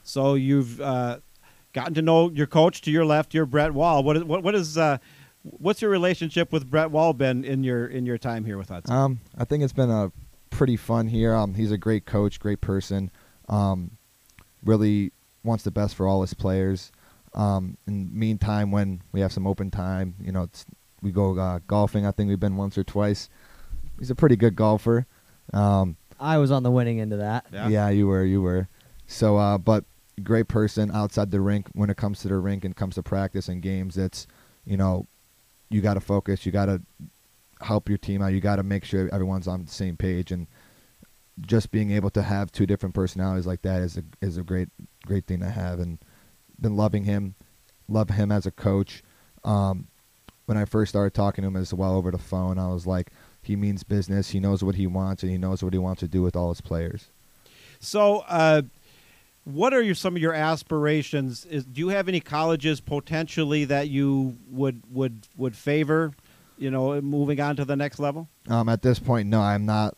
So 0.03 0.33
you've 0.33 0.81
uh, 0.81 1.19
gotten 1.71 1.93
to 1.93 2.01
know 2.01 2.29
your 2.29 2.47
coach 2.47 2.81
to 2.81 2.91
your 2.91 3.05
left, 3.05 3.33
your 3.33 3.45
Brett 3.45 3.73
Wall. 3.73 4.03
What 4.03 4.17
is 4.17 4.23
what, 4.23 4.43
what 4.43 4.55
is 4.55 4.77
uh, 4.77 4.97
what's 5.43 5.81
your 5.81 5.91
relationship 5.91 6.51
with 6.51 6.69
Brett 6.69 6.91
Wall 6.91 7.13
been 7.13 7.45
in 7.45 7.63
your 7.63 7.87
in 7.87 8.05
your 8.05 8.17
time 8.17 8.45
here 8.45 8.57
with 8.57 8.69
Hudson? 8.69 8.95
Um, 8.95 9.19
I 9.37 9.45
think 9.45 9.63
it's 9.63 9.73
been 9.73 9.89
a 9.89 10.11
pretty 10.55 10.77
fun 10.77 11.07
here. 11.07 11.35
Um, 11.35 11.53
he's 11.53 11.71
a 11.71 11.77
great 11.77 12.05
coach, 12.05 12.39
great 12.39 12.61
person. 12.61 13.11
Um, 13.49 13.91
really 14.63 15.11
wants 15.43 15.63
the 15.63 15.71
best 15.71 15.95
for 15.95 16.07
all 16.07 16.21
his 16.21 16.33
players. 16.33 16.91
Um, 17.33 17.77
in 17.85 18.09
the 18.09 18.15
meantime, 18.15 18.71
when 18.71 19.01
we 19.11 19.19
have 19.19 19.33
some 19.33 19.45
open 19.45 19.69
time, 19.69 20.15
you 20.21 20.31
know, 20.31 20.43
it's, 20.43 20.65
we 21.01 21.11
go 21.11 21.37
uh, 21.37 21.59
golfing. 21.67 22.05
I 22.05 22.11
think 22.11 22.29
we've 22.29 22.39
been 22.39 22.55
once 22.55 22.77
or 22.77 22.83
twice. 22.83 23.29
He's 23.99 24.09
a 24.09 24.15
pretty 24.15 24.37
good 24.37 24.55
golfer. 24.55 25.05
Um, 25.53 25.97
I 26.19 26.37
was 26.37 26.51
on 26.51 26.63
the 26.63 26.71
winning 26.71 27.01
end 27.01 27.11
of 27.11 27.19
that. 27.19 27.45
Yeah. 27.51 27.67
yeah. 27.67 27.89
you 27.89 28.07
were, 28.07 28.23
you 28.23 28.41
were. 28.41 28.69
So, 29.05 29.37
uh, 29.37 29.57
but 29.57 29.83
great 30.23 30.47
person 30.47 30.89
outside 30.91 31.31
the 31.31 31.41
rink. 31.41 31.67
When 31.73 31.89
it 31.89 31.97
comes 31.97 32.19
to 32.21 32.29
the 32.29 32.37
rink 32.37 32.63
and 32.63 32.75
comes 32.75 32.95
to 32.95 33.03
practice 33.03 33.49
and 33.49 33.61
games, 33.61 33.97
it's, 33.97 34.25
you 34.65 34.77
know, 34.77 35.07
you 35.69 35.81
got 35.81 35.95
to 35.95 35.99
focus. 35.99 36.45
You 36.45 36.51
got 36.51 36.67
to 36.67 36.81
help 37.61 37.89
your 37.89 37.97
team 37.97 38.21
out. 38.21 38.33
You 38.33 38.41
got 38.41 38.57
to 38.57 38.63
make 38.63 38.85
sure 38.85 39.09
everyone's 39.11 39.47
on 39.47 39.65
the 39.65 39.71
same 39.71 39.97
page. 39.97 40.31
And 40.31 40.47
just 41.41 41.71
being 41.71 41.91
able 41.91 42.09
to 42.11 42.21
have 42.21 42.51
two 42.51 42.65
different 42.65 42.95
personalities 42.95 43.45
like 43.45 43.61
that 43.63 43.81
is 43.81 43.97
a 43.97 44.03
is 44.21 44.37
a 44.37 44.43
great 44.43 44.69
great 45.05 45.25
thing 45.25 45.39
to 45.39 45.49
have. 45.49 45.79
And 45.79 45.99
been 46.59 46.75
loving 46.75 47.03
him, 47.03 47.35
love 47.87 48.09
him 48.09 48.31
as 48.31 48.45
a 48.45 48.51
coach. 48.51 49.03
Um, 49.43 49.87
when 50.45 50.57
I 50.57 50.65
first 50.65 50.89
started 50.89 51.13
talking 51.13 51.41
to 51.41 51.47
him 51.47 51.55
as 51.55 51.73
well 51.73 51.95
over 51.95 52.11
the 52.11 52.17
phone, 52.17 52.59
I 52.59 52.67
was 52.67 52.85
like, 52.85 53.11
he 53.41 53.55
means 53.55 53.83
business. 53.83 54.29
He 54.29 54.39
knows 54.39 54.63
what 54.63 54.75
he 54.75 54.87
wants, 54.87 55.23
and 55.23 55.31
he 55.31 55.37
knows 55.37 55.63
what 55.63 55.73
he 55.73 55.79
wants 55.79 56.01
to 56.01 56.07
do 56.07 56.21
with 56.21 56.35
all 56.35 56.49
his 56.49 56.61
players. 56.61 57.09
So, 57.79 58.23
uh, 58.27 58.63
what 59.43 59.73
are 59.73 59.81
your, 59.81 59.95
some 59.95 60.15
of 60.15 60.21
your 60.21 60.33
aspirations? 60.33 61.45
Is, 61.45 61.65
do 61.65 61.79
you 61.79 61.89
have 61.89 62.07
any 62.07 62.19
colleges 62.19 62.81
potentially 62.81 63.65
that 63.65 63.89
you 63.89 64.37
would 64.49 64.81
would 64.91 65.27
would 65.37 65.55
favor? 65.55 66.13
You 66.57 66.71
know, 66.71 67.01
moving 67.01 67.39
on 67.41 67.55
to 67.57 67.65
the 67.65 67.75
next 67.75 67.99
level. 67.99 68.29
Um, 68.47 68.69
at 68.69 68.81
this 68.81 68.99
point, 68.99 69.27
no, 69.27 69.41
I'm 69.41 69.65
not. 69.65 69.97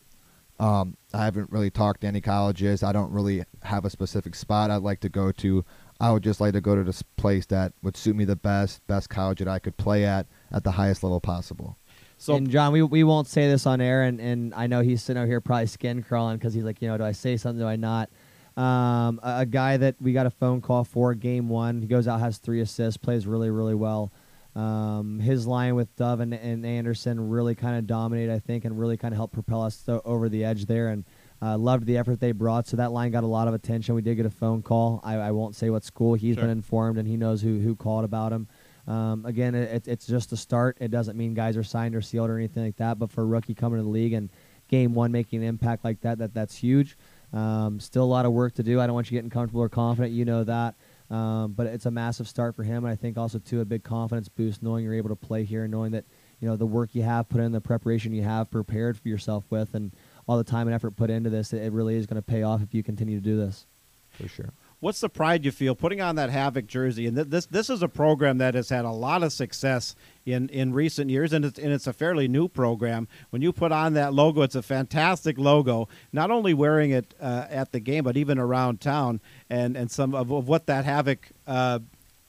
Um, 0.59 0.97
I 1.13 1.25
haven't 1.25 1.51
really 1.51 1.69
talked 1.69 2.01
to 2.01 2.07
any 2.07 2.19
colleges. 2.19 2.81
I 2.81 2.91
don't 2.91 3.11
really 3.11 3.43
have 3.61 3.85
a 3.85 3.89
specific 3.89 4.33
spot 4.33 4.71
I'd 4.71 4.81
like 4.81 5.01
to 5.01 5.09
go 5.09 5.31
to. 5.33 5.63
I 5.99 6.11
would 6.11 6.23
just 6.23 6.41
like 6.41 6.53
to 6.53 6.61
go 6.61 6.75
to 6.75 6.83
this 6.83 7.01
place 7.01 7.45
that 7.47 7.73
would 7.83 7.97
suit 7.97 8.15
me 8.15 8.25
the 8.25 8.35
best, 8.35 8.85
best 8.87 9.09
college 9.09 9.39
that 9.39 9.47
I 9.47 9.59
could 9.59 9.77
play 9.77 10.05
at 10.05 10.27
at 10.51 10.63
the 10.63 10.71
highest 10.71 11.03
level 11.03 11.19
possible. 11.19 11.77
So, 12.17 12.35
and 12.35 12.49
Jon, 12.49 12.71
we 12.71 12.81
we 12.81 13.03
won't 13.03 13.27
say 13.27 13.47
this 13.47 13.67
on 13.67 13.79
air, 13.79 14.03
and, 14.03 14.19
and 14.19 14.53
I 14.55 14.65
know 14.65 14.81
he's 14.81 15.03
sitting 15.03 15.21
out 15.21 15.27
here 15.27 15.39
probably 15.39 15.67
skin 15.67 16.01
crawling 16.01 16.37
because 16.37 16.53
he's 16.53 16.63
like, 16.63 16.81
you 16.81 16.87
know, 16.87 16.97
do 16.97 17.03
I 17.03 17.11
say 17.11 17.37
something? 17.37 17.59
Do 17.59 17.67
I 17.67 17.75
not? 17.75 18.09
Um, 18.55 19.19
a, 19.21 19.41
a 19.41 19.45
guy 19.45 19.77
that 19.77 19.95
we 20.01 20.13
got 20.13 20.25
a 20.25 20.31
phone 20.31 20.61
call 20.61 20.83
for 20.83 21.13
game 21.13 21.47
one. 21.47 21.81
He 21.81 21.87
goes 21.87 22.07
out, 22.07 22.19
has 22.19 22.39
three 22.39 22.61
assists, 22.61 22.97
plays 22.97 23.27
really, 23.27 23.51
really 23.51 23.75
well. 23.75 24.11
Um, 24.57 25.19
his 25.19 25.45
line 25.45 25.75
with 25.75 25.95
Dove 25.95 26.19
and, 26.19 26.33
and 26.33 26.65
Anderson 26.65 27.29
really 27.29 27.53
kind 27.53 27.77
of 27.77 27.85
dominated, 27.85 28.33
I 28.33 28.39
think, 28.39 28.65
and 28.65 28.79
really 28.79 28.97
kind 28.97 29.13
of 29.13 29.17
helped 29.17 29.33
propel 29.33 29.61
us 29.61 29.77
to, 29.83 30.01
over 30.03 30.29
the 30.29 30.43
edge 30.43 30.65
there. 30.65 30.89
And 30.89 31.05
uh, 31.41 31.55
loved 31.57 31.85
the 31.85 31.97
effort 31.97 32.19
they 32.19 32.31
brought. 32.31 32.67
So 32.67 32.77
that 32.77 32.91
line 32.91 33.11
got 33.11 33.23
a 33.23 33.27
lot 33.27 33.47
of 33.47 33.53
attention. 33.53 33.93
We 33.93 34.01
did 34.01 34.15
get 34.15 34.25
a 34.25 34.31
phone 34.31 34.63
call. 34.63 34.99
I, 35.03 35.15
I 35.15 35.31
won't 35.31 35.55
say 35.55 35.69
what 35.69 35.83
school. 35.83 36.15
He's 36.15 36.35
Sure. 36.35 36.43
been 36.43 36.49
informed, 36.49 36.97
and 36.97 37.07
he 37.07 37.15
knows 37.17 37.41
who 37.41 37.59
who 37.59 37.75
called 37.75 38.05
about 38.05 38.33
him. 38.33 38.47
Um, 38.87 39.25
again, 39.25 39.53
it, 39.53 39.87
it's 39.87 40.07
just 40.07 40.31
a 40.31 40.37
start. 40.37 40.77
It 40.79 40.89
doesn't 40.89 41.17
mean 41.17 41.33
guys 41.33 41.57
are 41.57 41.63
signed 41.63 41.93
or 41.95 42.01
sealed 42.01 42.29
or 42.29 42.37
anything 42.37 42.63
like 42.63 42.77
that. 42.77 42.97
But 42.97 43.11
for 43.11 43.21
a 43.21 43.25
rookie 43.25 43.53
coming 43.53 43.77
to 43.77 43.83
the 43.83 43.89
league 43.89 44.13
and 44.13 44.29
game 44.67 44.93
one 44.93 45.11
making 45.11 45.43
an 45.43 45.47
impact 45.47 45.83
like 45.83 46.01
that, 46.01 46.17
that 46.17 46.33
that's 46.33 46.55
huge. 46.55 46.97
Um, 47.33 47.79
still 47.79 48.03
a 48.03 48.05
lot 48.05 48.25
of 48.25 48.31
work 48.31 48.55
to 48.55 48.63
do. 48.63 48.79
I 48.79 48.87
don't 48.87 48.95
want 48.95 49.11
you 49.11 49.17
getting 49.17 49.29
comfortable 49.29 49.61
or 49.61 49.69
confident. 49.69 50.13
You 50.13 50.25
know 50.25 50.43
that. 50.45 50.75
Um, 51.09 51.53
but 51.53 51.67
it's 51.67 51.85
a 51.85 51.91
massive 51.91 52.27
start 52.27 52.55
for 52.55 52.63
him, 52.63 52.83
and 52.83 52.91
I 52.91 52.95
think 52.95 53.17
also 53.17 53.39
too 53.39 53.61
a 53.61 53.65
big 53.65 53.83
confidence 53.83 54.27
boost 54.27 54.61
knowing 54.61 54.83
you're 54.83 54.93
able 54.93 55.09
to 55.09 55.15
play 55.15 55.45
here 55.45 55.63
and 55.63 55.71
knowing 55.71 55.91
that 55.91 56.03
you 56.41 56.47
know 56.47 56.57
the 56.57 56.65
work 56.65 56.89
you 56.93 57.03
have 57.03 57.29
put 57.29 57.39
in, 57.39 57.53
the 57.53 57.61
preparation 57.61 58.13
you 58.13 58.23
have 58.23 58.51
prepared 58.51 58.97
for 58.97 59.07
yourself 59.07 59.45
with, 59.49 59.73
and 59.73 59.91
all 60.27 60.37
the 60.37 60.43
time 60.43 60.67
and 60.67 60.75
effort 60.75 60.91
put 60.91 61.09
into 61.09 61.29
this, 61.29 61.53
it, 61.53 61.63
it 61.63 61.71
really 61.71 61.95
is 61.95 62.05
going 62.05 62.21
to 62.21 62.25
pay 62.25 62.43
off 62.43 62.61
if 62.61 62.73
you 62.73 62.83
continue 62.83 63.17
to 63.17 63.23
do 63.23 63.37
this. 63.37 63.65
For 64.11 64.27
sure. 64.27 64.49
What's 64.79 64.99
the 64.99 65.09
pride 65.09 65.43
you 65.43 65.51
feel 65.51 65.75
putting 65.75 66.01
on 66.01 66.15
that 66.15 66.29
Havoc 66.29 66.67
jersey? 66.67 67.07
And 67.07 67.15
th- 67.15 67.27
this 67.27 67.45
this 67.47 67.69
is 67.69 67.81
a 67.81 67.87
program 67.87 68.37
that 68.37 68.55
has 68.55 68.69
had 68.69 68.85
a 68.85 68.91
lot 68.91 69.23
of 69.23 69.33
success 69.33 69.95
in, 70.25 70.49
in 70.49 70.73
recent 70.73 71.09
years, 71.09 71.33
and 71.33 71.45
it's 71.45 71.59
and 71.59 71.71
it's 71.71 71.87
a 71.87 71.93
fairly 71.93 72.27
new 72.27 72.47
program. 72.47 73.07
When 73.29 73.41
you 73.41 73.51
put 73.51 73.71
on 73.71 73.93
that 73.93 74.13
logo, 74.13 74.41
it's 74.41 74.55
a 74.55 74.61
fantastic 74.61 75.37
logo. 75.37 75.87
Not 76.11 76.31
only 76.31 76.53
wearing 76.53 76.91
it 76.91 77.13
uh, 77.19 77.45
at 77.49 77.71
the 77.71 77.79
game, 77.79 78.03
but 78.03 78.17
even 78.17 78.37
around 78.37 78.81
town, 78.81 79.21
and 79.49 79.75
and 79.75 79.89
some 79.89 80.13
of, 80.13 80.31
of 80.31 80.47
what 80.47 80.67
that 80.67 80.85
Havoc. 80.85 81.29
Uh, 81.45 81.79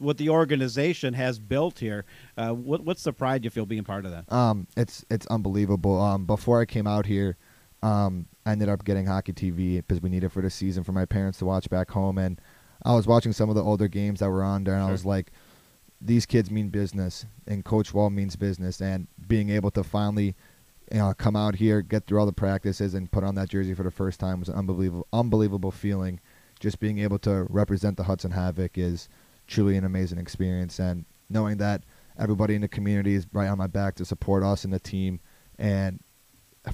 what 0.01 0.17
the 0.17 0.29
organization 0.29 1.13
has 1.15 1.41
built 1.41 1.81
here, 1.81 2.05
uh, 2.37 2.53
what, 2.53 2.85
what's 2.85 3.03
the 3.03 3.13
pride 3.13 3.43
you 3.43 3.51
feel 3.51 3.67
being 3.67 3.83
part 3.83 4.05
of 4.05 4.13
that? 4.13 4.33
Um, 4.33 4.69
it's 4.77 5.05
it's 5.11 5.27
unbelievable. 5.27 6.01
Um, 6.01 6.25
before 6.25 6.61
I 6.61 6.67
came 6.67 6.87
out 6.87 7.05
here, 7.05 7.37
um, 7.83 8.27
I 8.49 8.53
ended 8.53 8.71
up 8.71 8.83
getting 8.83 9.05
hockey 9.05 9.35
TV 9.35 9.77
because 9.77 10.01
we 10.01 10.09
needed 10.09 10.33
for 10.33 10.41
the 10.41 10.49
season 10.49 10.83
for 10.83 10.93
my 10.93 11.05
parents 11.05 11.39
to 11.41 11.45
watch 11.45 11.69
back 11.69 11.91
home, 11.91 12.17
and 12.17 12.41
I 12.83 12.95
was 12.95 13.07
watching 13.07 13.33
some 13.33 13.51
of 13.51 13.55
the 13.55 13.63
older 13.63 13.89
games 13.89 14.21
that 14.21 14.31
were 14.31 14.43
on 14.43 14.65
there, 14.65 14.75
and 14.75 14.85
Sure. 14.85 14.89
I 14.89 14.93
was 14.93 15.05
like, 15.05 15.33
these 16.01 16.25
kids 16.25 16.51
mean 16.51 16.71
business, 16.71 17.27
and 17.47 17.63
Coach 17.63 17.93
Wall 17.93 18.09
means 18.09 18.37
business, 18.37 18.81
and 18.81 19.07
being 19.27 19.51
able 19.51 19.71
to 19.73 19.85
finally. 19.85 20.35
You 20.91 21.01
know, 21.01 21.13
come 21.13 21.37
out 21.37 21.57
here, 21.57 21.83
get 21.83 22.07
through 22.07 22.19
all 22.19 22.25
the 22.25 22.33
practices, 22.33 22.95
and 22.95 23.13
put 23.13 23.23
on 23.23 23.35
that 23.35 23.51
jersey 23.51 23.75
for 23.75 23.83
the 23.83 23.91
first 23.91 24.19
time 24.19 24.41
was 24.41 24.49
an 24.49 24.55
unbelievable, 24.55 25.07
unbelievable 25.13 25.71
feeling. 25.71 26.19
Just 26.61 26.81
being 26.81 26.99
able 26.99 27.19
to 27.19 27.47
represent 27.51 27.99
the 27.99 28.05
Hudson 28.05 28.31
Havoc 28.31 28.79
is 28.79 29.11
truly 29.47 29.77
an 29.77 29.85
amazing 29.85 30.17
experience, 30.17 30.79
and 30.79 31.05
knowing 31.29 31.59
that 31.59 31.83
everybody 32.19 32.55
in 32.55 32.63
the 32.63 32.69
community 32.69 33.15
is 33.15 33.27
right 33.35 33.49
on 33.49 33.59
my 33.59 33.67
back 33.67 33.97
to 33.97 34.07
support 34.07 34.43
us 34.43 34.65
and 34.65 34.73
the 34.73 34.81
team, 34.81 35.21
and 35.59 36.01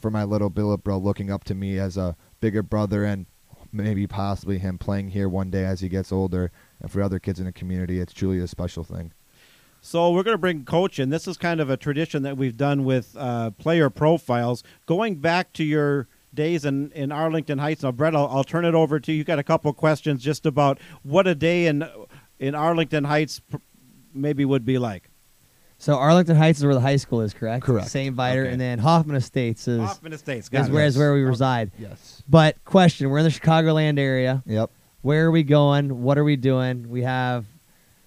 for 0.00 0.10
my 0.10 0.24
little 0.24 0.50
billet 0.50 0.78
bro 0.78 0.98
looking 0.98 1.30
up 1.30 1.44
to 1.44 1.54
me 1.54 1.78
as 1.78 1.96
a 1.96 2.16
bigger 2.40 2.62
brother 2.62 3.04
and 3.04 3.26
maybe 3.72 4.06
possibly 4.06 4.58
him 4.58 4.78
playing 4.78 5.08
here 5.08 5.28
one 5.28 5.50
day 5.50 5.64
as 5.64 5.80
he 5.80 5.88
gets 5.88 6.12
older 6.12 6.52
and 6.80 6.90
for 6.90 7.02
other 7.02 7.18
kids 7.18 7.40
in 7.40 7.46
the 7.46 7.52
community 7.52 7.98
it's 8.00 8.12
truly 8.12 8.38
a 8.38 8.46
special 8.46 8.84
thing 8.84 9.12
So 9.80 10.12
we're 10.12 10.22
going 10.22 10.34
to 10.34 10.38
bring 10.38 10.64
coach 10.64 10.98
in. 10.98 11.10
This 11.10 11.28
is 11.28 11.36
kind 11.36 11.60
of 11.60 11.68
a 11.68 11.76
tradition 11.76 12.22
that 12.22 12.38
we've 12.38 12.56
done 12.56 12.84
with 12.84 13.14
uh, 13.18 13.50
player 13.50 13.90
profiles. 13.90 14.62
Going 14.86 15.16
back 15.16 15.52
to 15.54 15.62
your 15.62 16.08
days 16.32 16.64
in, 16.64 16.90
in 16.92 17.12
Arlington 17.12 17.58
Heights. 17.58 17.82
Now, 17.82 17.92
Brett, 17.92 18.14
I'll, 18.16 18.26
I'll 18.28 18.44
turn 18.44 18.64
it 18.64 18.74
over 18.74 18.98
to 18.98 19.12
you. 19.12 19.18
You 19.18 19.24
got 19.24 19.38
a 19.38 19.44
couple 19.44 19.72
questions 19.74 20.22
just 20.22 20.46
about 20.46 20.78
what 21.02 21.26
a 21.26 21.34
day 21.34 21.66
in 21.66 21.86
in 22.38 22.54
Arlington 22.54 23.04
Heights 23.04 23.40
maybe 24.14 24.44
would 24.44 24.64
be 24.64 24.78
like. 24.78 25.10
So 25.84 25.96
Arlington 25.98 26.34
Heights 26.36 26.60
is 26.60 26.64
where 26.64 26.72
the 26.72 26.80
high 26.80 26.96
school 26.96 27.20
is, 27.20 27.34
correct? 27.34 27.62
Correct. 27.62 27.88
St. 27.88 28.14
Viator, 28.14 28.44
Okay. 28.44 28.52
and 28.52 28.58
then 28.58 28.78
Hoffman 28.78 29.16
Estates 29.16 29.68
is 29.68 29.80
Hoffman 29.82 30.14
Estates. 30.14 30.48
is 30.50 30.68
it. 30.68 30.72
where 30.72 30.86
is 30.86 30.94
Yes. 30.94 30.98
where 30.98 31.12
we 31.12 31.20
reside. 31.20 31.72
Yes. 31.78 32.22
But 32.26 32.56
question: 32.64 33.10
We're 33.10 33.18
in 33.18 33.24
the 33.24 33.30
Chicagoland 33.30 33.98
area. 33.98 34.42
Yep. 34.46 34.70
Where 35.02 35.26
are 35.26 35.30
we 35.30 35.42
going? 35.42 36.02
What 36.02 36.16
are 36.16 36.24
we 36.24 36.36
doing? 36.36 36.88
We 36.88 37.02
have, 37.02 37.44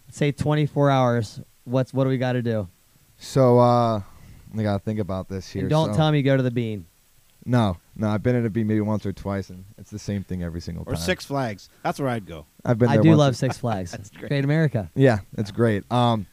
say, 0.09 0.31
24 0.31 0.89
hours. 0.89 1.39
What's 1.65 1.93
what 1.93 2.05
do 2.05 2.09
we 2.09 2.17
got 2.17 2.31
to 2.33 2.41
do? 2.41 2.67
So 3.17 3.59
uh, 3.59 3.99
I 4.57 4.63
gotta 4.63 4.79
think 4.79 4.99
about 4.99 5.29
this 5.29 5.47
here. 5.47 5.61
And 5.61 5.69
don't 5.69 5.91
so- 5.91 5.97
tell 5.97 6.11
me 6.11 6.17
you 6.17 6.23
go 6.23 6.35
to 6.35 6.41
the 6.41 6.49
Bean. 6.49 6.87
No, 7.45 7.77
no. 7.95 8.09
I've 8.09 8.23
been 8.23 8.43
at 8.43 8.51
bean 8.51 8.65
maybe 8.65 8.81
once 8.81 9.05
or 9.05 9.13
twice, 9.13 9.51
and 9.51 9.65
it's 9.77 9.91
the 9.91 9.99
same 9.99 10.23
thing 10.23 10.41
every 10.41 10.61
single 10.61 10.83
time. 10.83 10.95
Or. 10.95 10.97
Six 10.97 11.25
Flags. 11.25 11.69
That's 11.83 11.99
where 11.99 12.09
I'd 12.09 12.25
go. 12.25 12.47
I've 12.65 12.79
been. 12.79 12.89
I 12.89 12.97
do 12.97 13.09
once 13.09 13.19
love 13.19 13.31
or- 13.33 13.35
Six 13.35 13.57
Flags. 13.59 13.91
That's 13.93 14.09
great. 14.09 14.29
Great 14.29 14.43
America. 14.43 14.89
Yeah, 14.95 15.19
it's 15.37 15.51
great. 15.51 15.83
Um, 15.91 16.25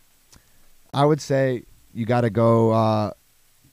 I 0.94 1.04
would 1.04 1.20
say 1.20 1.64
you 1.92 2.07
got 2.07 2.22
to 2.22 2.30
go. 2.30 2.72
Uh, 2.72 3.11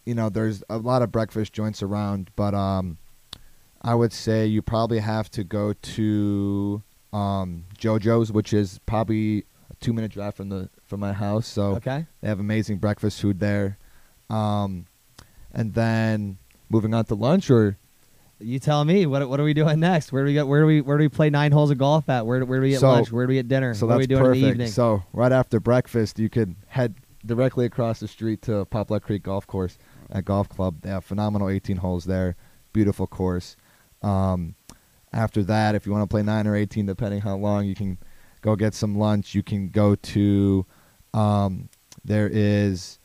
you 0.06 0.16
know, 0.16 0.30
there's 0.30 0.64
a 0.70 0.78
lot 0.78 1.02
of 1.02 1.12
breakfast 1.12 1.54
joints 1.54 1.84
around, 1.84 2.32
but 2.36 2.54
um, 2.54 2.98
I 3.82 3.94
would 3.96 4.12
say 4.14 4.46
you 4.48 4.62
probably 4.62 5.00
have 5.00 5.30
to 5.32 5.44
go 5.44 5.74
to 5.74 6.82
um, 7.14 7.66
JoJo's, 7.78 8.32
which 8.32 8.52
is 8.54 8.80
probably 8.86 9.46
a 9.70 9.76
two 9.80 9.94
minute 9.94 10.12
drive 10.12 10.36
from 10.36 10.50
the 10.50 10.70
from 10.86 11.00
my 11.00 11.14
house. 11.14 11.48
So 11.48 11.76
Okay. 11.76 12.06
they 12.22 12.28
have 12.28 12.40
amazing 12.40 12.78
breakfast 12.78 13.22
food 13.22 13.40
there. 13.40 13.78
Um, 14.30 14.88
and 15.54 15.74
then 15.74 16.38
moving 16.70 16.94
on 16.94 17.04
to 17.06 17.16
lunch, 17.16 17.50
or 17.52 17.78
You 18.40 18.58
tell 18.60 18.84
me. 18.86 19.06
What 19.06 19.28
what 19.30 19.40
are 19.40 19.44
we 19.44 19.54
doing 19.54 19.80
next? 19.82 20.12
Where 20.12 20.24
do 20.24 20.28
we 20.30 20.34
go? 20.34 20.46
Where 20.48 20.62
do 20.62 20.68
we 20.68 20.82
where 20.82 20.98
do 20.98 21.04
we 21.04 21.10
play 21.10 21.30
nine 21.30 21.52
holes 21.52 21.70
of 21.70 21.78
golf 21.78 22.10
at? 22.10 22.26
Where 22.26 22.40
do- 22.40 22.46
where 22.48 22.60
do 22.60 22.64
we 22.64 22.70
get 22.72 22.80
So- 22.80 22.90
lunch? 22.92 23.12
Where 23.12 23.26
do 23.28 23.30
we 23.30 23.36
get 23.36 23.48
dinner? 23.48 23.74
so 23.76 23.86
what 23.86 23.94
are 23.94 23.98
that's 24.00 24.04
we 24.04 24.08
doing 24.08 24.24
perfect. 24.24 24.38
in 24.38 24.44
the 24.44 24.50
evening? 24.50 24.68
So 24.70 25.04
right 25.14 25.32
after 25.32 25.60
breakfast, 25.60 26.18
you 26.18 26.30
could 26.30 26.56
head 26.68 26.96
directly 27.26 27.66
across 27.66 28.00
the 28.00 28.08
street 28.08 28.42
to 28.44 28.66
Poplar 28.66 29.00
Creek 29.00 29.24
Golf 29.24 29.46
Course 29.48 29.78
at 30.10 30.26
Golf 30.26 30.50
Club. 30.50 30.82
They 30.82 30.90
have 30.90 31.06
phenomenal 31.06 31.50
18 31.50 31.78
holes 31.78 32.06
there, 32.06 32.36
beautiful 32.74 33.08
course. 33.08 33.56
Um, 34.02 34.56
after 35.14 35.44
that, 35.44 35.76
if 35.76 35.86
you 35.86 35.92
want 35.92 36.04
to 36.04 36.14
play 36.14 36.24
nine 36.24 36.48
or 36.48 36.56
18, 36.56 36.86
depending 36.86 37.22
how 37.22 37.36
long, 37.36 37.66
you 37.66 37.76
can 37.76 37.98
go 38.42 38.56
get 38.56 38.74
some 38.74 38.98
lunch. 38.98 39.36
You 39.36 39.44
can 39.44 39.70
go 39.70 39.96
to 39.96 40.66
um, 41.14 41.70
there 42.04 42.30
is, 42.32 43.00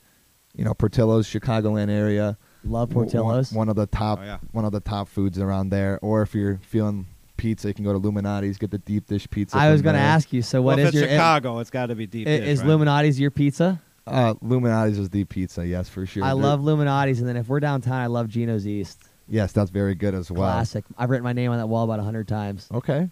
you 0.55 0.65
know, 0.65 0.73
Portillo's 0.75 1.29
Chicagoland 1.29 1.91
area. 1.91 2.39
Love 2.65 2.91
Portillo's. 2.91 3.53
One, 3.53 3.59
one 3.59 3.69
of 3.69 3.77
the 3.77 3.87
top 3.87 4.21
Oh, 4.21 4.25
yeah. 4.25 4.39
one 4.53 4.65
of 4.65 4.73
the 4.73 4.81
top 4.81 5.09
foods 5.09 5.39
around 5.39 5.69
there. 5.71 5.99
Or 6.03 6.23
if 6.23 6.35
you're 6.35 6.59
feeling 6.63 7.07
pizza, 7.37 7.69
you 7.69 7.75
can 7.75 7.85
go 7.85 7.93
to 7.93 7.99
Lou 7.99 8.13
Malnati's, 8.13 8.59
get 8.59 8.71
the 8.71 8.79
deep 8.79 9.07
dish 9.07 9.29
pizza. 9.29 9.57
I 9.57 9.71
was 9.71 9.83
going 9.83 9.95
going 9.95 10.03
to 10.03 10.09
ask 10.09 10.33
you. 10.33 10.43
So 10.43 10.63
what 10.63 10.77
well, 10.79 10.87
is 10.87 10.95
if 10.95 10.95
it's 10.95 11.01
your 11.03 11.11
Chicago, 11.11 11.59
it's 11.59 11.71
got 11.71 11.87
to 11.87 11.95
be 11.95 12.07
deep. 12.07 12.27
i- 12.27 12.39
dish, 12.39 12.49
is 12.49 12.61
right? 12.61 12.69
Lou 12.69 12.79
Malnati's 12.79 13.21
your 13.21 13.31
pizza? 13.31 13.81
Uh, 14.07 14.35
Lou 14.41 14.61
Malnati's 14.61 14.99
is 14.99 15.11
the 15.11 15.25
pizza, 15.25 15.67
yes, 15.67 15.89
for 15.89 16.07
sure. 16.07 16.23
I 16.25 16.29
They're- 16.29 16.37
love 16.37 16.63
Lou 16.63 16.77
Malnati's, 16.77 17.19
and 17.19 17.29
then 17.29 17.37
if 17.37 17.49
we're 17.49 17.61
downtown, 17.61 18.01
I 18.01 18.07
love 18.07 18.29
Gino's 18.29 18.67
East. 18.67 19.03
Yes, 19.29 19.51
that's 19.53 19.71
very 19.71 19.97
good 19.97 20.15
as 20.15 20.31
well. 20.31 20.53
Classic. 20.53 20.85
I've 20.97 21.11
written 21.11 21.25
my 21.25 21.33
name 21.33 21.51
on 21.51 21.59
that 21.59 21.67
wall 21.67 21.83
about 21.85 21.99
hundred 21.99 22.29
times. 22.29 22.69
Okay, 22.73 23.11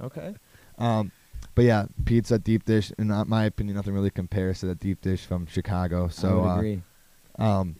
okay. 0.00 0.36
Um, 0.78 1.10
but 1.56 1.64
yeah, 1.64 1.86
pizza, 2.04 2.38
deep 2.38 2.64
dish, 2.64 2.92
in 2.98 3.10
uh, 3.10 3.24
my 3.24 3.46
opinion, 3.46 3.74
nothing 3.74 3.92
really 3.94 4.10
compares 4.10 4.60
to 4.60 4.66
the 4.66 4.76
deep 4.76 5.00
dish 5.00 5.24
from 5.26 5.46
Chicago. 5.46 6.06
So, 6.06 6.28
I 6.28 6.34
would 6.34 6.48
uh, 6.48 6.54
agree. 6.54 6.82
um, 7.40 7.76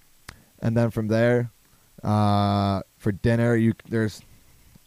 and 0.61 0.77
then 0.77 0.91
from 0.91 1.07
there, 1.07 1.53
uh, 2.03 2.81
for 2.99 3.13
dinner, 3.13 3.55
you 3.55 3.75
there's 3.89 4.21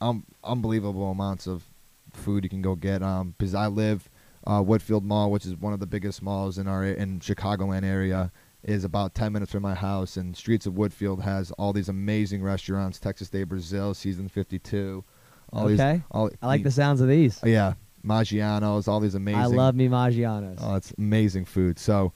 um, 0.02 0.26
unbelievable 0.44 1.12
amounts 1.12 1.48
of 1.48 1.64
food 2.12 2.44
you 2.44 2.50
can 2.50 2.62
go 2.62 2.76
get. 2.76 3.02
Um, 3.02 3.36
because 3.38 3.56
I 3.56 3.68
live 3.68 4.10
uh, 4.48 4.62
Woodfield 4.62 5.04
Mall, 5.04 5.32
which 5.32 5.46
is 5.46 5.56
one 5.56 5.74
of 5.74 5.80
the 5.80 5.88
biggest 5.88 6.22
malls 6.22 6.58
in 6.58 6.68
our 6.68 6.84
in 6.86 7.20
Chicagoland 7.20 7.84
area, 7.84 8.32
is 8.64 8.84
about 8.84 9.16
ten 9.16 9.32
minutes 9.34 9.52
from 9.52 9.64
my 9.64 9.76
house. 9.76 10.18
And 10.18 10.36
Streets 10.36 10.66
of 10.66 10.74
Woodfield 10.74 11.22
has 11.22 11.52
all 11.52 11.74
these 11.74 11.90
amazing 11.90 12.42
restaurants: 12.44 13.00
Texas 13.00 13.30
de 13.30 13.44
Brazil, 13.44 13.94
Season 13.94 14.28
Fifty 14.28 14.60
Two. 14.60 15.04
All 15.52 15.66
these, 15.68 15.80
Okay. 15.80 16.04
all, 16.12 16.30
I 16.44 16.48
like 16.48 16.64
the 16.64 16.70
sounds 16.72 17.02
of 17.02 17.08
these. 17.08 17.40
Yeah, 17.44 17.74
Maggiano's, 18.06 18.88
all 18.88 19.00
these 19.00 19.16
amazing. 19.16 19.42
I 19.42 19.46
love 19.48 19.76
me 19.76 19.88
Maggiano's. 19.88 20.60
Oh, 20.62 20.76
it's 20.76 20.94
amazing 20.98 21.46
food. 21.46 21.80
So, 21.80 22.14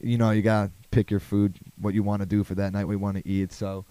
you 0.00 0.18
know, 0.18 0.32
you 0.32 0.42
gotta 0.42 0.72
pick 0.90 1.08
your 1.10 1.20
food, 1.20 1.58
what 1.80 1.94
you 1.94 2.02
want 2.02 2.22
to 2.22 2.26
do 2.26 2.42
for 2.42 2.54
that 2.56 2.72
night, 2.72 2.84
what 2.86 2.92
you 2.92 2.98
want 2.98 3.18
to 3.18 3.28
eat. 3.28 3.52
So, 3.52 3.84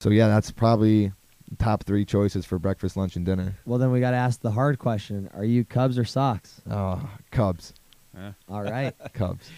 so 0.00 0.08
yeah, 0.08 0.28
that's 0.28 0.50
probably 0.50 1.12
top 1.58 1.84
three 1.84 2.04
choices 2.04 2.46
for 2.46 2.58
breakfast, 2.58 2.96
lunch, 2.96 3.16
and 3.16 3.26
dinner. 3.26 3.56
well, 3.66 3.78
then 3.78 3.90
we 3.90 4.00
got 4.00 4.12
to 4.12 4.16
ask 4.16 4.40
the 4.40 4.50
hard 4.52 4.78
question: 4.78 5.28
Are 5.34 5.44
you 5.44 5.64
Cubs 5.64 5.98
or 5.98 6.04
Sox? 6.04 6.60
Oh, 6.70 7.00
Cubs, 7.30 7.74
Yeah. 8.14 8.32
All 8.48 8.62
right. 8.62 8.94
Cubs. 9.14 9.48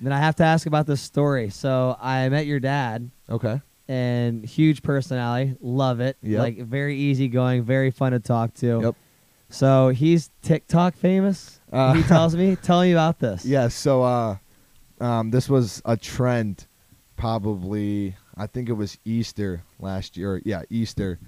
then 0.00 0.12
I 0.12 0.18
have 0.18 0.36
to 0.36 0.44
ask 0.44 0.66
about 0.66 0.86
this 0.86 1.00
story. 1.00 1.50
So 1.50 1.96
I 2.00 2.28
met 2.28 2.46
your 2.46 2.60
dad, 2.60 3.10
Okay. 3.28 3.60
and 3.88 4.44
huge 4.44 4.82
personality, 4.82 5.56
love 5.60 6.00
it. 6.00 6.16
Yep. 6.22 6.38
Like 6.40 6.58
very 6.58 6.96
easygoing, 6.96 7.64
very 7.64 7.90
fun 7.90 8.12
to 8.12 8.20
talk 8.20 8.54
to. 8.54 8.80
Yep. 8.82 8.94
So 9.50 9.88
he's 9.88 10.30
TikTok 10.42 10.94
famous. 10.94 11.58
Uh, 11.72 11.94
he 11.94 12.02
tells 12.02 12.36
me. 12.36 12.54
Tell 12.62 12.82
me 12.82 12.92
about 12.92 13.18
this. 13.18 13.44
Yeah. 13.46 13.68
So, 13.68 14.02
uh, 14.02 14.36
um, 15.00 15.30
this 15.30 15.48
was 15.48 15.80
a 15.86 15.96
trend, 15.96 16.66
probably. 17.16 18.14
I 18.38 18.46
think 18.46 18.68
it 18.68 18.74
was 18.74 18.96
Easter 19.04 19.62
last 19.80 20.16
year. 20.16 20.40
Yeah, 20.44 20.62
Easter. 20.70 21.18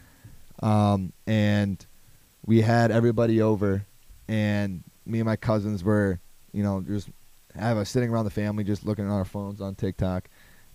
Um, 0.62 1.12
and 1.27 1.85
we 2.46 2.61
had 2.61 2.90
everybody 2.90 3.42
over, 3.42 3.85
and 4.29 4.85
me 5.05 5.18
and 5.18 5.27
my 5.27 5.37
cousins 5.37 5.83
were, 5.83 6.20
you 6.53 6.62
know, 6.62 6.83
just 6.87 7.09
have 7.55 7.77
a 7.77 7.85
sitting 7.85 8.11
around 8.11 8.27
the 8.27 8.31
family, 8.31 8.62
just 8.62 8.87
looking 8.87 9.07
at 9.07 9.11
our 9.11 9.25
phones 9.25 9.61
on 9.61 9.75
TikTok, 9.75 10.29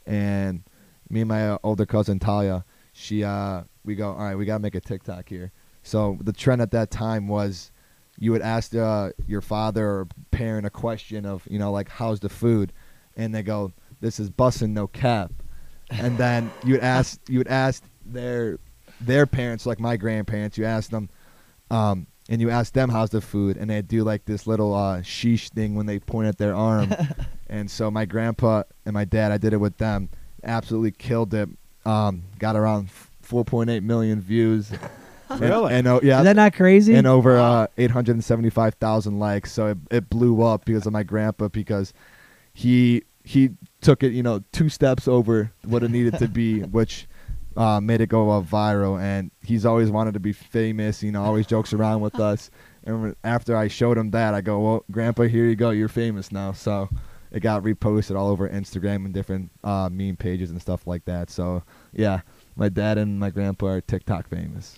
and 0.06 0.64
me 1.10 1.22
and 1.22 1.30
my 1.30 1.52
uh, 1.52 1.58
older 1.64 1.86
cousin 1.86 2.20
Talia, 2.20 2.66
she, 2.94 3.24
uh, 3.24 3.62
we 3.84 3.96
go, 3.96 4.10
all 4.10 4.18
right, 4.18 4.36
we 4.36 4.46
gotta 4.46 4.62
make 4.62 4.76
a 4.76 4.82
TikTok 4.82 5.30
here. 5.30 5.52
So 5.84 6.18
the 6.22 6.34
trend 6.34 6.62
at 6.62 6.72
that 6.72 6.92
time 6.92 7.28
was, 7.28 7.72
you 8.18 8.32
would 8.32 8.42
ask 8.42 8.74
uh, 8.76 9.12
your 9.28 9.42
father 9.42 9.86
or 9.86 10.08
parent 10.32 10.66
a 10.66 10.70
question 10.70 11.26
of, 11.26 11.48
you 11.50 11.60
know, 11.60 11.72
like, 11.72 11.90
how's 11.90 12.20
the 12.20 12.30
food, 12.30 12.74
and 13.16 13.34
they 13.34 13.44
go, 13.44 13.72
this 14.02 14.20
is 14.20 14.30
bussin' 14.30 14.72
no 14.72 14.88
cap, 14.88 15.32
and 15.90 16.18
then 16.18 16.52
you 16.64 16.74
would 16.74 16.84
ask, 16.84 17.20
you 17.28 17.38
would 17.40 17.48
ask 17.48 17.84
their 18.06 18.60
their 19.02 19.26
parents, 19.26 19.66
like 19.66 19.80
my 19.80 19.98
grandparents, 19.98 20.58
you 20.58 20.66
ask 20.66 20.90
them, 20.90 21.10
um, 21.70 22.08
and 22.30 22.42
you 22.42 22.50
ask 22.50 22.74
them 22.74 22.90
how's 22.90 23.10
the 23.10 23.22
food, 23.22 23.58
and 23.58 23.70
they 23.70 23.82
do 23.82 24.04
like 24.04 24.26
this 24.26 24.48
little 24.48 24.74
uh, 24.74 25.00
sheesh 25.02 25.50
thing 25.50 25.76
when 25.76 25.86
they 25.86 26.00
point 26.00 26.28
at 26.28 26.38
their 26.38 26.56
arm. 26.56 26.94
and 27.48 27.70
so 27.70 27.92
my 27.92 28.06
grandpa 28.06 28.64
and 28.86 28.94
my 28.94 29.06
dad, 29.06 29.32
I 29.32 29.38
did 29.38 29.54
it 29.54 29.58
with 29.58 29.78
them, 29.78 30.10
absolutely 30.44 30.92
killed 30.92 31.34
it. 31.34 31.50
Um, 31.86 32.24
got 32.40 32.56
around 32.56 32.90
4.8 33.24 33.84
million 33.84 34.22
views. 34.22 34.72
Really? 35.28 35.74
And, 35.74 35.88
and 35.88 35.88
oh, 35.88 36.00
yeah, 36.04 36.20
Is 36.20 36.26
that 36.26 36.36
not 36.36 36.54
crazy? 36.54 36.94
and 36.94 37.08
over 37.08 37.40
uh, 37.40 37.66
875,000 37.80 39.18
likes. 39.18 39.52
So 39.52 39.70
it, 39.70 39.78
it 39.90 40.10
blew 40.10 40.44
up 40.44 40.66
because 40.66 40.86
of 40.86 40.94
my 40.94 41.02
grandpa 41.02 41.48
because 41.48 41.94
he 42.54 43.04
he 43.24 43.50
took 43.86 44.02
it, 44.02 44.14
you 44.14 44.24
know, 44.24 44.44
two 44.52 44.68
steps 44.68 45.08
over 45.08 45.52
what 45.64 45.84
it 45.84 45.92
needed 45.92 46.18
to 46.18 46.28
be, 46.28 46.62
which 46.78 47.08
uh, 47.56 47.80
made 47.80 48.02
it 48.02 48.10
go 48.10 48.32
uh, 48.32 48.42
viral. 48.42 49.00
And 49.00 49.30
he's 49.44 49.66
always 49.66 49.92
wanted 49.92 50.16
to 50.16 50.20
be 50.20 50.34
famous, 50.34 51.04
you 51.04 51.12
know, 51.12 51.24
always 51.24 51.46
jokes 51.46 51.72
around 51.72 52.02
with 52.02 52.20
us. 52.20 52.50
And 52.88 53.16
after 53.24 53.58
I 53.58 53.68
showed 53.68 53.98
him 53.98 54.12
that, 54.12 54.36
I 54.36 54.42
go, 54.42 54.60
well, 54.60 54.86
Grandpa, 54.92 55.24
here 55.24 55.48
you 55.48 55.56
go. 55.56 55.72
You're 55.72 55.88
famous 55.88 56.32
now. 56.32 56.52
So 56.52 56.88
it 57.32 57.40
got 57.40 57.64
reposted 57.64 58.16
all 58.16 58.30
over 58.30 58.48
Instagram 58.48 59.06
and 59.06 59.12
different 59.12 59.50
uh, 59.64 59.90
meme 59.92 60.18
pages 60.18 60.52
and 60.52 60.62
stuff 60.62 60.86
like 60.86 61.04
that. 61.06 61.32
So 61.32 61.64
yeah, 61.94 62.20
my 62.56 62.70
dad 62.70 63.00
and 63.00 63.20
my 63.20 63.32
grandpa 63.32 63.66
are 63.66 63.82
TikTok 63.82 64.30
famous. 64.30 64.78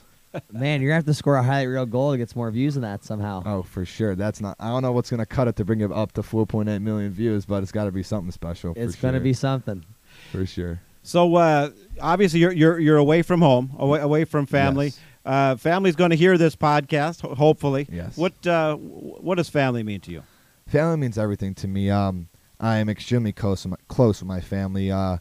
Man, 0.52 0.82
you're 0.82 0.90
gonna 0.90 0.96
have 0.96 1.06
to 1.06 1.14
score 1.14 1.36
a 1.36 1.44
highlight 1.44 1.68
reel 1.68 1.86
goal 1.86 2.12
to 2.12 2.18
get 2.18 2.30
some 2.30 2.40
more 2.40 2.52
views 2.52 2.74
than 2.76 2.84
that 2.84 3.04
somehow. 3.04 3.44
Oh, 3.46 3.64
for 3.64 3.86
sure. 3.86 4.16
That's 4.16 4.42
not. 4.42 4.56
I 4.60 4.70
don't 4.70 4.82
know 4.82 4.92
what's 4.92 5.10
gonna 5.10 5.26
cut 5.26 5.48
it 5.48 5.56
to 5.58 5.66
bring 5.66 5.82
it 5.82 5.92
up 5.92 6.12
to 6.14 6.22
4.8 6.22 6.82
million 6.82 7.12
views, 7.12 7.46
but 7.46 7.64
it's 7.64 7.72
got 7.72 7.86
to 7.86 7.92
be 7.92 8.04
something 8.04 8.32
special. 8.32 8.74
it's 8.76 8.96
for 8.96 9.04
gonna 9.04 9.18
sure. 9.18 9.24
be 9.24 9.34
something. 9.34 9.86
for 10.32 10.46
sure. 10.46 10.82
So 11.04 11.36
uh, 11.36 11.70
obviously 12.02 12.42
you're 12.42 12.52
you're 12.52 12.80
you're 12.80 12.98
away 12.98 13.22
from 13.22 13.42
home, 13.42 13.76
away 13.80 14.00
away 14.02 14.26
from 14.26 14.46
family. 14.46 14.88
Yes. 14.88 15.00
Uh, 15.26 15.56
family's 15.58 15.96
going 15.98 16.12
to 16.12 16.16
hear 16.16 16.38
this 16.38 16.56
podcast, 16.56 17.22
ho- 17.22 17.36
hopefully. 17.36 17.86
Yes. 17.92 18.16
What 18.18 18.46
uh, 18.48 18.76
what 18.76 19.36
does 19.36 19.50
family 19.50 19.84
mean 19.84 20.00
to 20.02 20.12
you? 20.12 20.24
Family 20.68 20.98
means 20.98 21.18
everything 21.18 21.54
to 21.56 21.68
me. 21.68 21.90
Um, 21.90 22.30
I 22.60 22.78
am 22.78 22.90
extremely 22.90 23.32
close 23.34 23.64
with 23.66 23.72
my, 23.72 23.78
close 23.88 24.22
with 24.22 24.28
my 24.28 24.42
family. 24.42 24.92
Uh, 24.92 25.18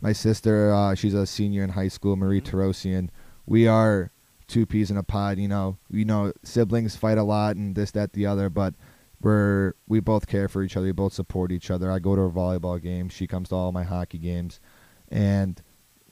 my 0.00 0.12
sister, 0.12 0.72
uh, 0.72 0.94
she's 0.94 1.14
a 1.14 1.26
senior 1.26 1.64
in 1.64 1.70
high 1.70 1.88
school, 1.88 2.16
Marie 2.16 2.40
Torosian. 2.40 3.10
We 3.46 3.66
are 3.66 4.10
two 4.48 4.66
peas 4.66 4.90
in 4.90 4.96
a 4.96 5.02
pod. 5.02 5.38
You 5.38 5.48
know, 5.48 5.78
you 5.90 6.04
know, 6.04 6.32
siblings 6.42 6.96
fight 6.96 7.18
a 7.18 7.22
lot 7.22 7.56
and 7.56 7.76
this, 7.76 7.92
that, 7.92 8.12
the 8.12 8.26
other, 8.26 8.50
but 8.50 8.74
we're 9.20 9.74
we 9.86 10.00
both 10.00 10.26
care 10.26 10.48
for 10.48 10.62
each 10.62 10.76
other. 10.76 10.86
We 10.86 10.92
both 10.92 11.12
support 11.12 11.52
each 11.52 11.70
other. 11.70 11.90
I 11.90 11.98
go 11.98 12.16
to 12.16 12.22
her 12.22 12.30
volleyball 12.30 12.80
games. 12.80 13.12
She 13.12 13.26
comes 13.26 13.50
to 13.50 13.54
all 13.54 13.72
my 13.72 13.84
hockey 13.84 14.18
games, 14.18 14.60
and 15.08 15.60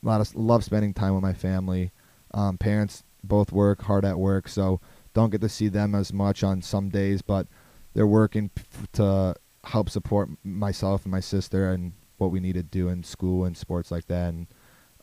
a 0.03 0.07
lot 0.07 0.21
of 0.21 0.35
love 0.35 0.65
spending 0.65 0.95
time 0.95 1.15
with 1.15 1.23
my 1.23 1.33
family. 1.33 1.93
Um, 2.35 2.59
parents 2.59 3.05
both 3.25 3.53
work 3.53 3.83
hard 3.83 4.05
at 4.05 4.19
work, 4.19 4.49
so 4.49 4.81
don't 5.15 5.31
get 5.31 5.41
to 5.41 5.49
see 5.49 5.69
them 5.69 5.95
as 5.95 6.13
much 6.13 6.43
on 6.43 6.63
some 6.63 6.89
days, 6.89 7.23
but 7.23 7.47
they're 7.95 8.07
working 8.07 8.51
to 8.93 9.35
help 9.65 9.89
support 9.89 10.29
myself 10.45 11.05
and 11.05 11.13
my 11.13 11.21
sister 11.21 11.71
and 11.71 11.93
what 12.19 12.31
we 12.31 12.41
need 12.41 12.55
to 12.55 12.63
do 12.63 12.89
in 12.89 13.03
school 13.03 13.45
and 13.45 13.57
sports 13.57 13.91
like 13.91 14.07
that. 14.07 14.29
And 14.29 14.47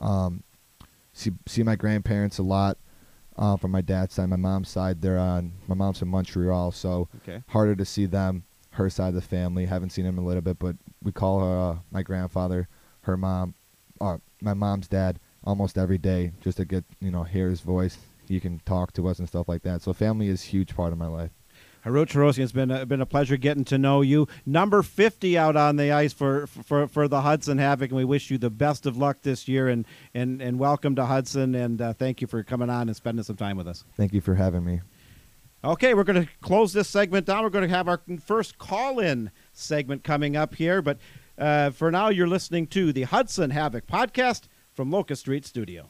um, 0.01 0.43
see 1.13 1.31
see 1.47 1.63
my 1.63 1.75
grandparents 1.75 2.37
a 2.37 2.43
lot 2.43 2.77
uh, 3.37 3.57
from 3.57 3.71
my 3.71 3.81
dad's 3.81 4.13
side. 4.13 4.29
My 4.29 4.35
mom's 4.35 4.69
side, 4.69 5.01
they're 5.01 5.17
on. 5.19 5.53
My 5.67 5.75
mom's 5.75 5.99
from 5.99 6.09
Montreal, 6.09 6.71
so 6.71 7.07
Okay. 7.17 7.41
harder 7.47 7.75
to 7.75 7.85
see 7.85 8.05
them. 8.05 8.43
Her 8.71 8.89
side 8.89 9.09
of 9.09 9.13
the 9.15 9.21
family, 9.21 9.65
haven't 9.67 9.91
seen 9.91 10.05
him 10.05 10.17
a 10.17 10.21
little 10.25 10.41
bit, 10.41 10.57
but 10.57 10.75
we 11.03 11.11
call 11.11 11.41
her 11.41 11.71
uh, 11.71 11.77
my 11.91 12.01
grandfather, 12.01 12.67
her 13.01 13.15
mom, 13.15 13.53
uh, 14.01 14.17
my 14.41 14.55
mom's 14.55 14.87
dad, 14.87 15.19
almost 15.43 15.77
every 15.77 15.99
day, 15.99 16.31
just 16.41 16.57
to 16.57 16.65
get 16.65 16.83
you 16.99 17.11
know 17.11 17.21
hear 17.23 17.49
his 17.49 17.61
voice. 17.61 17.97
He 18.27 18.39
can 18.39 18.59
talk 18.65 18.91
to 18.93 19.07
us 19.07 19.19
and 19.19 19.27
stuff 19.27 19.47
like 19.47 19.61
that. 19.63 19.81
So 19.83 19.93
family 19.93 20.27
is 20.27 20.43
a 20.43 20.47
huge 20.47 20.75
part 20.75 20.91
of 20.91 20.97
my 20.97 21.05
life. 21.07 21.29
Harout 21.85 22.07
Torosian, 22.07 22.43
it's 22.43 22.53
been 22.53 22.71
a, 22.71 22.85
been 22.85 23.01
a 23.01 23.05
pleasure 23.05 23.35
getting 23.35 23.65
to 23.65 23.77
know 23.77 24.01
you. 24.01 24.27
Number 24.45 24.81
50 24.81 25.37
out 25.37 25.57
on 25.57 25.75
the 25.75 25.91
ice 25.91 26.13
for, 26.13 26.47
for, 26.47 26.87
for 26.87 27.09
the 27.09 27.21
Hudson 27.21 27.57
Havoc, 27.57 27.89
and 27.89 27.97
we 27.97 28.05
wish 28.05 28.31
you 28.31 28.37
the 28.37 28.49
best 28.49 28.85
of 28.85 28.95
luck 28.95 29.21
this 29.23 29.49
year. 29.49 29.67
And, 29.67 29.85
and, 30.13 30.41
and 30.41 30.57
welcome 30.59 30.95
to 30.95 31.05
Hudson, 31.05 31.55
and 31.55 31.81
uh, 31.81 31.93
thank 31.93 32.21
you 32.21 32.27
for 32.27 32.41
coming 32.41 32.69
on 32.69 32.87
and 32.87 32.95
spending 32.95 33.23
some 33.23 33.35
time 33.35 33.57
with 33.57 33.67
us. 33.67 33.83
Thank 33.97 34.13
you 34.13 34.21
for 34.21 34.35
having 34.35 34.63
me. 34.63 34.79
Okay, 35.65 35.93
we're 35.93 36.05
going 36.05 36.23
to 36.23 36.29
close 36.41 36.71
this 36.71 36.87
segment 36.87 37.25
down. 37.25 37.43
We're 37.43 37.49
going 37.49 37.67
to 37.67 37.75
have 37.75 37.89
our 37.89 38.01
first 38.25 38.57
call 38.57 38.99
in 38.99 39.31
segment 39.51 40.03
coming 40.03 40.37
up 40.37 40.55
here. 40.55 40.81
But 40.81 40.99
uh, 41.37 41.71
for 41.71 41.91
now, 41.91 42.07
you're 42.09 42.27
listening 42.27 42.67
to 42.67 42.93
the 42.93 43.03
Hudson 43.03 43.49
Havoc 43.49 43.87
podcast 43.87 44.43
from 44.73 44.89
Locust 44.89 45.21
Street 45.21 45.45
Studio. 45.45 45.89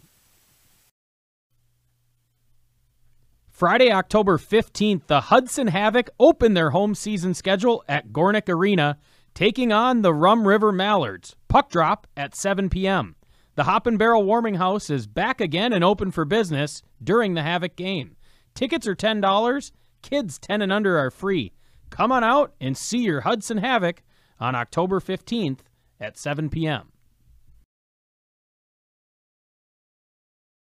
Friday, 3.64 3.94
October 3.94 4.38
15th, 4.38 5.08
the 5.08 5.22
Hudson 5.22 5.68
Havoc 5.68 6.10
open 6.20 6.54
their 6.54 6.72
home 6.72 6.94
season 6.94 7.34
schedule 7.34 7.82
at 7.88 8.12
Gornick 8.12 8.50
Arena, 8.50 8.98
taking 9.34 9.72
on 9.72 10.02
the 10.02 10.14
Rum 10.14 10.46
River 10.46 10.74
Mallards. 10.74 11.38
Puck 11.48 11.70
drop 11.70 12.06
at 12.18 12.36
7 12.36 12.70
p.m. 12.70 13.16
The 13.56 13.64
Hop 13.64 13.88
and 13.88 13.98
Barrel 13.98 14.26
Warming 14.26 14.56
House 14.56 14.90
is 14.90 15.08
back 15.08 15.40
again 15.40 15.72
and 15.72 15.82
open 15.82 16.12
for 16.12 16.26
business 16.26 16.84
during 17.02 17.36
the 17.36 17.42
Havoc 17.42 17.78
game. 17.78 18.18
Tickets 18.54 18.86
are 18.86 18.98
$10. 18.98 19.72
Kids 20.02 20.40
10 20.40 20.62
and 20.62 20.74
under 20.74 21.00
are 21.00 21.10
free. 21.10 21.54
Come 21.90 22.12
on 22.12 22.22
out 22.22 22.54
and 22.60 22.76
see 22.76 23.04
your 23.04 23.22
Hudson 23.22 23.60
Havoc 23.60 24.04
on 24.42 24.56
October 24.56 25.00
15th 25.00 25.60
at 26.02 26.18
7 26.18 26.50
p.m. 26.50 26.90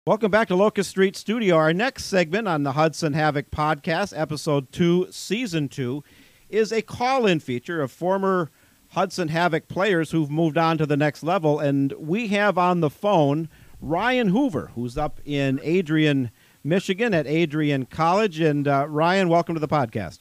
Welcome 0.06 0.32
back 0.32 0.50
to 0.50 0.56
Locust 0.58 0.90
Street 0.90 1.16
Studio. 1.16 1.56
Our 1.56 1.72
next 1.72 2.08
segment 2.08 2.46
on 2.46 2.64
the 2.64 2.74
Hudson 2.74 3.14
Havoc 3.14 3.50
podcast, 3.52 4.12
episode 4.14 4.70
two, 4.74 5.08
season 5.12 5.70
two, 5.70 6.04
is 6.50 6.74
a 6.74 6.82
call 6.82 7.26
in 7.26 7.40
feature 7.40 7.82
of 7.82 7.90
former 7.90 8.52
Hudson 8.90 9.30
Havoc 9.30 9.70
players 9.70 10.12
who've 10.12 10.30
moved 10.30 10.58
on 10.58 10.78
to 10.78 10.86
the 10.86 10.98
next 10.98 11.24
level. 11.24 11.58
And 11.58 11.94
we 11.94 12.28
have 12.28 12.58
on 12.58 12.82
the 12.82 12.90
phone 12.90 13.48
Ryan 13.80 14.28
Hoover, 14.28 14.72
who's 14.76 14.98
up 14.98 15.22
in 15.24 15.62
Adrian, 15.64 16.32
Michigan 16.66 17.14
at 17.14 17.26
Adrian 17.26 17.86
College. 17.86 18.42
And 18.42 18.68
uh, 18.68 18.88
Ryan, 18.90 19.30
welcome 19.30 19.56
to 19.56 19.62
the 19.62 19.70
podcast. 19.70 20.20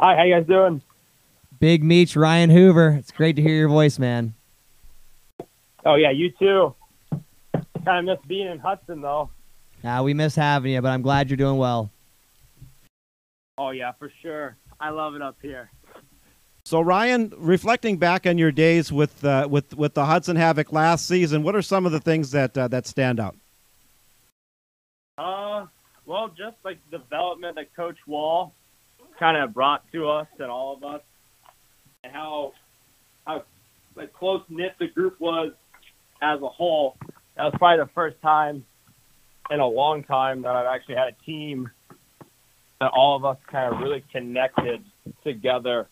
Hi, 0.00 0.14
how 0.14 0.22
you 0.22 0.36
guys 0.36 0.46
doing? 0.46 0.82
Big 1.58 1.82
Meech, 1.82 2.14
Ryan 2.14 2.50
Hoover. 2.50 2.90
It's 2.90 3.10
great 3.10 3.34
to 3.34 3.42
hear 3.42 3.56
your 3.56 3.68
voice, 3.68 3.98
man. 3.98 4.34
Oh 5.84 5.96
yeah, 5.96 6.12
you 6.12 6.30
too. 6.38 6.76
Kind 7.84 8.08
of 8.08 8.18
miss 8.18 8.26
being 8.26 8.48
in 8.48 8.58
Hudson 8.58 9.00
though. 9.00 9.30
Uh, 9.82 10.02
we 10.04 10.12
miss 10.12 10.34
having 10.34 10.72
you, 10.72 10.82
but 10.82 10.90
I'm 10.90 11.02
glad 11.02 11.30
you're 11.30 11.36
doing 11.36 11.56
well. 11.56 11.90
Oh 13.56 13.70
yeah, 13.70 13.92
for 13.92 14.12
sure. 14.22 14.56
I 14.78 14.90
love 14.90 15.14
it 15.14 15.22
up 15.22 15.36
here. 15.42 15.70
So, 16.64 16.80
Ryan, 16.80 17.32
reflecting 17.36 17.96
back 17.96 18.26
on 18.26 18.38
your 18.38 18.52
days 18.52 18.92
with 18.92 19.24
uh, 19.24 19.48
with 19.50 19.74
with 19.76 19.94
the 19.94 20.06
Hudson 20.06 20.36
Havoc 20.36 20.72
last 20.72 21.06
season, 21.06 21.42
what 21.42 21.56
are 21.56 21.62
some 21.62 21.86
of 21.86 21.92
the 21.92 22.00
things 22.00 22.30
that 22.30 22.56
uh, 22.56 22.68
that 22.68 22.86
stand 22.86 23.18
out? 23.18 23.36
Uh, 25.18 25.66
well, 26.06 26.28
just 26.28 26.56
like 26.64 26.78
development 26.90 27.56
that 27.56 27.74
Coach 27.74 27.98
Wall 28.06 28.54
kind 29.18 29.36
of 29.36 29.52
brought 29.52 29.82
to 29.92 30.08
us 30.08 30.26
and 30.38 30.50
all 30.50 30.76
of 30.76 30.84
us, 30.84 31.02
and 32.04 32.12
how 32.12 32.52
how 33.26 33.44
like 33.94 34.12
close 34.12 34.42
knit 34.48 34.74
the 34.78 34.88
group 34.88 35.18
was 35.20 35.52
as 36.22 36.40
a 36.40 36.48
whole. 36.48 36.96
That 37.40 37.44
was 37.46 37.54
probably 37.56 37.86
the 37.86 37.90
first 37.94 38.20
time 38.20 38.66
in 39.50 39.60
a 39.60 39.66
long 39.66 40.04
time 40.04 40.42
that 40.42 40.54
I've 40.54 40.66
actually 40.66 40.96
had 40.96 41.08
a 41.08 41.24
team 41.24 41.70
that 42.80 42.90
all 42.94 43.16
of 43.16 43.24
us 43.24 43.38
kind 43.50 43.74
of 43.74 43.80
really 43.80 44.04
connected 44.12 44.84
together 45.24 45.88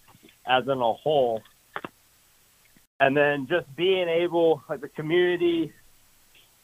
as 0.47 0.65
in 0.65 0.79
a 0.79 0.93
whole. 0.93 1.41
And 3.01 3.17
then 3.17 3.47
just 3.49 3.65
being 3.77 4.11
able, 4.11 4.63
like 4.69 4.83
the 4.83 4.91
community 4.91 5.73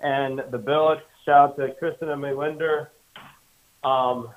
and 0.01 0.43
the 0.51 0.59
billets, 0.59 1.01
shout 1.25 1.53
out 1.53 1.57
to 1.57 1.73
Kristen 1.79 2.11
and 2.11 2.23
Melinder, 2.23 2.89
um, 3.85 4.29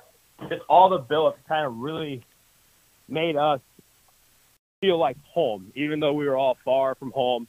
just 0.48 0.62
all 0.66 0.88
the 0.88 0.96
billets 0.96 1.36
kind 1.46 1.66
of 1.66 1.76
really 1.76 2.24
made 3.06 3.36
us 3.36 3.60
feel 4.80 4.96
like 4.98 5.18
home, 5.24 5.72
even 5.74 6.00
though 6.00 6.14
we 6.14 6.26
were 6.26 6.38
all 6.38 6.56
far 6.64 6.94
from 6.94 7.10
home. 7.10 7.46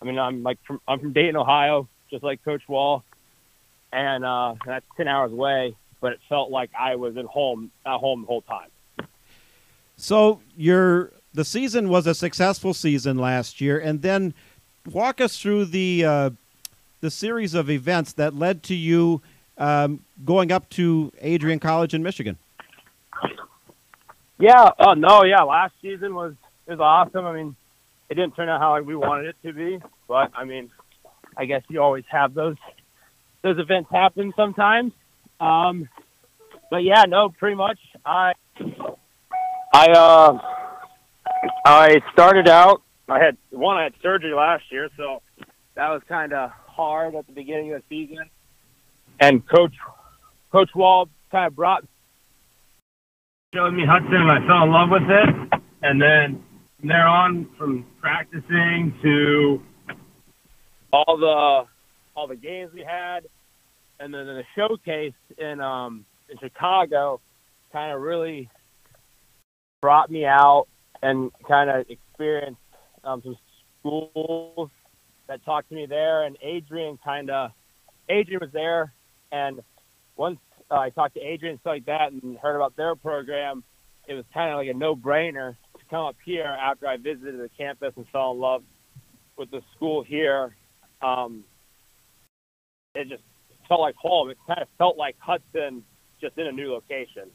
I 0.00 0.04
mean, 0.04 0.20
I'm 0.20 0.44
like 0.44 0.58
from 0.64 0.80
I'm 0.86 1.00
from 1.00 1.12
Dayton, 1.12 1.34
Ohio, 1.34 1.88
just 2.10 2.22
like 2.22 2.44
Coach 2.44 2.68
Wall, 2.68 3.04
and 3.92 4.24
uh, 4.24 4.54
that's 4.64 4.86
ten 4.96 5.08
hours 5.08 5.32
away. 5.32 5.76
But 6.00 6.12
it 6.12 6.20
felt 6.28 6.50
like 6.50 6.70
I 6.78 6.96
was 6.96 7.16
at 7.16 7.24
home, 7.24 7.70
at 7.84 7.98
home 7.98 8.22
the 8.22 8.26
whole 8.26 8.42
time. 8.42 8.68
So 9.96 10.40
your 10.56 11.12
the 11.32 11.44
season 11.44 11.88
was 11.88 12.06
a 12.06 12.14
successful 12.14 12.74
season 12.74 13.18
last 13.18 13.60
year, 13.60 13.78
and 13.78 14.02
then 14.02 14.34
walk 14.90 15.20
us 15.20 15.38
through 15.38 15.66
the 15.66 16.04
uh, 16.04 16.30
the 17.00 17.10
series 17.10 17.54
of 17.54 17.70
events 17.70 18.12
that 18.14 18.34
led 18.34 18.62
to 18.64 18.74
you 18.74 19.22
um, 19.58 20.00
going 20.24 20.52
up 20.52 20.68
to 20.70 21.12
Adrian 21.20 21.58
College 21.58 21.94
in 21.94 22.02
Michigan. 22.02 22.38
Yeah. 24.38 24.70
Oh 24.78 24.94
no. 24.94 25.24
Yeah. 25.24 25.42
Last 25.42 25.74
season 25.80 26.14
was 26.14 26.34
was 26.66 26.80
awesome. 26.80 27.24
I 27.24 27.32
mean, 27.32 27.56
it 28.08 28.14
didn't 28.14 28.36
turn 28.36 28.48
out 28.48 28.60
how 28.60 28.80
we 28.82 28.96
wanted 28.96 29.26
it 29.26 29.36
to 29.44 29.52
be, 29.52 29.80
but 30.08 30.30
I 30.34 30.44
mean, 30.44 30.70
I 31.36 31.44
guess 31.44 31.62
you 31.68 31.82
always 31.82 32.04
have 32.08 32.34
those 32.34 32.56
those 33.42 33.58
events 33.58 33.90
happen 33.90 34.32
sometimes. 34.36 34.92
Um, 35.38 35.88
but 36.70 36.78
yeah, 36.78 37.04
no, 37.06 37.28
pretty 37.28 37.56
much. 37.56 37.78
I 38.04 38.32
I 39.72 39.90
uh 39.90 40.38
I 41.64 42.00
started 42.12 42.48
out. 42.48 42.82
I 43.08 43.18
had 43.22 43.36
one. 43.50 43.76
I 43.76 43.84
had 43.84 43.92
surgery 44.02 44.34
last 44.34 44.64
year, 44.70 44.88
so 44.96 45.22
that 45.74 45.90
was 45.90 46.02
kind 46.08 46.32
of 46.32 46.50
hard 46.66 47.14
at 47.14 47.26
the 47.26 47.32
beginning 47.32 47.72
of 47.72 47.82
the 47.88 48.06
season. 48.06 48.30
And 49.20 49.46
Coach 49.48 49.74
Coach 50.50 50.70
Wall 50.74 51.08
kind 51.30 51.46
of 51.46 51.54
brought 51.54 51.84
showed 53.54 53.72
me 53.72 53.84
Hudson, 53.88 54.14
and 54.14 54.30
I 54.30 54.46
fell 54.46 54.64
in 54.64 54.70
love 54.72 54.90
with 54.90 55.08
it. 55.08 55.60
And 55.82 56.02
then 56.02 56.42
from 56.78 56.88
there 56.88 57.06
on, 57.06 57.48
from 57.56 57.86
practicing 58.00 58.94
to 59.02 59.62
all 60.92 61.16
the 61.16 61.66
all 62.14 62.26
the 62.26 62.36
games 62.36 62.72
we 62.72 62.82
had, 62.82 63.26
and 64.00 64.12
then 64.12 64.26
the 64.26 64.44
showcase 64.54 65.14
in 65.38 65.60
um 65.60 66.04
in 66.28 66.38
Chicago, 66.38 67.20
kind 67.72 67.92
of 67.92 68.00
really 68.00 68.48
brought 69.80 70.10
me 70.10 70.24
out 70.24 70.66
and 71.02 71.30
kind 71.46 71.70
of 71.70 71.86
experienced 71.88 72.60
um, 73.04 73.22
some 73.22 73.36
schools 73.80 74.70
that 75.28 75.44
talked 75.44 75.68
to 75.68 75.74
me 75.74 75.86
there. 75.86 76.24
And 76.24 76.36
Adrian 76.42 76.98
kind 77.04 77.30
of 77.30 77.50
Adrian 78.08 78.40
was 78.40 78.50
there, 78.52 78.92
and 79.32 79.60
once 80.16 80.38
uh, 80.70 80.76
I 80.76 80.90
talked 80.90 81.14
to 81.14 81.20
Adrian 81.20 81.52
and 81.52 81.60
stuff 81.60 81.70
like 81.70 81.86
that, 81.86 82.12
and 82.12 82.36
heard 82.38 82.56
about 82.56 82.76
their 82.76 82.94
program, 82.94 83.62
it 84.08 84.14
was 84.14 84.24
kind 84.32 84.50
of 84.50 84.58
like 84.58 84.68
a 84.68 84.74
no-brainer 84.74 85.56
to 85.78 85.84
come 85.90 86.06
up 86.06 86.16
here 86.24 86.44
after 86.44 86.86
I 86.86 86.96
visited 86.96 87.38
the 87.38 87.50
campus 87.56 87.92
and 87.96 88.06
fell 88.08 88.32
in 88.32 88.40
love 88.40 88.62
with 89.36 89.50
the 89.50 89.62
school 89.74 90.02
here. 90.02 90.56
Um, 91.02 91.44
it 92.94 93.08
just 93.08 93.22
felt 93.68 93.80
like 93.80 93.94
home. 93.96 94.30
It 94.30 94.38
kind 94.46 94.60
of 94.60 94.68
felt 94.78 94.96
like 94.96 95.16
Hudson, 95.18 95.82
just 96.20 96.38
in 96.38 96.46
a 96.46 96.52
new 96.52 96.72
location. 96.72 97.30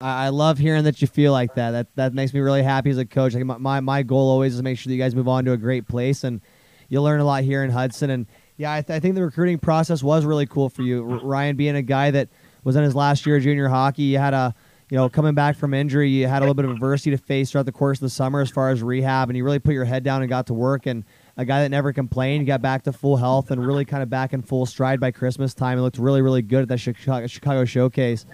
I 0.00 0.28
love 0.28 0.58
hearing 0.58 0.84
that 0.84 1.00
you 1.00 1.08
feel 1.08 1.32
like 1.32 1.54
that. 1.54 1.70
That 1.70 1.96
that 1.96 2.14
makes 2.14 2.34
me 2.34 2.40
really 2.40 2.62
happy 2.62 2.90
as 2.90 2.98
a 2.98 3.06
coach. 3.06 3.34
Like 3.34 3.44
my, 3.44 3.80
my 3.80 4.02
goal 4.02 4.28
always 4.28 4.52
is 4.52 4.58
to 4.58 4.62
make 4.62 4.78
sure 4.78 4.90
that 4.90 4.94
you 4.94 5.00
guys 5.00 5.14
move 5.14 5.28
on 5.28 5.44
to 5.46 5.52
a 5.52 5.56
great 5.56 5.88
place, 5.88 6.24
and 6.24 6.40
you'll 6.88 7.04
learn 7.04 7.20
a 7.20 7.24
lot 7.24 7.42
here 7.44 7.64
in 7.64 7.70
Hudson. 7.70 8.10
And 8.10 8.26
yeah, 8.56 8.74
I, 8.74 8.82
th- 8.82 8.96
I 8.96 9.00
think 9.00 9.14
the 9.14 9.22
recruiting 9.22 9.58
process 9.58 10.02
was 10.02 10.24
really 10.24 10.46
cool 10.46 10.68
for 10.68 10.82
you, 10.82 11.10
R- 11.10 11.20
Ryan, 11.24 11.56
being 11.56 11.76
a 11.76 11.82
guy 11.82 12.10
that 12.10 12.28
was 12.64 12.76
in 12.76 12.82
his 12.82 12.94
last 12.94 13.24
year 13.24 13.36
of 13.36 13.42
junior 13.42 13.68
hockey. 13.68 14.02
You 14.02 14.18
had 14.18 14.34
a 14.34 14.54
you 14.90 14.96
know 14.96 15.08
coming 15.08 15.34
back 15.34 15.56
from 15.56 15.72
injury, 15.72 16.10
you 16.10 16.26
had 16.26 16.40
a 16.40 16.44
little 16.44 16.54
bit 16.54 16.66
of 16.66 16.72
adversity 16.72 17.12
to 17.12 17.18
face 17.18 17.52
throughout 17.52 17.66
the 17.66 17.72
course 17.72 17.98
of 17.98 18.02
the 18.02 18.10
summer 18.10 18.40
as 18.40 18.50
far 18.50 18.70
as 18.70 18.82
rehab, 18.82 19.30
and 19.30 19.36
you 19.36 19.44
really 19.44 19.60
put 19.60 19.72
your 19.72 19.86
head 19.86 20.02
down 20.02 20.22
and 20.22 20.28
got 20.28 20.48
to 20.48 20.54
work. 20.54 20.86
And 20.86 21.04
a 21.36 21.44
guy 21.44 21.62
that 21.62 21.70
never 21.70 21.92
complained, 21.92 22.46
got 22.46 22.62
back 22.62 22.84
to 22.84 22.92
full 22.92 23.16
health 23.16 23.50
and 23.50 23.64
really 23.66 23.84
kind 23.84 24.02
of 24.02 24.10
back 24.10 24.32
in 24.32 24.42
full 24.42 24.66
stride 24.66 25.00
by 25.00 25.10
Christmas 25.10 25.54
time. 25.54 25.78
It 25.78 25.82
looked 25.82 25.98
really 25.98 26.22
really 26.22 26.42
good 26.42 26.62
at 26.62 26.68
that 26.68 26.78
Chicago, 26.78 27.26
Chicago 27.26 27.64
showcase. 27.64 28.26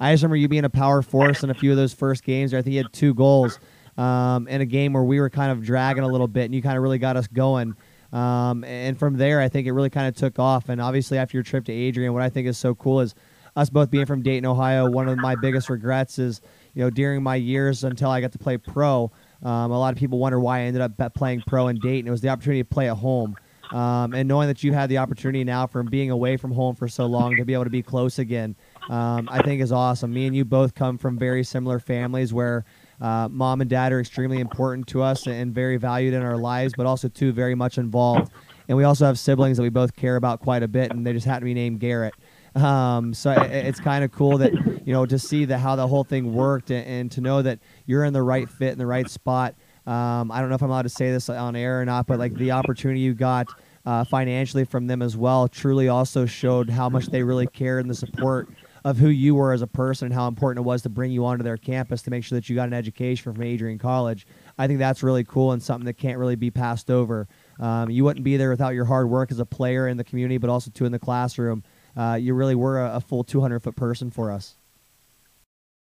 I 0.00 0.12
just 0.12 0.22
remember 0.22 0.36
you 0.36 0.48
being 0.48 0.64
a 0.64 0.70
power 0.70 1.02
force 1.02 1.42
in 1.42 1.50
a 1.50 1.54
few 1.54 1.70
of 1.70 1.76
those 1.76 1.92
first 1.92 2.22
games. 2.24 2.54
I 2.54 2.62
think 2.62 2.74
you 2.74 2.82
had 2.82 2.92
two 2.92 3.14
goals. 3.14 3.58
um, 3.98 4.46
in 4.46 4.60
a 4.60 4.64
game 4.66 4.92
where 4.92 5.02
we 5.02 5.20
were 5.20 5.28
kind 5.28 5.50
of 5.50 5.62
dragging 5.62 6.04
a 6.04 6.08
little 6.08 6.28
bit, 6.28 6.44
and 6.44 6.54
you 6.54 6.62
kind 6.62 6.76
of 6.76 6.82
really 6.82 6.98
got 6.98 7.16
us 7.16 7.26
going. 7.26 7.74
Um, 8.12 8.64
and 8.64 8.98
from 8.98 9.18
there, 9.18 9.40
I 9.40 9.48
think 9.48 9.66
it 9.66 9.72
really 9.72 9.90
kind 9.90 10.06
of 10.06 10.14
took 10.14 10.38
off. 10.38 10.68
And 10.68 10.80
obviously, 10.80 11.18
after 11.18 11.36
your 11.36 11.42
trip 11.42 11.64
to 11.66 11.72
Adrian, 11.72 12.14
what 12.14 12.22
I 12.22 12.30
think 12.30 12.46
is 12.46 12.56
so 12.56 12.74
cool 12.74 13.00
is 13.00 13.14
us 13.56 13.68
both 13.68 13.90
being 13.90 14.06
from 14.06 14.22
Dayton, 14.22 14.46
Ohio. 14.46 14.88
One 14.88 15.08
of 15.08 15.18
my 15.18 15.34
biggest 15.34 15.68
regrets 15.68 16.18
is, 16.18 16.40
you 16.74 16.84
know, 16.84 16.90
during 16.90 17.22
my 17.22 17.34
years 17.34 17.82
until 17.82 18.08
I 18.10 18.20
got 18.20 18.32
to 18.32 18.38
play 18.38 18.56
pro, 18.56 19.10
um, 19.42 19.70
a 19.70 19.78
lot 19.78 19.92
of 19.92 19.98
people 19.98 20.18
wonder 20.18 20.40
why 20.40 20.58
I 20.58 20.62
ended 20.62 20.82
up 20.82 21.14
playing 21.14 21.42
pro 21.46 21.68
in 21.68 21.78
Dayton. 21.78 22.08
It 22.08 22.10
was 22.10 22.20
the 22.20 22.28
opportunity 22.28 22.62
to 22.62 22.68
play 22.68 22.88
at 22.90 22.96
home. 22.96 23.36
Um, 23.70 24.14
and 24.14 24.26
knowing 24.26 24.48
that 24.48 24.64
you 24.64 24.72
had 24.72 24.88
the 24.88 24.98
opportunity 24.98 25.44
now 25.44 25.66
from 25.66 25.86
being 25.86 26.10
away 26.10 26.36
from 26.38 26.52
home 26.52 26.74
for 26.74 26.88
so 26.88 27.04
long 27.04 27.36
to 27.36 27.44
be 27.44 27.52
able 27.52 27.64
to 27.64 27.70
be 27.70 27.82
close 27.82 28.18
again, 28.18 28.56
um, 28.88 29.28
I 29.30 29.42
think 29.42 29.60
is 29.60 29.72
awesome. 29.72 30.12
Me 30.12 30.26
and 30.26 30.34
you 30.34 30.44
both 30.44 30.74
come 30.74 30.96
from 30.96 31.18
very 31.18 31.44
similar 31.44 31.78
families 31.78 32.32
where 32.32 32.64
uh, 33.00 33.28
mom 33.30 33.60
and 33.60 33.68
dad 33.68 33.92
are 33.92 34.00
extremely 34.00 34.40
important 34.40 34.86
to 34.88 35.02
us 35.02 35.26
and 35.26 35.54
very 35.54 35.76
valued 35.76 36.14
in 36.14 36.22
our 36.22 36.38
lives, 36.38 36.72
but 36.76 36.86
also 36.86 37.08
too 37.08 37.32
very 37.32 37.54
much 37.54 37.76
involved. 37.76 38.32
And 38.68 38.76
we 38.76 38.84
also 38.84 39.04
have 39.06 39.18
siblings 39.18 39.58
that 39.58 39.62
we 39.62 39.68
both 39.68 39.94
care 39.94 40.16
about 40.16 40.40
quite 40.40 40.62
a 40.62 40.68
bit, 40.68 40.90
and 40.90 41.06
they 41.06 41.12
just 41.12 41.26
happen 41.26 41.40
to 41.40 41.44
be 41.46 41.54
named 41.54 41.80
Garrett. 41.80 42.14
Um, 42.54 43.14
so 43.14 43.30
it, 43.30 43.50
it's 43.50 43.80
kind 43.80 44.04
of 44.04 44.10
cool 44.10 44.38
that 44.38 44.52
you 44.84 44.92
know 44.92 45.06
to 45.06 45.18
see 45.18 45.44
the, 45.44 45.58
how 45.58 45.76
the 45.76 45.86
whole 45.86 46.04
thing 46.04 46.34
worked 46.34 46.70
and, 46.70 46.86
and, 46.86 47.12
to 47.12 47.20
know 47.20 47.42
that 47.42 47.58
you're 47.88 48.04
in 48.04 48.12
the 48.12 48.22
right 48.22 48.48
fit 48.48 48.72
in 48.72 48.78
the 48.78 48.86
right 48.86 49.08
spot. 49.08 49.54
Um, 49.86 50.30
I 50.30 50.40
don't 50.40 50.50
know 50.50 50.54
if 50.54 50.62
I'm 50.62 50.68
allowed 50.68 50.82
to 50.82 50.90
say 50.90 51.10
this 51.10 51.30
on 51.30 51.56
air 51.56 51.80
or 51.80 51.84
not, 51.86 52.06
but 52.06 52.18
like 52.18 52.34
the 52.34 52.50
opportunity 52.50 53.00
you 53.00 53.14
got 53.14 53.48
uh, 53.86 54.04
financially 54.04 54.64
from 54.64 54.86
them 54.86 55.00
as 55.00 55.16
well 55.16 55.48
truly 55.48 55.88
also 55.88 56.26
showed 56.26 56.68
how 56.68 56.90
much 56.90 57.06
they 57.06 57.22
really 57.22 57.46
cared 57.46 57.80
and 57.80 57.90
the 57.90 57.94
support 57.94 58.50
of 58.84 58.98
who 58.98 59.08
you 59.08 59.34
were 59.34 59.54
as 59.54 59.62
a 59.62 59.66
person 59.66 60.06
and 60.06 60.14
how 60.14 60.28
important 60.28 60.62
it 60.62 60.66
was 60.66 60.82
to 60.82 60.90
bring 60.90 61.10
you 61.10 61.24
onto 61.24 61.42
their 61.42 61.56
campus 61.56 62.02
to 62.02 62.10
make 62.10 62.24
sure 62.24 62.36
that 62.36 62.50
you 62.50 62.54
got 62.54 62.68
an 62.68 62.74
education 62.74 63.32
from 63.32 63.42
Adrian 63.42 63.78
College. 63.78 64.26
I 64.58 64.66
think 64.66 64.78
that's 64.78 65.02
really 65.02 65.24
cool 65.24 65.52
and 65.52 65.62
something 65.62 65.86
that 65.86 65.94
can't 65.94 66.18
really 66.18 66.36
be 66.36 66.50
passed 66.50 66.90
over. 66.90 67.26
Um, 67.58 67.88
you 67.88 68.04
wouldn't 68.04 68.24
be 68.24 68.36
there 68.36 68.50
without 68.50 68.74
your 68.74 68.84
hard 68.84 69.08
work 69.08 69.32
as 69.32 69.38
a 69.38 69.46
player 69.46 69.88
in 69.88 69.96
the 69.96 70.04
community, 70.04 70.36
but 70.36 70.50
also 70.50 70.70
too 70.70 70.84
in 70.84 70.92
the 70.92 70.98
classroom. 70.98 71.64
Uh, 71.96 72.18
you 72.20 72.34
really 72.34 72.54
were 72.54 72.84
a, 72.84 72.96
a 72.96 73.00
full 73.00 73.24
200 73.24 73.60
foot 73.60 73.76
person 73.76 74.10
for 74.10 74.30
us. 74.30 74.57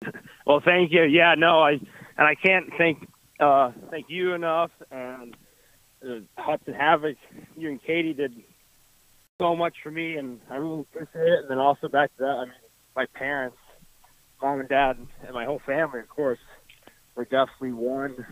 Well, 0.44 0.61
thank 0.64 0.90
you. 0.90 1.05
Yeah, 1.05 1.34
no, 1.38 1.61
I 1.61 1.70
and 1.70 1.80
I 2.18 2.34
can't 2.34 2.66
thank 2.76 3.07
uh, 3.38 3.70
thank 3.90 4.07
you 4.09 4.34
enough. 4.34 4.70
And 4.90 5.36
uh, 6.05 6.20
Hudson 6.36 6.74
Havoc, 6.74 7.16
you 7.57 7.70
and 7.70 7.80
Katie 7.80 8.12
did 8.12 8.34
so 9.40 9.55
much 9.55 9.74
for 9.82 9.90
me, 9.90 10.16
and 10.16 10.40
I 10.50 10.57
really 10.57 10.80
appreciate 10.80 11.28
it. 11.28 11.38
And 11.42 11.50
then 11.50 11.59
also 11.59 11.88
back 11.88 12.11
to 12.16 12.22
that, 12.24 12.26
I 12.26 12.44
mean, 12.44 12.55
my 12.96 13.07
parents, 13.14 13.57
mom 14.40 14.61
and 14.61 14.68
dad, 14.68 14.96
and 15.24 15.32
my 15.32 15.44
whole 15.44 15.61
family, 15.64 16.00
of 16.00 16.09
course, 16.09 16.40
were 17.14 17.24
definitely 17.24 17.72
one 17.72 18.26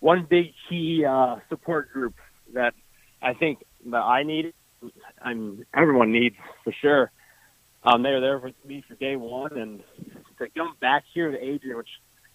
one 0.00 0.26
big 0.28 0.46
key 0.68 1.04
uh, 1.08 1.36
support 1.48 1.92
group 1.92 2.14
that 2.54 2.74
I 3.22 3.34
think 3.34 3.60
that 3.86 3.96
I 4.02 4.22
needed. 4.22 4.54
I 5.22 5.32
mean, 5.34 5.64
everyone 5.74 6.12
needs 6.12 6.36
for 6.64 6.74
sure. 6.80 7.10
Um, 7.84 8.02
they 8.02 8.10
were 8.10 8.20
there 8.20 8.40
for 8.40 8.50
me 8.66 8.84
for 8.86 8.94
day 8.96 9.16
one, 9.16 9.56
and 9.56 9.82
to 10.46 10.50
come 10.58 10.74
back 10.80 11.04
here 11.14 11.30
to 11.30 11.38
Adrian, 11.38 11.76
which 11.76 11.88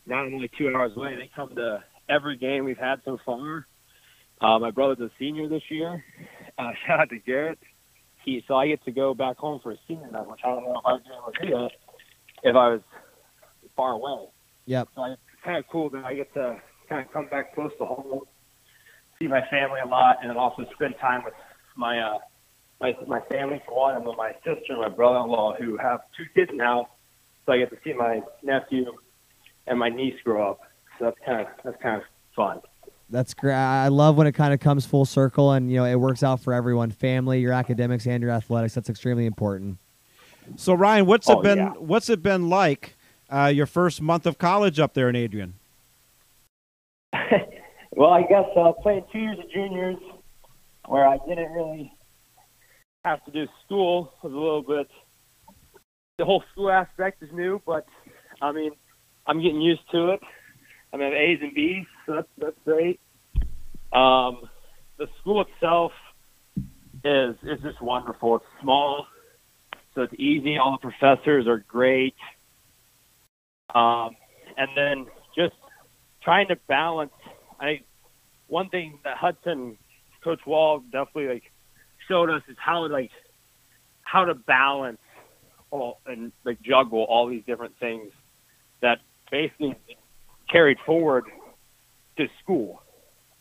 now 0.05 0.17
I'm 0.17 0.33
only 0.33 0.49
two 0.57 0.69
hours 0.69 0.91
away. 0.95 1.15
They 1.15 1.29
come 1.35 1.55
to 1.55 1.83
every 2.09 2.37
game 2.37 2.65
we've 2.65 2.77
had 2.77 3.01
so 3.05 3.17
far. 3.25 3.67
Uh, 4.39 4.59
my 4.59 4.71
brother's 4.71 4.99
a 4.99 5.11
senior 5.19 5.49
this 5.49 5.63
year. 5.69 6.03
Uh, 6.57 6.71
shout 6.87 6.99
out 6.99 7.09
to 7.09 7.19
Garrett. 7.19 7.59
He, 8.23 8.43
so 8.47 8.55
I 8.55 8.67
get 8.67 8.83
to 8.85 8.91
go 8.91 9.13
back 9.13 9.37
home 9.37 9.59
for 9.63 9.71
a 9.71 9.77
senior 9.87 10.11
night, 10.11 10.27
which 10.27 10.41
I 10.43 10.49
don't 10.49 10.63
know 10.63 10.79
if 10.79 10.85
I 10.85 10.93
was 10.93 11.01
able 11.05 11.31
to 11.31 11.45
do 11.45 11.51
that 11.53 11.71
if 12.43 12.55
I 12.55 12.69
was 12.69 12.81
far 13.75 13.91
away. 13.91 14.27
Yep. 14.65 14.89
So 14.95 15.03
it's 15.05 15.21
kind 15.43 15.57
of 15.57 15.65
cool 15.71 15.89
that 15.91 16.03
I 16.03 16.13
get 16.13 16.33
to 16.33 16.57
kind 16.89 17.05
of 17.05 17.11
come 17.13 17.27
back 17.29 17.55
close 17.55 17.71
to 17.79 17.85
home, 17.85 18.21
see 19.19 19.27
my 19.27 19.41
family 19.49 19.79
a 19.83 19.87
lot, 19.87 20.17
and 20.21 20.29
then 20.29 20.37
also 20.37 20.65
spend 20.75 20.95
time 20.99 21.23
with 21.23 21.33
my 21.75 21.99
uh, 21.99 22.17
my 22.81 22.93
my 23.07 23.21
family 23.31 23.61
for 23.65 23.77
one, 23.77 23.95
and 23.95 24.05
with 24.05 24.17
my 24.17 24.33
sister 24.43 24.73
and 24.73 24.81
my 24.81 24.89
brother-in-law 24.89 25.55
who 25.59 25.77
have 25.77 26.01
two 26.17 26.25
kids 26.35 26.51
now. 26.53 26.89
So 27.47 27.53
I 27.53 27.59
get 27.59 27.69
to 27.69 27.77
see 27.83 27.93
my 27.93 28.21
nephew 28.43 28.91
and 29.67 29.79
my 29.79 29.87
niece 29.87 30.15
grow 30.23 30.51
up. 30.51 30.59
So 30.99 31.05
that's 31.05 31.17
kind 31.25 31.41
of 31.41 31.47
that's 31.63 31.81
kind 31.81 31.95
of 31.95 32.03
fun. 32.35 32.59
That's 33.09 33.33
great. 33.33 33.53
I 33.53 33.87
love 33.87 34.17
when 34.17 34.27
it 34.27 34.33
kind 34.33 34.53
of 34.53 34.59
comes 34.59 34.85
full 34.85 35.05
circle 35.05 35.53
and 35.53 35.71
you 35.71 35.77
know 35.77 35.85
it 35.85 35.95
works 35.95 36.23
out 36.23 36.41
for 36.41 36.53
everyone, 36.53 36.91
family, 36.91 37.39
your 37.39 37.53
academics, 37.53 38.05
and 38.05 38.21
your 38.21 38.31
athletics. 38.31 38.75
That's 38.75 38.89
extremely 38.89 39.25
important. 39.25 39.77
So 40.57 40.73
Ryan, 40.73 41.05
what's 41.05 41.29
oh, 41.29 41.39
it 41.39 41.43
been? 41.43 41.57
Yeah. 41.57 41.71
What's 41.77 42.09
it 42.09 42.21
been 42.21 42.49
like 42.49 42.97
uh, 43.29 43.51
your 43.53 43.65
first 43.65 44.01
month 44.01 44.25
of 44.25 44.37
college 44.37 44.77
up 44.77 44.93
there 44.93 45.07
in 45.07 45.15
Adrian? 45.15 45.53
well, 47.91 48.11
I 48.11 48.23
guess 48.23 48.45
uh, 48.57 48.73
playing 48.73 49.05
two 49.13 49.19
years 49.19 49.39
of 49.39 49.49
juniors, 49.51 49.97
where 50.85 51.07
I 51.07 51.17
didn't 51.25 51.51
really 51.53 51.93
have 53.05 53.23
to 53.23 53.31
do 53.31 53.47
school, 53.65 54.13
was 54.21 54.33
a 54.33 54.35
little 54.35 54.63
bit. 54.63 54.89
The 56.17 56.25
whole 56.25 56.43
school 56.51 56.71
aspect 56.71 57.21
is 57.21 57.29
new, 57.31 57.61
but 57.63 57.85
I 58.41 58.51
mean, 58.51 58.71
I'm 59.27 59.39
getting 59.41 59.61
used 59.61 59.87
to 59.91 60.13
it. 60.13 60.19
I 60.91 60.97
mean, 60.97 61.13
A's 61.13 61.39
and 61.41 61.53
B's, 61.53 61.85
so 62.07 62.15
that's 62.15 62.27
that's 62.39 62.57
great. 62.65 62.99
Um, 63.93 64.49
the 64.97 65.07
school 65.21 65.45
itself 65.45 65.91
is 67.03 67.35
is 67.43 67.61
just 67.61 67.79
wonderful. 67.81 68.37
It's 68.37 68.45
small, 68.61 69.05
so 69.93 70.01
it's 70.01 70.13
easy. 70.17 70.57
All 70.57 70.79
the 70.81 70.89
professors 70.89 71.45
are 71.47 71.63
great. 71.67 72.15
Um, 73.75 74.15
and 74.57 74.69
then 74.75 75.05
just 75.35 75.55
trying 76.23 76.47
to 76.47 76.55
balance. 76.67 77.11
I 77.59 77.81
one 78.47 78.69
thing 78.69 78.97
that 79.03 79.17
Hudson, 79.17 79.77
Coach 80.23 80.41
Wall 80.47 80.79
definitely 80.79 81.27
like 81.27 81.43
showed 82.07 82.31
us 82.31 82.41
is 82.49 82.57
how 82.57 82.87
like 82.87 83.11
how 84.01 84.25
to 84.25 84.33
balance 84.33 84.97
all 85.71 85.99
and 86.05 86.31
like 86.43 86.61
juggle 86.61 87.03
all 87.03 87.27
these 87.27 87.43
different 87.45 87.73
things 87.79 88.11
that 88.81 88.99
basically 89.31 89.75
carried 90.49 90.77
forward 90.85 91.25
to 92.17 92.27
school. 92.41 92.81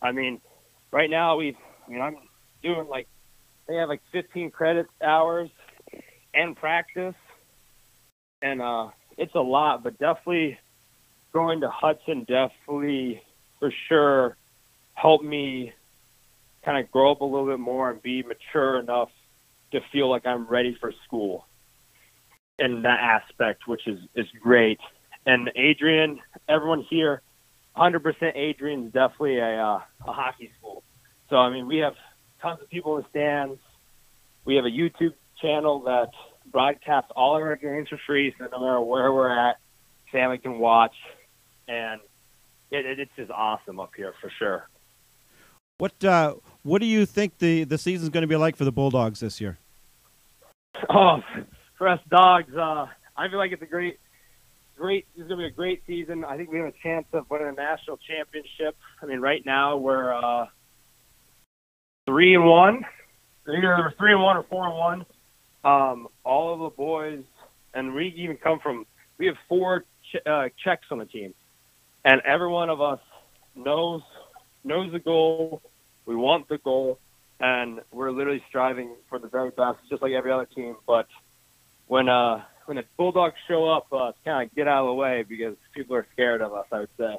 I 0.03 0.13
mean, 0.13 0.41
right 0.91 1.11
now 1.11 1.37
we've, 1.37 1.57
I 1.87 1.91
mean, 1.91 2.01
I'm 2.01 2.17
doing 2.63 2.89
like 2.89 3.07
they 3.69 3.77
have 3.77 3.89
like 3.89 4.03
15 4.13 4.51
credit 4.51 4.87
hours 5.03 5.51
and 6.35 6.57
practice, 6.57 7.15
and 8.43 8.61
uh, 8.61 8.89
it's 9.17 9.35
a 9.35 9.41
lot. 9.41 9.83
But 9.83 9.99
definitely 9.99 10.59
going 11.33 11.61
to 11.61 11.71
Hudson 11.71 12.27
definitely 12.27 13.23
for 13.59 13.73
sure 13.89 14.37
helped 14.95 15.25
me 15.25 15.73
kind 16.65 16.83
of 16.83 16.91
grow 16.91 17.13
up 17.13 17.21
a 17.21 17.25
little 17.25 17.47
bit 17.47 17.61
more 17.61 17.91
and 17.91 18.03
be 18.03 18.23
mature 18.23 18.79
enough 18.81 19.11
to 19.73 19.81
feel 19.93 20.11
like 20.11 20.27
I'm 20.27 20.47
ready 20.47 20.77
for 20.81 20.93
school 21.07 21.46
in 22.59 22.83
that 22.83 23.01
aspect, 23.01 23.67
which 23.67 23.87
is 23.87 24.01
is 24.15 24.27
great. 24.41 24.81
And 25.25 25.51
Adrian, 25.57 26.21
everyone 26.49 26.83
here, 26.89 27.21
100% 27.77 28.37
Adrian's 28.37 28.93
definitely 28.93 29.39
a 29.39 29.63
uh, 29.63 29.81
a 30.07 30.13
hockey 30.13 30.51
school. 30.59 30.83
So 31.29 31.37
I 31.37 31.51
mean, 31.51 31.67
we 31.67 31.79
have 31.79 31.95
tons 32.41 32.61
of 32.63 32.69
people 32.69 32.97
in 32.97 33.03
the 33.03 33.09
stands. 33.11 33.61
We 34.45 34.57
have 34.57 34.65
a 34.65 34.71
YouTube 34.71 35.15
channel 35.41 35.81
that 35.85 36.11
broadcasts 36.51 37.11
all 37.15 37.37
of 37.37 37.43
our 37.43 37.57
games 37.57 37.89
for 37.89 38.01
free, 38.07 38.35
so 38.39 38.47
no 38.51 38.61
matter 38.61 38.81
where 38.81 39.13
we're 39.13 39.31
at, 39.31 39.57
family 40.13 40.39
can 40.39 40.59
watch, 40.59 40.95
and 41.69 42.01
it, 42.71 42.87
it, 42.87 43.01
it's 43.01 43.11
just 43.17 43.31
awesome 43.31 43.81
up 43.81 43.91
here 43.97 44.15
for 44.21 44.31
sure. 44.39 44.69
What 45.79 46.03
uh, 46.05 46.35
what 46.63 46.81
do 46.81 46.87
you 46.87 47.05
think 47.05 47.39
the 47.39 47.65
the 47.65 47.77
season's 47.77 48.09
going 48.11 48.23
to 48.23 48.29
be 48.29 48.37
like 48.37 48.57
for 48.57 48.65
the 48.65 48.73
Bulldogs 48.73 49.21
this 49.21 49.41
year? 49.41 49.59
Oh, 50.89 51.21
for 51.77 51.89
us 51.89 52.01
dogs, 52.11 52.55
uh, 52.55 52.87
I 53.17 53.29
feel 53.29 53.39
like 53.39 53.53
it's 53.53 53.63
a 53.63 53.67
great, 53.67 53.99
great. 54.77 55.07
It's 55.17 55.29
to 55.29 55.37
be 55.37 55.45
a 55.45 55.51
great 55.51 55.83
season. 55.87 56.25
I 56.25 56.37
think 56.37 56.51
we 56.51 56.59
have 56.59 56.69
a 56.69 56.75
chance 56.83 57.07
of 57.13 57.29
winning 57.31 57.49
a 57.49 57.53
national 57.53 57.99
championship. 57.99 58.77
I 59.03 59.07
mean, 59.07 59.21
right 59.21 59.45
now 59.45 59.77
we're 59.77 60.13
uh, 60.13 60.47
three 62.07 62.35
and 62.35 62.45
one. 62.45 62.85
Either 63.49 63.95
three 63.99 64.13
and 64.13 64.23
one 64.23 64.37
or 64.37 64.43
four 64.45 64.67
and 64.67 64.77
one. 64.77 65.07
Um, 65.65 66.09
all 66.25 66.53
of 66.53 66.61
the 66.61 66.77
boys, 66.77 67.23
and 67.75 67.95
we 67.95 68.15
even 68.17 68.37
come 68.37 68.59
from. 68.61 68.87
We 69.19 69.27
have 69.27 69.37
four 69.49 69.85
ch- 70.13 70.27
uh, 70.27 70.49
Czechs 70.63 70.87
on 70.91 70.99
the 70.99 71.07
team, 71.07 71.35
and 72.05 72.21
every 72.23 72.49
one 72.49 72.71
of 72.71 72.81
us 72.81 73.01
knows 73.55 74.03
knows 74.65 74.93
the 74.93 74.99
goal. 74.99 75.63
We 76.05 76.15
want 76.15 76.49
the 76.49 76.59
goal, 76.59 76.99
and 77.41 77.81
we're 77.93 78.11
literally 78.11 78.43
striving 78.49 78.95
for 79.09 79.19
the 79.19 79.29
very 79.29 79.51
best, 79.51 79.79
just 79.89 80.03
like 80.03 80.13
every 80.13 80.31
other 80.31 80.47
team. 80.47 80.77
But 80.87 81.07
when 81.87 82.09
uh 82.09 82.43
when 82.67 82.77
the 82.77 82.85
Bulldogs 82.97 83.37
show 83.47 83.69
up, 83.69 83.87
uh, 83.93 84.13
kind 84.25 84.49
of 84.49 84.55
get 84.55 84.67
out 84.67 84.83
of 84.83 84.89
the 84.89 84.95
way 84.95 85.25
because 85.27 85.55
people 85.73 85.95
are 85.97 86.07
scared 86.13 86.43
of 86.43 86.53
us. 86.53 86.67
I 86.73 86.81
would 86.81 86.89
say 86.99 87.17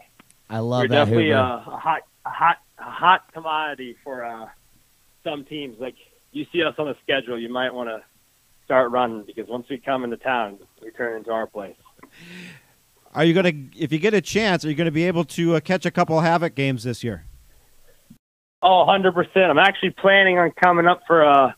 I 0.49 0.59
love 0.59 0.84
we're 0.84 0.88
that. 0.89 0.95
definitely 1.05 1.34
uh, 1.34 1.41
a 1.41 1.59
hot, 1.59 2.01
a 2.26 2.30
hot, 2.30 2.57
a 2.78 2.84
hot 2.91 3.34
commodity 3.34 3.95
for 4.03 4.24
uh, 4.24 4.47
some 5.24 5.45
teams. 5.45 5.78
Like 5.80 5.95
you 6.32 6.45
see 6.51 6.63
us 6.63 6.76
on 6.78 6.88
the 6.88 6.95
schedule, 7.03 7.39
you 7.39 7.49
might 7.49 7.74
want 7.74 7.89
to 7.89 8.03
start 8.65 8.91
running 8.91 9.24
because 9.24 9.47
once 9.47 9.68
we 9.70 9.78
come 9.78 10.03
into 10.03 10.18
town, 10.18 10.59
we 10.82 10.91
turn 10.91 11.18
into 11.18 11.32
our 11.32 11.47
place. 11.47 11.76
are 13.13 13.24
you 13.24 13.34
gonna 13.34 13.53
if 13.78 13.91
you 13.91 13.99
get 13.99 14.13
a 14.13 14.22
chance? 14.22 14.65
Are 14.65 14.70
you 14.70 14.76
gonna 14.76 14.91
be 14.91 15.05
able 15.05 15.24
to 15.26 15.55
uh, 15.55 15.59
catch 15.59 15.86
a 15.86 15.91
couple 15.91 16.20
Havoc 16.20 16.55
games 16.55 16.84
this 16.84 17.03
year? 17.03 17.26
Oh, 18.61 18.80
100 18.86 19.13
percent. 19.13 19.45
I'm 19.49 19.59
actually 19.59 19.91
planning 19.91 20.38
on 20.39 20.51
coming 20.51 20.88
up 20.88 21.01
for 21.07 21.26
uh 21.26 21.51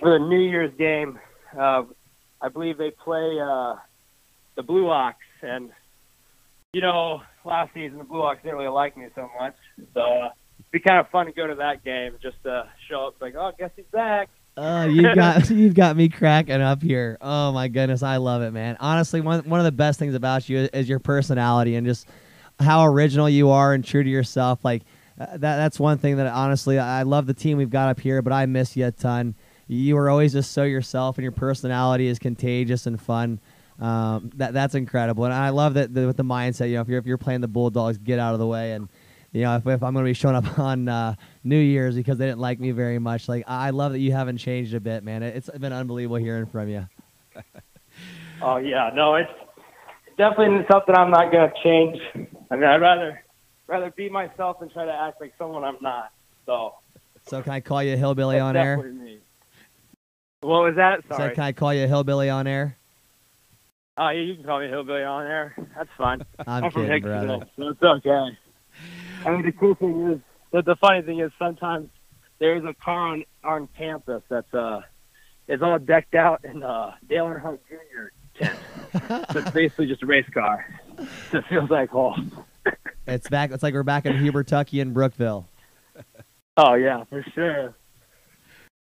for 0.00 0.18
the 0.18 0.24
New 0.24 0.40
Year's 0.40 0.72
game. 0.78 1.18
Uh, 1.58 1.84
I 2.40 2.48
believe 2.48 2.78
they 2.78 2.90
play 2.90 3.38
uh, 3.40 3.76
the 4.56 4.62
Blue 4.62 4.88
Ox, 4.90 5.18
and 5.42 5.70
you 6.72 6.80
know, 6.80 7.22
last 7.44 7.72
season 7.74 7.98
the 7.98 8.04
Blue 8.04 8.22
Ox 8.22 8.42
didn't 8.42 8.58
really 8.58 8.70
like 8.70 8.96
me 8.96 9.06
so 9.14 9.30
much, 9.40 9.56
so 9.94 10.00
uh, 10.00 10.30
it'd 10.58 10.70
be 10.72 10.80
kind 10.80 10.98
of 10.98 11.08
fun 11.10 11.26
to 11.26 11.32
go 11.32 11.46
to 11.46 11.54
that 11.56 11.84
game 11.84 12.14
just 12.22 12.42
to 12.42 12.68
show 12.88 13.08
up 13.08 13.14
like, 13.20 13.34
oh, 13.34 13.52
guess 13.58 13.70
he's 13.76 13.86
back. 13.92 14.28
Oh, 14.56 14.84
you've 14.84 15.14
got 15.14 15.50
you've 15.50 15.74
got 15.74 15.96
me 15.96 16.08
cracking 16.08 16.60
up 16.60 16.82
here. 16.82 17.18
Oh 17.20 17.52
my 17.52 17.68
goodness, 17.68 18.02
I 18.02 18.16
love 18.16 18.42
it, 18.42 18.52
man. 18.52 18.76
Honestly, 18.80 19.20
one 19.20 19.48
one 19.48 19.60
of 19.60 19.64
the 19.64 19.72
best 19.72 19.98
things 19.98 20.14
about 20.14 20.48
you 20.48 20.68
is 20.72 20.88
your 20.88 20.98
personality 20.98 21.76
and 21.76 21.86
just 21.86 22.06
how 22.58 22.84
original 22.86 23.28
you 23.28 23.50
are 23.50 23.74
and 23.74 23.84
true 23.84 24.02
to 24.02 24.08
yourself. 24.08 24.64
Like 24.64 24.82
uh, 25.20 25.26
that 25.32 25.56
that's 25.56 25.78
one 25.78 25.98
thing 25.98 26.16
that 26.16 26.26
honestly 26.26 26.78
I 26.78 27.02
love 27.02 27.26
the 27.26 27.34
team 27.34 27.58
we've 27.58 27.70
got 27.70 27.88
up 27.88 28.00
here, 28.00 28.22
but 28.22 28.32
I 28.32 28.46
miss 28.46 28.76
you 28.76 28.86
a 28.86 28.90
ton. 28.90 29.34
You 29.68 29.96
are 29.98 30.08
always 30.08 30.32
just 30.32 30.52
so 30.52 30.62
yourself, 30.62 31.16
and 31.18 31.22
your 31.22 31.32
personality 31.32 32.06
is 32.06 32.18
contagious 32.18 32.86
and 32.86 33.00
fun. 33.00 33.40
Um, 33.80 34.30
that 34.36 34.54
that's 34.54 34.74
incredible, 34.74 35.24
and 35.24 35.34
I 35.34 35.50
love 35.50 35.74
that 35.74 35.92
the, 35.92 36.06
with 36.06 36.16
the 36.16 36.24
mindset. 36.24 36.68
You 36.68 36.76
know, 36.76 36.80
if 36.82 36.88
you're 36.88 36.98
if 36.98 37.06
you're 37.06 37.18
playing 37.18 37.42
the 37.42 37.48
Bulldogs, 37.48 37.98
get 37.98 38.18
out 38.18 38.32
of 38.32 38.38
the 38.38 38.46
way 38.46 38.72
and 38.72 38.88
you 39.36 39.42
know, 39.42 39.56
if, 39.56 39.66
if 39.66 39.82
I'm 39.82 39.92
going 39.92 40.04
to 40.04 40.08
be 40.08 40.14
showing 40.14 40.34
up 40.34 40.58
on 40.58 40.88
uh, 40.88 41.14
New 41.44 41.58
Year's 41.58 41.94
because 41.94 42.16
they 42.16 42.26
didn't 42.26 42.40
like 42.40 42.58
me 42.58 42.70
very 42.70 42.98
much, 42.98 43.28
like 43.28 43.44
I 43.46 43.70
love 43.70 43.92
that 43.92 43.98
you 43.98 44.12
haven't 44.12 44.38
changed 44.38 44.74
a 44.74 44.80
bit, 44.80 45.04
man. 45.04 45.22
It's 45.22 45.50
been 45.50 45.72
unbelievable 45.72 46.16
hearing 46.16 46.46
from 46.46 46.68
you. 46.68 46.88
oh 48.42 48.56
yeah, 48.56 48.90
no, 48.94 49.16
it's 49.16 49.30
definitely 50.16 50.64
something 50.70 50.94
I'm 50.94 51.10
not 51.10 51.30
going 51.30 51.50
to 51.50 51.62
change. 51.62 52.28
I 52.50 52.56
mean, 52.56 52.64
I'd 52.64 52.80
rather 52.80 53.22
rather 53.66 53.90
be 53.90 54.08
myself 54.08 54.60
than 54.60 54.70
try 54.70 54.86
to 54.86 54.94
act 54.94 55.20
like 55.20 55.34
someone 55.38 55.64
I'm 55.64 55.76
not. 55.80 56.12
So. 56.46 56.74
So 57.28 57.42
can 57.42 57.52
I 57.52 57.60
call 57.60 57.82
you 57.82 57.94
a 57.94 57.96
hillbilly 57.96 58.38
on 58.38 58.56
air? 58.56 58.76
Me. 58.76 59.18
What 60.40 60.62
was 60.62 60.74
that? 60.76 61.02
Sorry. 61.08 61.30
So 61.30 61.34
can 61.34 61.44
I 61.44 61.52
call 61.52 61.74
you 61.74 61.84
a 61.84 61.88
hillbilly 61.88 62.30
on 62.30 62.46
air? 62.46 62.76
Oh, 63.98 64.10
yeah, 64.10 64.20
you 64.20 64.34
can 64.34 64.44
call 64.44 64.60
me 64.60 64.66
a 64.66 64.68
hillbilly 64.68 65.02
on 65.02 65.26
air. 65.26 65.54
That's 65.74 65.88
fine. 65.96 66.22
I'm, 66.46 66.64
I'm 66.64 66.70
kidding, 66.70 67.02
brother. 67.02 67.46
So 67.56 67.68
it's 67.68 67.82
okay. 67.82 68.38
I 69.24 69.30
mean, 69.30 69.42
the 69.42 69.52
cool 69.52 69.74
thing 69.74 70.10
is, 70.12 70.20
the, 70.52 70.62
the 70.62 70.76
funny 70.76 71.02
thing 71.02 71.20
is, 71.20 71.32
sometimes 71.38 71.88
there's 72.38 72.64
a 72.64 72.74
car 72.74 73.08
on 73.08 73.24
on 73.42 73.68
campus 73.76 74.22
that's 74.28 74.52
uh 74.52 74.82
is 75.48 75.62
all 75.62 75.78
decked 75.78 76.14
out 76.14 76.44
in 76.44 76.62
uh 76.62 76.92
Dale 77.08 77.26
Earnhardt 77.26 77.60
Jr. 77.68 78.44
tent. 78.44 78.58
so 79.32 79.38
it's 79.40 79.50
basically 79.50 79.86
just 79.86 80.02
a 80.02 80.06
race 80.06 80.28
car. 80.32 80.66
So 81.30 81.38
it 81.38 81.44
feels 81.48 81.70
like 81.70 81.90
home. 81.90 82.44
it's 83.06 83.28
back. 83.28 83.50
It's 83.52 83.62
like 83.62 83.74
we're 83.74 83.82
back 83.82 84.06
in 84.06 84.12
Hubertucky 84.14 84.80
in 84.80 84.92
Brookville. 84.92 85.48
Oh 86.56 86.74
yeah, 86.74 87.04
for 87.04 87.24
sure. 87.34 87.74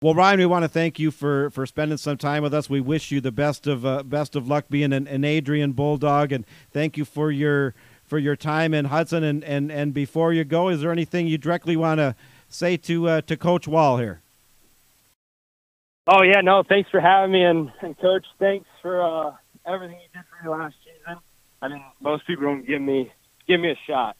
Well, 0.03 0.15
Ryan, 0.15 0.39
we 0.39 0.47
want 0.47 0.63
to 0.63 0.67
thank 0.67 0.97
you 0.97 1.11
for, 1.11 1.51
for 1.51 1.67
spending 1.67 1.99
some 1.99 2.17
time 2.17 2.41
with 2.41 2.55
us. 2.55 2.67
We 2.67 2.81
wish 2.81 3.11
you 3.11 3.21
the 3.21 3.31
best 3.31 3.67
of 3.67 3.85
uh, 3.85 4.01
best 4.01 4.35
of 4.35 4.47
luck 4.47 4.65
being 4.67 4.93
an, 4.93 5.07
an 5.07 5.23
Adrian 5.23 5.73
Bulldog, 5.73 6.31
and 6.31 6.43
thank 6.71 6.97
you 6.97 7.05
for 7.05 7.29
your 7.29 7.75
for 8.03 8.17
your 8.17 8.35
time 8.35 8.73
in 8.73 8.85
Hudson. 8.85 9.23
And, 9.23 9.43
and, 9.43 9.71
and 9.71 9.93
before 9.93 10.33
you 10.33 10.43
go, 10.43 10.69
is 10.69 10.81
there 10.81 10.91
anything 10.91 11.27
you 11.27 11.37
directly 11.37 11.77
want 11.77 11.99
to 11.99 12.15
say 12.49 12.77
to 12.77 13.09
uh, 13.09 13.21
to 13.21 13.37
Coach 13.37 13.67
Wall 13.67 13.99
here? 13.99 14.21
Oh 16.07 16.23
yeah, 16.23 16.41
no, 16.41 16.63
thanks 16.67 16.89
for 16.89 16.99
having 16.99 17.31
me, 17.31 17.43
and, 17.43 17.71
and 17.83 17.95
Coach, 17.99 18.25
thanks 18.39 18.65
for 18.81 19.03
uh, 19.03 19.35
everything 19.67 19.97
you 19.97 20.07
did 20.19 20.23
for 20.31 20.43
me 20.43 20.49
last 20.49 20.73
season. 20.83 21.21
I 21.61 21.67
mean, 21.67 21.83
most 21.99 22.25
people 22.25 22.45
don't 22.45 22.65
give 22.65 22.81
me 22.81 23.11
give 23.47 23.59
me 23.59 23.69
a 23.69 23.77
shot, 23.87 24.17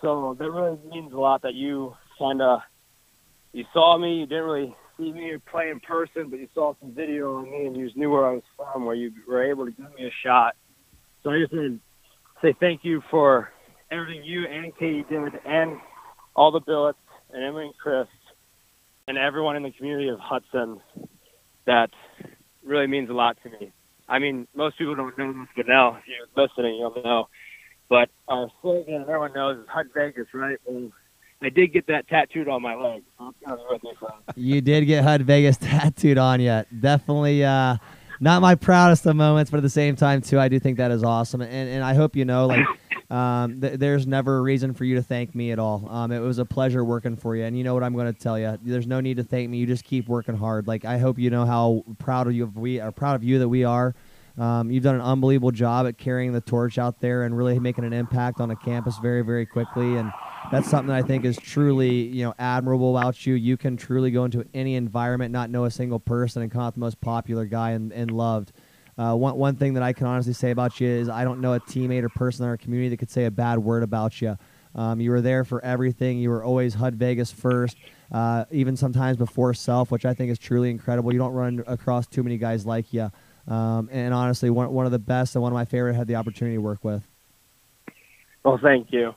so 0.00 0.34
that 0.38 0.50
really 0.50 0.78
means 0.90 1.12
a 1.12 1.18
lot 1.18 1.42
that 1.42 1.52
you 1.52 1.94
kind 2.18 2.40
of 2.40 2.60
you 3.52 3.66
saw 3.74 3.98
me. 3.98 4.20
You 4.20 4.26
didn't 4.26 4.44
really 4.44 4.74
see 5.00 5.12
me 5.12 5.32
play 5.50 5.70
in 5.70 5.80
person, 5.80 6.28
but 6.30 6.38
you 6.38 6.48
saw 6.54 6.74
some 6.80 6.92
video 6.94 7.36
on 7.38 7.50
me, 7.50 7.66
and 7.66 7.76
you 7.76 7.86
just 7.86 7.96
knew 7.96 8.10
where 8.10 8.26
I 8.26 8.34
was 8.34 8.42
from, 8.56 8.84
where 8.84 8.94
you 8.94 9.10
were 9.26 9.42
able 9.42 9.64
to 9.64 9.70
give 9.70 9.92
me 9.94 10.06
a 10.06 10.12
shot. 10.24 10.54
So 11.22 11.30
I 11.30 11.38
just 11.40 11.52
wanted 11.52 11.80
say 12.42 12.54
thank 12.58 12.84
you 12.84 13.02
for 13.10 13.50
everything 13.90 14.24
you 14.24 14.44
and 14.46 14.76
Katie 14.78 15.04
did, 15.08 15.32
and 15.44 15.78
all 16.34 16.50
the 16.50 16.60
billets, 16.60 16.98
and 17.32 17.44
Emily 17.44 17.66
and 17.66 17.74
Chris, 17.82 18.06
and 19.08 19.18
everyone 19.18 19.56
in 19.56 19.62
the 19.62 19.72
community 19.72 20.08
of 20.08 20.18
Hudson. 20.18 20.80
That 21.66 21.90
really 22.64 22.86
means 22.86 23.10
a 23.10 23.12
lot 23.12 23.36
to 23.42 23.50
me. 23.50 23.72
I 24.08 24.18
mean, 24.18 24.48
most 24.54 24.78
people 24.78 24.96
don't 24.96 25.16
know 25.16 25.32
this, 25.32 25.48
but 25.56 25.66
now 25.68 25.96
if 25.96 26.04
you're 26.06 26.44
listening, 26.46 26.76
you'll 26.76 27.02
know. 27.02 27.28
But 27.88 28.08
our 28.28 28.48
slogan, 28.62 29.02
everyone 29.02 29.32
knows, 29.34 29.58
is 29.58 29.66
Hud 29.68 29.86
Vegas, 29.94 30.26
right? 30.32 30.58
And 30.68 30.92
I 31.42 31.48
did 31.48 31.72
get 31.72 31.86
that 31.86 32.08
tattooed 32.08 32.48
on 32.48 32.62
my 32.62 32.74
leg. 32.74 33.02
you 34.36 34.60
did 34.60 34.86
get 34.86 35.04
Hud 35.04 35.22
Vegas 35.22 35.56
tattooed 35.60 36.18
on 36.18 36.40
you. 36.40 36.64
Definitely. 36.78 37.44
Uh, 37.44 37.76
not 38.20 38.42
my 38.42 38.54
proudest 38.54 39.06
of 39.06 39.16
moments, 39.16 39.50
but 39.50 39.56
at 39.58 39.62
the 39.62 39.70
same 39.70 39.96
time 39.96 40.20
too, 40.20 40.38
I 40.38 40.48
do 40.48 40.60
think 40.60 40.76
that 40.76 40.90
is 40.90 41.02
awesome, 41.02 41.40
and 41.40 41.50
and 41.68 41.82
I 41.82 41.94
hope 41.94 42.16
you 42.16 42.24
know 42.24 42.46
like. 42.46 42.66
Um, 43.10 43.60
th- 43.60 43.76
there's 43.80 44.06
never 44.06 44.38
a 44.38 44.40
reason 44.40 44.72
for 44.72 44.84
you 44.84 44.94
to 44.94 45.02
thank 45.02 45.34
me 45.34 45.50
at 45.50 45.58
all. 45.58 45.84
Um, 45.90 46.12
it 46.12 46.20
was 46.20 46.38
a 46.38 46.44
pleasure 46.44 46.84
working 46.84 47.16
for 47.16 47.34
you, 47.34 47.42
and 47.42 47.58
you 47.58 47.64
know 47.64 47.74
what 47.74 47.82
I'm 47.82 47.92
going 47.92 48.06
to 48.06 48.16
tell 48.16 48.38
you. 48.38 48.56
There's 48.62 48.86
no 48.86 49.00
need 49.00 49.16
to 49.16 49.24
thank 49.24 49.50
me. 49.50 49.58
You 49.58 49.66
just 49.66 49.82
keep 49.82 50.06
working 50.06 50.36
hard. 50.36 50.68
Like 50.68 50.84
I 50.84 50.96
hope 50.98 51.18
you 51.18 51.28
know 51.28 51.44
how 51.44 51.82
proud 51.98 52.28
of 52.28 52.34
you 52.34 52.46
we 52.54 52.78
are 52.78 52.92
proud 52.92 53.16
of 53.16 53.24
you 53.24 53.40
that 53.40 53.48
we 53.48 53.64
are. 53.64 53.96
Um, 54.38 54.70
you've 54.70 54.84
done 54.84 54.94
an 54.94 55.00
unbelievable 55.00 55.50
job 55.50 55.88
at 55.88 55.98
carrying 55.98 56.32
the 56.32 56.40
torch 56.40 56.78
out 56.78 57.00
there 57.00 57.24
and 57.24 57.36
really 57.36 57.58
making 57.58 57.84
an 57.84 57.92
impact 57.92 58.40
on 58.40 58.48
the 58.48 58.54
campus 58.54 58.96
very, 58.98 59.22
very 59.22 59.44
quickly. 59.44 59.96
And 59.96 60.12
that's 60.50 60.68
something 60.68 60.88
that 60.88 60.96
I 60.96 61.02
think 61.02 61.24
is 61.24 61.36
truly, 61.36 61.90
you 61.90 62.24
know, 62.24 62.34
admirable 62.38 62.96
about 62.96 63.24
you. 63.24 63.34
You 63.34 63.56
can 63.56 63.76
truly 63.76 64.10
go 64.10 64.24
into 64.24 64.44
any 64.52 64.74
environment, 64.74 65.32
not 65.32 65.50
know 65.50 65.64
a 65.64 65.70
single 65.70 66.00
person, 66.00 66.42
and 66.42 66.50
come 66.50 66.62
out 66.62 66.74
the 66.74 66.80
most 66.80 67.00
popular 67.00 67.44
guy 67.44 67.70
and, 67.70 67.92
and 67.92 68.10
loved. 68.10 68.52
Uh, 68.98 69.14
one 69.14 69.36
one 69.36 69.56
thing 69.56 69.74
that 69.74 69.82
I 69.82 69.92
can 69.92 70.06
honestly 70.06 70.32
say 70.32 70.50
about 70.50 70.80
you 70.80 70.88
is 70.88 71.08
I 71.08 71.24
don't 71.24 71.40
know 71.40 71.54
a 71.54 71.60
teammate 71.60 72.02
or 72.02 72.08
person 72.08 72.44
in 72.44 72.50
our 72.50 72.56
community 72.56 72.90
that 72.90 72.96
could 72.96 73.10
say 73.10 73.24
a 73.24 73.30
bad 73.30 73.58
word 73.58 73.82
about 73.82 74.20
you. 74.20 74.36
Um, 74.74 75.00
you 75.00 75.10
were 75.10 75.20
there 75.20 75.44
for 75.44 75.64
everything. 75.64 76.18
You 76.18 76.30
were 76.30 76.44
always 76.44 76.74
HUD 76.74 76.96
Vegas 76.96 77.32
first, 77.32 77.76
uh, 78.12 78.44
even 78.50 78.76
sometimes 78.76 79.16
before 79.16 79.54
self, 79.54 79.90
which 79.90 80.04
I 80.04 80.14
think 80.14 80.30
is 80.30 80.38
truly 80.38 80.70
incredible. 80.70 81.12
You 81.12 81.18
don't 81.18 81.32
run 81.32 81.64
across 81.66 82.06
too 82.06 82.22
many 82.22 82.38
guys 82.38 82.66
like 82.66 82.92
you. 82.92 83.10
Um, 83.48 83.88
and 83.90 84.14
honestly, 84.14 84.50
one, 84.50 84.70
one 84.72 84.86
of 84.86 84.92
the 84.92 84.98
best 84.98 85.34
and 85.34 85.42
one 85.42 85.52
of 85.52 85.54
my 85.54 85.64
favorite 85.64 85.94
I 85.94 85.96
had 85.96 86.06
the 86.06 86.16
opportunity 86.16 86.56
to 86.56 86.60
work 86.60 86.84
with. 86.84 87.02
Well, 88.44 88.58
thank 88.62 88.88
you. 88.92 89.14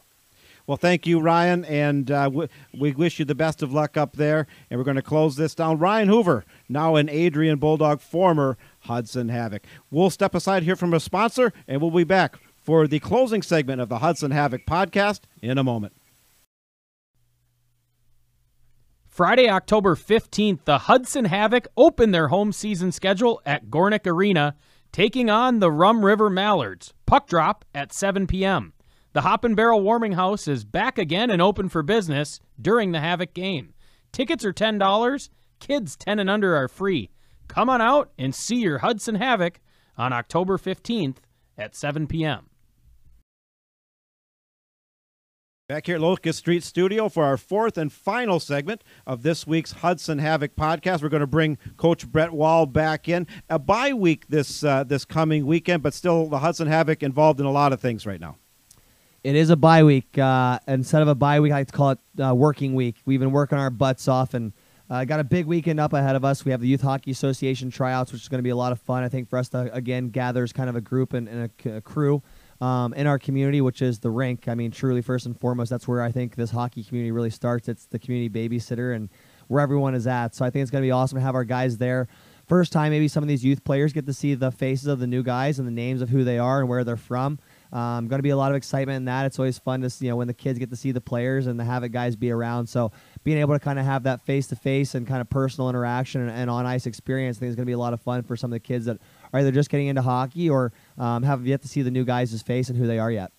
Well, 0.66 0.78
thank 0.78 1.06
you, 1.06 1.20
Ryan, 1.20 1.66
and 1.66 2.10
uh, 2.10 2.24
w- 2.26 2.48
we 2.74 2.94
wish 2.94 3.20
you 3.20 3.26
the 3.26 3.36
best 3.36 3.62
of 3.62 3.74
luck 3.74 3.98
up 3.98 4.16
there. 4.16 4.48
And 4.70 4.80
we're 4.80 4.86
going 4.86 4.96
to 4.96 5.02
close 5.02 5.36
this 5.36 5.54
down. 5.54 5.78
Ryan 5.78 6.08
Hoover, 6.08 6.46
now 6.70 6.96
an 6.96 7.10
Adrian 7.10 7.60
Bulldog, 7.60 8.00
former 8.00 8.58
Hudson 8.82 9.28
Havoc. 9.28 9.66
We'll 9.92 10.10
step 10.10 10.34
aside 10.34 10.64
here 10.64 10.78
from 10.78 10.94
a 10.94 11.02
sponsor, 11.02 11.52
and 11.68 11.82
we'll 11.82 11.92
be 11.92 12.06
back 12.06 12.38
for 12.62 12.88
the 12.88 13.00
closing 13.00 13.42
segment 13.42 13.82
of 13.82 13.90
the 13.90 14.00
Hudson 14.00 14.32
Havoc 14.32 14.66
podcast 14.66 15.22
in 15.42 15.58
a 15.58 15.64
moment. 15.66 15.94
Friday, 19.06 19.50
October 19.50 19.96
15th, 19.96 20.64
the 20.64 20.80
Hudson 20.80 21.26
Havoc 21.26 21.68
open 21.78 22.12
their 22.12 22.30
home 22.30 22.52
season 22.52 22.92
schedule 22.92 23.42
at 23.46 23.68
Gornick 23.68 24.08
Arena, 24.08 24.56
taking 24.92 25.30
on 25.30 25.60
the 25.60 25.70
Rum 25.70 26.04
River 26.04 26.30
Mallards. 26.32 26.94
Puck 27.06 27.28
drop 27.28 27.64
at 27.76 27.94
7 27.94 28.26
p.m. 28.26 28.74
The 29.14 29.22
Hop 29.22 29.44
and 29.44 29.56
Barrel 29.56 29.82
Warming 29.82 30.14
House 30.14 30.48
is 30.48 30.64
back 30.64 30.98
again 30.98 31.30
and 31.30 31.40
open 31.40 31.70
for 31.70 31.84
business 31.84 32.40
during 32.60 32.94
the 32.94 33.00
Havoc 33.00 33.36
game. 33.36 33.76
Tickets 34.12 34.44
are 34.44 34.52
$10. 34.52 35.30
Kids 35.60 35.96
10 35.96 36.18
and 36.18 36.32
under 36.32 36.56
are 36.56 36.68
free. 36.68 37.12
Come 37.48 37.70
on 37.70 37.80
out 37.80 38.12
and 38.18 38.34
see 38.34 38.56
your 38.56 38.80
Hudson 38.80 39.14
Havoc 39.14 39.60
on 40.00 40.14
October 40.14 40.58
15th 40.58 41.18
at 41.60 41.76
7 41.76 42.08
p.m. 42.08 42.50
Back 45.70 45.86
here 45.86 45.96
at 45.96 46.02
Locust 46.02 46.40
Street 46.40 46.64
Studio 46.64 47.08
for 47.08 47.24
our 47.24 47.38
fourth 47.38 47.78
and 47.78 47.94
final 47.94 48.40
segment 48.40 48.84
of 49.06 49.22
this 49.22 49.46
week's 49.46 49.74
Hudson 49.74 50.18
Havoc 50.18 50.56
podcast. 50.56 51.04
We're 51.04 51.10
going 51.10 51.22
to 51.22 51.28
bring 51.28 51.60
Coach 51.78 52.08
Brett 52.08 52.34
Wall 52.34 52.66
back 52.66 53.08
in. 53.08 53.28
A 53.48 53.60
bye 53.60 53.94
week 53.94 54.26
this 54.30 54.64
uh, 54.64 54.84
this 54.84 55.06
coming 55.06 55.46
weekend, 55.46 55.84
but 55.84 55.94
still 55.94 56.30
the 56.30 56.40
Hudson 56.40 56.68
Havoc 56.68 57.04
involved 57.04 57.40
in 57.40 57.46
a 57.46 57.52
lot 57.52 57.74
of 57.74 57.80
things 57.80 58.08
right 58.08 58.20
now. 58.20 58.38
It 59.24 59.38
is 59.38 59.50
a 59.50 59.56
bye 59.56 59.86
week. 59.86 60.18
Uh, 60.18 60.60
instead 60.68 61.02
of 61.02 61.08
a 61.08 61.16
bye 61.16 61.40
week, 61.40 61.54
I 61.54 61.60
like 61.60 61.68
to 61.68 61.74
call 61.74 61.92
it 61.92 62.00
uh, 62.22 62.36
working 62.36 62.76
week. 62.76 62.98
We've 63.06 63.22
been 63.22 63.32
working 63.32 63.58
our 63.58 63.70
butts 63.70 64.10
off 64.10 64.34
and 64.34 64.52
uh, 64.90 65.06
got 65.06 65.22
a 65.22 65.24
big 65.24 65.46
weekend 65.46 65.80
up 65.80 65.94
ahead 65.94 66.18
of 66.18 66.26
us. 66.26 66.44
We 66.44 66.52
have 66.52 66.60
the 66.60 66.68
Youth 66.68 66.82
Hockey 66.82 67.12
Association 67.12 67.72
tryouts, 67.72 68.12
which 68.12 68.22
is 68.22 68.28
going 68.28 68.40
to 68.40 68.44
be 68.44 68.50
a 68.50 68.56
lot 68.56 68.74
of 68.74 68.82
fun. 68.82 69.02
I 69.02 69.08
think 69.08 69.30
for 69.30 69.40
us 69.40 69.48
to 69.50 69.74
again 69.74 70.10
gather 70.10 70.44
as 70.44 70.52
kind 70.52 70.70
of 70.70 70.76
a 70.76 70.82
group 70.82 71.14
and, 71.14 71.30
and 71.30 71.50
a, 71.66 71.78
a, 71.78 71.82
crew 71.82 72.22
um, 72.60 72.94
in 72.96 73.08
our 73.08 73.18
community, 73.18 73.62
which 73.62 73.82
is 73.82 74.00
the 74.00 74.12
rink. 74.12 74.50
I 74.50 74.56
mean, 74.56 74.72
truly, 74.72 75.02
first 75.02 75.26
and 75.26 75.40
foremost, 75.40 75.70
that's 75.70 75.88
where 75.88 76.02
I 76.02 76.12
think 76.12 76.36
this 76.36 76.52
hockey 76.52 76.84
community 76.84 77.12
really 77.12 77.30
starts. 77.30 77.70
It's 77.70 77.86
the 77.86 78.00
community 78.00 78.30
babysitter 78.30 78.94
and 78.94 79.08
where 79.48 79.62
everyone 79.62 79.96
is 79.96 80.06
at. 80.06 80.36
So 80.36 80.44
I 80.44 80.50
think 80.50 80.64
it's 80.64 80.72
going 80.72 80.82
to 80.82 80.86
be 80.86 80.92
awesome 80.92 81.18
to 81.18 81.22
have 81.22 81.36
our 81.36 81.46
guys 81.46 81.78
there. 81.78 82.10
First 82.46 82.74
time, 82.74 82.92
maybe 82.92 83.08
some 83.08 83.24
of 83.24 83.30
these 83.30 83.46
youth 83.46 83.64
players 83.64 83.94
get 83.94 84.06
to 84.06 84.14
see 84.14 84.34
the 84.34 84.52
faces 84.52 84.88
of 84.88 85.00
the 85.00 85.08
new 85.08 85.24
guys 85.24 85.60
and 85.60 85.68
the 85.68 85.72
names 85.72 86.02
of 86.02 86.10
who 86.10 86.26
they 86.26 86.38
are 86.40 86.60
and 86.60 86.68
where 86.68 86.84
they're 86.84 86.98
from. 86.98 87.40
Um, 87.74 88.08
going 88.08 88.20
to 88.20 88.24
be 88.24 88.30
a 88.30 88.38
lot 88.38 88.52
of 88.52 88.56
excitement 88.56 88.98
in 88.98 89.06
that. 89.06 89.26
It's 89.26 89.40
always 89.40 89.58
fun 89.58 89.82
to 89.82 89.90
see, 89.90 90.06
you 90.06 90.12
know 90.12 90.16
when 90.16 90.28
the 90.28 90.34
kids 90.34 90.60
get 90.60 90.70
to 90.70 90.76
see 90.76 90.92
the 90.92 91.02
players 91.02 91.48
and 91.48 91.60
the 91.60 91.64
Havoc 91.64 91.92
guys 91.92 92.16
be 92.16 92.30
around. 92.30 92.68
So 92.68 92.92
being 93.24 93.40
able 93.40 93.56
to 93.56 93.60
kind 93.60 93.80
of 93.80 93.86
have 93.86 94.04
that 94.04 94.22
face 94.22 94.46
to 94.48 94.56
face 94.56 94.94
and 94.94 95.08
kind 95.08 95.22
of 95.22 95.30
personal 95.30 95.70
interaction 95.70 96.22
and, 96.22 96.30
and 96.30 96.50
on 96.52 96.68
ice 96.68 96.86
experience, 96.86 97.38
I 97.38 97.40
think 97.40 97.50
is 97.50 97.56
going 97.56 97.66
to 97.66 97.70
be 97.70 97.74
a 97.74 97.80
lot 97.80 97.94
of 97.94 98.00
fun 98.00 98.22
for 98.22 98.38
some 98.38 98.52
of 98.52 98.56
the 98.56 98.60
kids 98.60 98.86
that 98.86 99.00
are 99.34 99.40
either 99.40 99.52
just 99.52 99.72
getting 99.72 99.88
into 99.88 100.04
hockey 100.04 100.52
or 100.52 100.72
um, 101.00 101.24
have 101.24 101.48
yet 101.48 101.64
to 101.64 101.68
see 101.68 101.82
the 101.82 101.90
new 101.90 102.06
guys' 102.06 102.40
face 102.44 102.70
and 102.70 102.78
who 102.78 102.86
they 102.86 103.00
are 103.00 103.12
yet. 103.12 103.32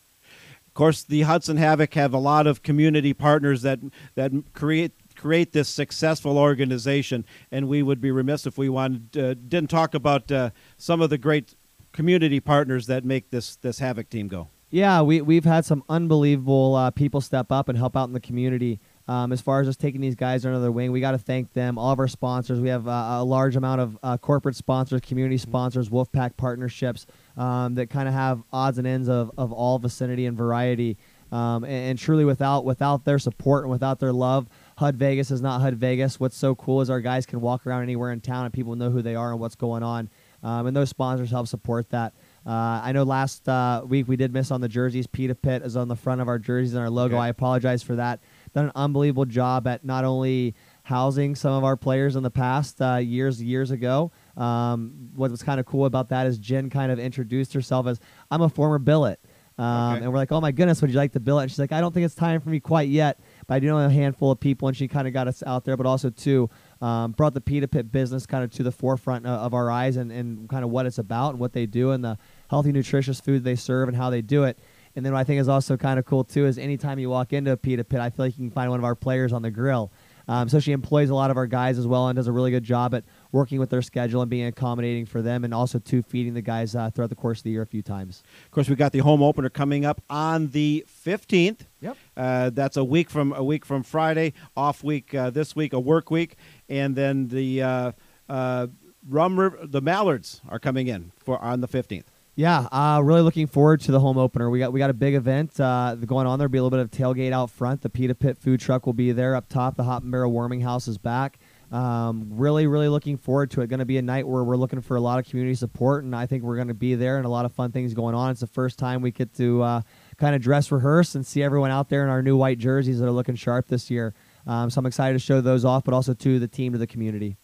Of 0.66 0.74
course, 0.74 1.04
the 1.04 1.22
Hudson 1.22 1.56
Havoc 1.56 1.94
have 1.94 2.12
a 2.12 2.18
lot 2.18 2.48
of 2.48 2.64
community 2.64 3.14
partners 3.14 3.62
that 3.62 3.78
that 4.16 4.32
create 4.52 4.90
create 5.14 5.52
this 5.52 5.68
successful 5.68 6.38
organization, 6.38 7.24
and 7.52 7.68
we 7.68 7.84
would 7.84 8.00
be 8.00 8.10
remiss 8.10 8.46
if 8.46 8.58
we 8.58 8.68
wanted 8.68 9.16
uh, 9.16 9.34
didn't 9.34 9.70
talk 9.70 9.94
about 9.94 10.32
uh, 10.32 10.50
some 10.76 11.00
of 11.00 11.10
the 11.10 11.18
great 11.18 11.54
community 11.94 12.40
partners 12.40 12.86
that 12.88 13.04
make 13.04 13.30
this 13.30 13.56
this 13.56 13.78
Havoc 13.78 14.10
team 14.10 14.28
go. 14.28 14.48
Yeah, 14.70 15.02
we 15.02 15.22
we've 15.22 15.44
had 15.44 15.64
some 15.64 15.84
unbelievable 15.88 16.74
uh, 16.74 16.90
people 16.90 17.20
step 17.20 17.50
up 17.50 17.68
and 17.68 17.78
help 17.78 17.96
out 17.96 18.08
in 18.08 18.12
the 18.12 18.20
community. 18.20 18.80
Um, 19.06 19.32
as 19.32 19.40
far 19.40 19.60
as 19.60 19.66
just 19.66 19.80
taking 19.80 20.00
these 20.00 20.14
guys 20.14 20.44
under 20.46 20.58
their 20.58 20.72
wing, 20.72 20.90
we 20.90 21.00
got 21.00 21.12
to 21.12 21.18
thank 21.18 21.52
them. 21.52 21.78
All 21.78 21.92
of 21.92 21.98
our 21.98 22.08
sponsors, 22.08 22.58
we 22.58 22.70
have 22.70 22.88
uh, 22.88 23.18
a 23.18 23.24
large 23.24 23.54
amount 23.54 23.82
of 23.82 23.98
uh, 24.02 24.16
corporate 24.16 24.56
sponsors, 24.56 25.02
community 25.02 25.36
sponsors, 25.36 25.90
Wolfpack 25.90 26.36
partnerships 26.36 27.06
um, 27.36 27.74
that 27.74 27.90
kind 27.90 28.08
of 28.08 28.14
have 28.14 28.42
odds 28.50 28.78
and 28.78 28.86
ends 28.86 29.08
of, 29.08 29.30
of 29.36 29.52
all 29.52 29.78
vicinity 29.78 30.24
and 30.26 30.36
variety. 30.36 30.96
Um, 31.30 31.64
and, 31.64 31.90
and, 31.90 31.98
truly, 31.98 32.24
without 32.24 32.64
without 32.64 33.04
their 33.04 33.18
support 33.18 33.64
and 33.64 33.70
without 33.70 34.00
their 34.00 34.12
love, 34.12 34.48
HUD 34.78 34.96
Vegas 34.96 35.30
is 35.30 35.40
not 35.42 35.60
HUD 35.60 35.74
Vegas. 35.74 36.18
What's 36.18 36.36
so 36.36 36.54
cool 36.54 36.80
is 36.80 36.90
our 36.90 37.00
guys 37.00 37.26
can 37.26 37.40
walk 37.40 37.66
around 37.66 37.82
anywhere 37.82 38.10
in 38.10 38.20
town 38.20 38.44
and 38.44 38.54
people 38.54 38.74
know 38.74 38.90
who 38.90 39.02
they 39.02 39.14
are 39.14 39.32
and 39.32 39.40
what's 39.40 39.56
going 39.56 39.82
on. 39.82 40.10
Um, 40.44 40.66
and 40.66 40.76
those 40.76 40.90
sponsors 40.90 41.30
help 41.30 41.48
support 41.48 41.88
that. 41.90 42.12
Uh, 42.46 42.80
I 42.84 42.92
know 42.92 43.02
last 43.02 43.48
uh, 43.48 43.82
week 43.86 44.06
we 44.06 44.16
did 44.16 44.32
miss 44.32 44.50
on 44.50 44.60
the 44.60 44.68
jerseys. 44.68 45.06
Pita 45.06 45.34
Pit 45.34 45.62
is 45.62 45.74
on 45.74 45.88
the 45.88 45.96
front 45.96 46.20
of 46.20 46.28
our 46.28 46.38
jerseys 46.38 46.74
and 46.74 46.82
our 46.82 46.90
logo. 46.90 47.16
Okay. 47.16 47.24
I 47.24 47.28
apologize 47.28 47.82
for 47.82 47.96
that. 47.96 48.20
Done 48.52 48.66
an 48.66 48.72
unbelievable 48.74 49.24
job 49.24 49.66
at 49.66 49.84
not 49.84 50.04
only 50.04 50.54
housing 50.82 51.34
some 51.34 51.52
of 51.52 51.64
our 51.64 51.78
players 51.78 52.14
in 52.14 52.22
the 52.22 52.30
past 52.30 52.82
uh, 52.82 52.96
years 52.96 53.42
years 53.42 53.70
ago. 53.70 54.12
Um, 54.36 55.08
what 55.14 55.30
was 55.30 55.42
kind 55.42 55.58
of 55.58 55.64
cool 55.64 55.86
about 55.86 56.10
that 56.10 56.26
is 56.26 56.36
Jen 56.36 56.68
kind 56.68 56.92
of 56.92 56.98
introduced 56.98 57.54
herself 57.54 57.86
as 57.86 57.98
I'm 58.30 58.42
a 58.42 58.50
former 58.50 58.78
billet. 58.78 59.20
Um, 59.56 59.94
okay. 59.94 60.04
And 60.04 60.12
we're 60.12 60.18
like, 60.18 60.32
oh 60.32 60.40
my 60.40 60.52
goodness, 60.52 60.82
would 60.82 60.90
you 60.90 60.96
like 60.96 61.12
to 61.12 61.20
billet? 61.20 61.42
And 61.42 61.50
she's 61.50 61.58
like, 61.60 61.72
I 61.72 61.80
don't 61.80 61.94
think 61.94 62.04
it's 62.04 62.14
time 62.14 62.40
for 62.40 62.50
me 62.50 62.60
quite 62.60 62.88
yet, 62.88 63.20
but 63.46 63.54
I 63.54 63.60
do 63.60 63.68
know 63.68 63.78
a 63.78 63.88
handful 63.88 64.32
of 64.32 64.40
people, 64.40 64.68
and 64.68 64.76
she 64.76 64.88
kind 64.88 65.06
of 65.06 65.14
got 65.14 65.28
us 65.28 65.42
out 65.46 65.64
there, 65.64 65.76
but 65.76 65.86
also 65.86 66.10
too 66.10 66.50
um, 66.80 67.12
brought 67.12 67.34
the 67.34 67.40
Pita 67.40 67.68
Pit 67.68 67.92
business 67.92 68.26
kind 68.26 68.44
of 68.44 68.50
to 68.52 68.62
the 68.62 68.72
forefront 68.72 69.26
of, 69.26 69.40
of 69.40 69.54
our 69.54 69.70
eyes 69.70 69.96
and, 69.96 70.10
and 70.10 70.48
kind 70.48 70.64
of 70.64 70.70
what 70.70 70.86
it's 70.86 70.98
about 70.98 71.30
and 71.30 71.38
what 71.38 71.52
they 71.52 71.66
do 71.66 71.90
and 71.90 72.04
the 72.04 72.18
healthy, 72.48 72.72
nutritious 72.72 73.20
food 73.20 73.44
they 73.44 73.56
serve 73.56 73.88
and 73.88 73.96
how 73.96 74.10
they 74.10 74.22
do 74.22 74.44
it. 74.44 74.58
And 74.96 75.04
then 75.04 75.12
what 75.12 75.20
I 75.20 75.24
think 75.24 75.40
is 75.40 75.48
also 75.48 75.76
kind 75.76 75.98
of 75.98 76.04
cool 76.04 76.24
too 76.24 76.46
is 76.46 76.58
anytime 76.58 76.98
you 76.98 77.10
walk 77.10 77.32
into 77.32 77.50
a 77.50 77.56
pita 77.56 77.84
pit, 77.84 78.00
I 78.00 78.10
feel 78.10 78.26
like 78.26 78.38
you 78.38 78.44
can 78.44 78.50
find 78.50 78.70
one 78.70 78.78
of 78.78 78.84
our 78.84 78.94
players 78.94 79.32
on 79.32 79.42
the 79.42 79.50
grill. 79.50 79.90
Um, 80.26 80.48
so 80.48 80.58
she 80.58 80.72
employs 80.72 81.10
a 81.10 81.14
lot 81.14 81.30
of 81.30 81.36
our 81.36 81.46
guys 81.46 81.78
as 81.78 81.86
well 81.86 82.08
and 82.08 82.16
does 82.16 82.28
a 82.28 82.32
really 82.32 82.50
good 82.50 82.64
job 82.64 82.94
at 82.94 83.04
working 83.34 83.58
with 83.58 83.68
their 83.68 83.82
schedule 83.82 84.22
and 84.22 84.30
being 84.30 84.46
accommodating 84.46 85.04
for 85.04 85.20
them, 85.20 85.44
and 85.44 85.52
also 85.52 85.78
to 85.80 86.02
feeding 86.02 86.34
the 86.34 86.40
guys 86.40 86.74
uh, 86.74 86.88
throughout 86.88 87.10
the 87.10 87.16
course 87.16 87.40
of 87.40 87.44
the 87.44 87.50
year 87.50 87.62
a 87.62 87.66
few 87.66 87.82
times. 87.82 88.22
Of 88.44 88.50
course, 88.52 88.68
we 88.70 88.76
got 88.76 88.92
the 88.92 89.00
home 89.00 89.22
opener 89.22 89.50
coming 89.50 89.84
up 89.84 90.00
on 90.08 90.48
the 90.48 90.84
fifteenth. 90.86 91.66
Yep. 91.80 91.96
Uh, 92.16 92.50
that's 92.50 92.76
a 92.76 92.84
week 92.84 93.10
from 93.10 93.32
a 93.32 93.42
week 93.42 93.66
from 93.66 93.82
Friday. 93.82 94.32
Off 94.56 94.84
week 94.84 95.12
uh, 95.14 95.30
this 95.30 95.56
week, 95.56 95.72
a 95.72 95.80
work 95.80 96.10
week, 96.10 96.36
and 96.68 96.94
then 96.96 97.28
the 97.28 97.60
uh, 97.60 97.92
uh, 98.28 98.68
Rum 99.06 99.38
River, 99.38 99.58
the 99.64 99.82
Mallards 99.82 100.40
are 100.48 100.60
coming 100.60 100.86
in 100.86 101.12
for 101.18 101.38
on 101.40 101.60
the 101.60 101.68
fifteenth. 101.68 102.10
Yeah, 102.36 102.66
uh, 102.72 103.00
really 103.04 103.22
looking 103.22 103.46
forward 103.46 103.80
to 103.82 103.92
the 103.92 104.00
home 104.00 104.18
opener. 104.18 104.50
We 104.50 104.58
got 104.58 104.72
we 104.72 104.78
got 104.80 104.90
a 104.90 104.94
big 104.94 105.14
event 105.14 105.60
uh, 105.60 105.94
going 105.94 106.26
on. 106.26 106.38
There'll 106.38 106.50
be 106.50 106.58
a 106.58 106.62
little 106.64 106.76
bit 106.76 106.82
of 106.82 106.90
tailgate 106.90 107.32
out 107.32 107.50
front. 107.50 107.82
The 107.82 107.90
Pita 107.90 108.14
Pit 108.14 108.38
food 108.38 108.58
truck 108.60 108.86
will 108.86 108.92
be 108.92 109.12
there 109.12 109.36
up 109.36 109.48
top. 109.48 109.76
The 109.76 109.84
Hop 109.84 110.02
and 110.02 110.10
Barrel 110.10 110.32
Warming 110.32 110.62
House 110.62 110.88
is 110.88 110.98
back. 110.98 111.38
Um, 111.72 112.28
really, 112.30 112.66
really 112.66 112.88
looking 112.88 113.16
forward 113.16 113.50
to 113.52 113.62
it. 113.62 113.68
Going 113.68 113.78
to 113.80 113.84
be 113.84 113.98
a 113.98 114.02
night 114.02 114.26
where 114.28 114.44
we're 114.44 114.56
looking 114.56 114.80
for 114.80 114.96
a 114.96 115.00
lot 115.00 115.18
of 115.18 115.28
community 115.28 115.54
support, 115.54 116.04
and 116.04 116.14
I 116.14 116.26
think 116.26 116.42
we're 116.42 116.56
going 116.56 116.68
to 116.68 116.74
be 116.74 116.94
there 116.94 117.16
and 117.16 117.26
a 117.26 117.28
lot 117.28 117.44
of 117.44 117.52
fun 117.52 117.72
things 117.72 117.94
going 117.94 118.14
on. 118.14 118.30
It's 118.30 118.40
the 118.40 118.46
first 118.46 118.78
time 118.78 119.02
we 119.02 119.10
get 119.10 119.34
to 119.36 119.62
uh, 119.62 119.82
kind 120.18 120.34
of 120.34 120.42
dress 120.42 120.70
rehearse 120.70 121.14
and 121.14 121.26
see 121.26 121.42
everyone 121.42 121.70
out 121.70 121.88
there 121.88 122.04
in 122.04 122.10
our 122.10 122.22
new 122.22 122.36
white 122.36 122.58
jerseys 122.58 123.00
that 123.00 123.06
are 123.06 123.12
looking 123.12 123.34
sharp 123.34 123.68
this 123.68 123.90
year. 123.90 124.14
Um, 124.46 124.70
so 124.70 124.78
I'm 124.78 124.86
excited 124.86 125.14
to 125.14 125.18
show 125.18 125.40
those 125.40 125.64
off, 125.64 125.84
but 125.84 125.94
also 125.94 126.14
to 126.14 126.38
the 126.38 126.48
team, 126.48 126.72
to 126.72 126.78
the 126.78 126.86
community. 126.86 127.36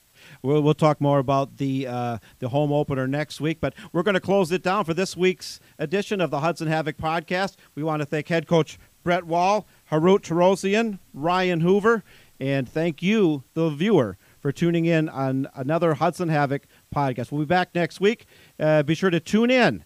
We'll, 0.42 0.62
we'll 0.62 0.74
talk 0.74 1.00
more 1.00 1.18
about 1.18 1.56
the 1.56 1.86
uh, 1.86 2.18
the 2.38 2.50
home 2.50 2.72
opener 2.72 3.06
next 3.06 3.40
week, 3.40 3.58
but 3.60 3.74
we're 3.92 4.02
going 4.02 4.14
to 4.14 4.20
close 4.20 4.52
it 4.52 4.62
down 4.62 4.84
for 4.84 4.94
this 4.94 5.16
week's 5.16 5.60
edition 5.78 6.20
of 6.20 6.30
the 6.30 6.40
Hudson 6.40 6.68
Havoc 6.68 6.96
podcast. 6.96 7.56
We 7.74 7.82
want 7.82 8.00
to 8.00 8.06
thank 8.06 8.28
head 8.28 8.46
coach 8.46 8.78
Brett 9.02 9.24
Wall, 9.24 9.66
Harout 9.90 10.20
Torosian, 10.20 10.98
Ryan 11.14 11.60
Hoover, 11.60 12.04
and 12.40 12.68
thank 12.68 13.02
you, 13.02 13.44
the 13.54 13.68
viewer, 13.70 14.16
for 14.40 14.50
tuning 14.50 14.86
in 14.86 15.08
on 15.08 15.46
another 15.54 15.94
Hudson 15.94 16.30
Havoc 16.30 16.66
podcast. 16.94 17.30
We'll 17.30 17.42
be 17.42 17.46
back 17.46 17.74
next 17.74 18.00
week. 18.00 18.26
Uh, 18.58 18.82
be 18.82 18.94
sure 18.94 19.10
to 19.10 19.20
tune 19.20 19.50
in. 19.50 19.84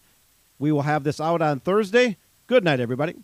We 0.57 0.71
will 0.71 0.83
have 0.83 1.03
this 1.03 1.19
out 1.19 1.41
on 1.41 1.59
Thursday. 1.59 2.17
Good 2.47 2.63
night, 2.63 2.79
everybody. 2.79 3.15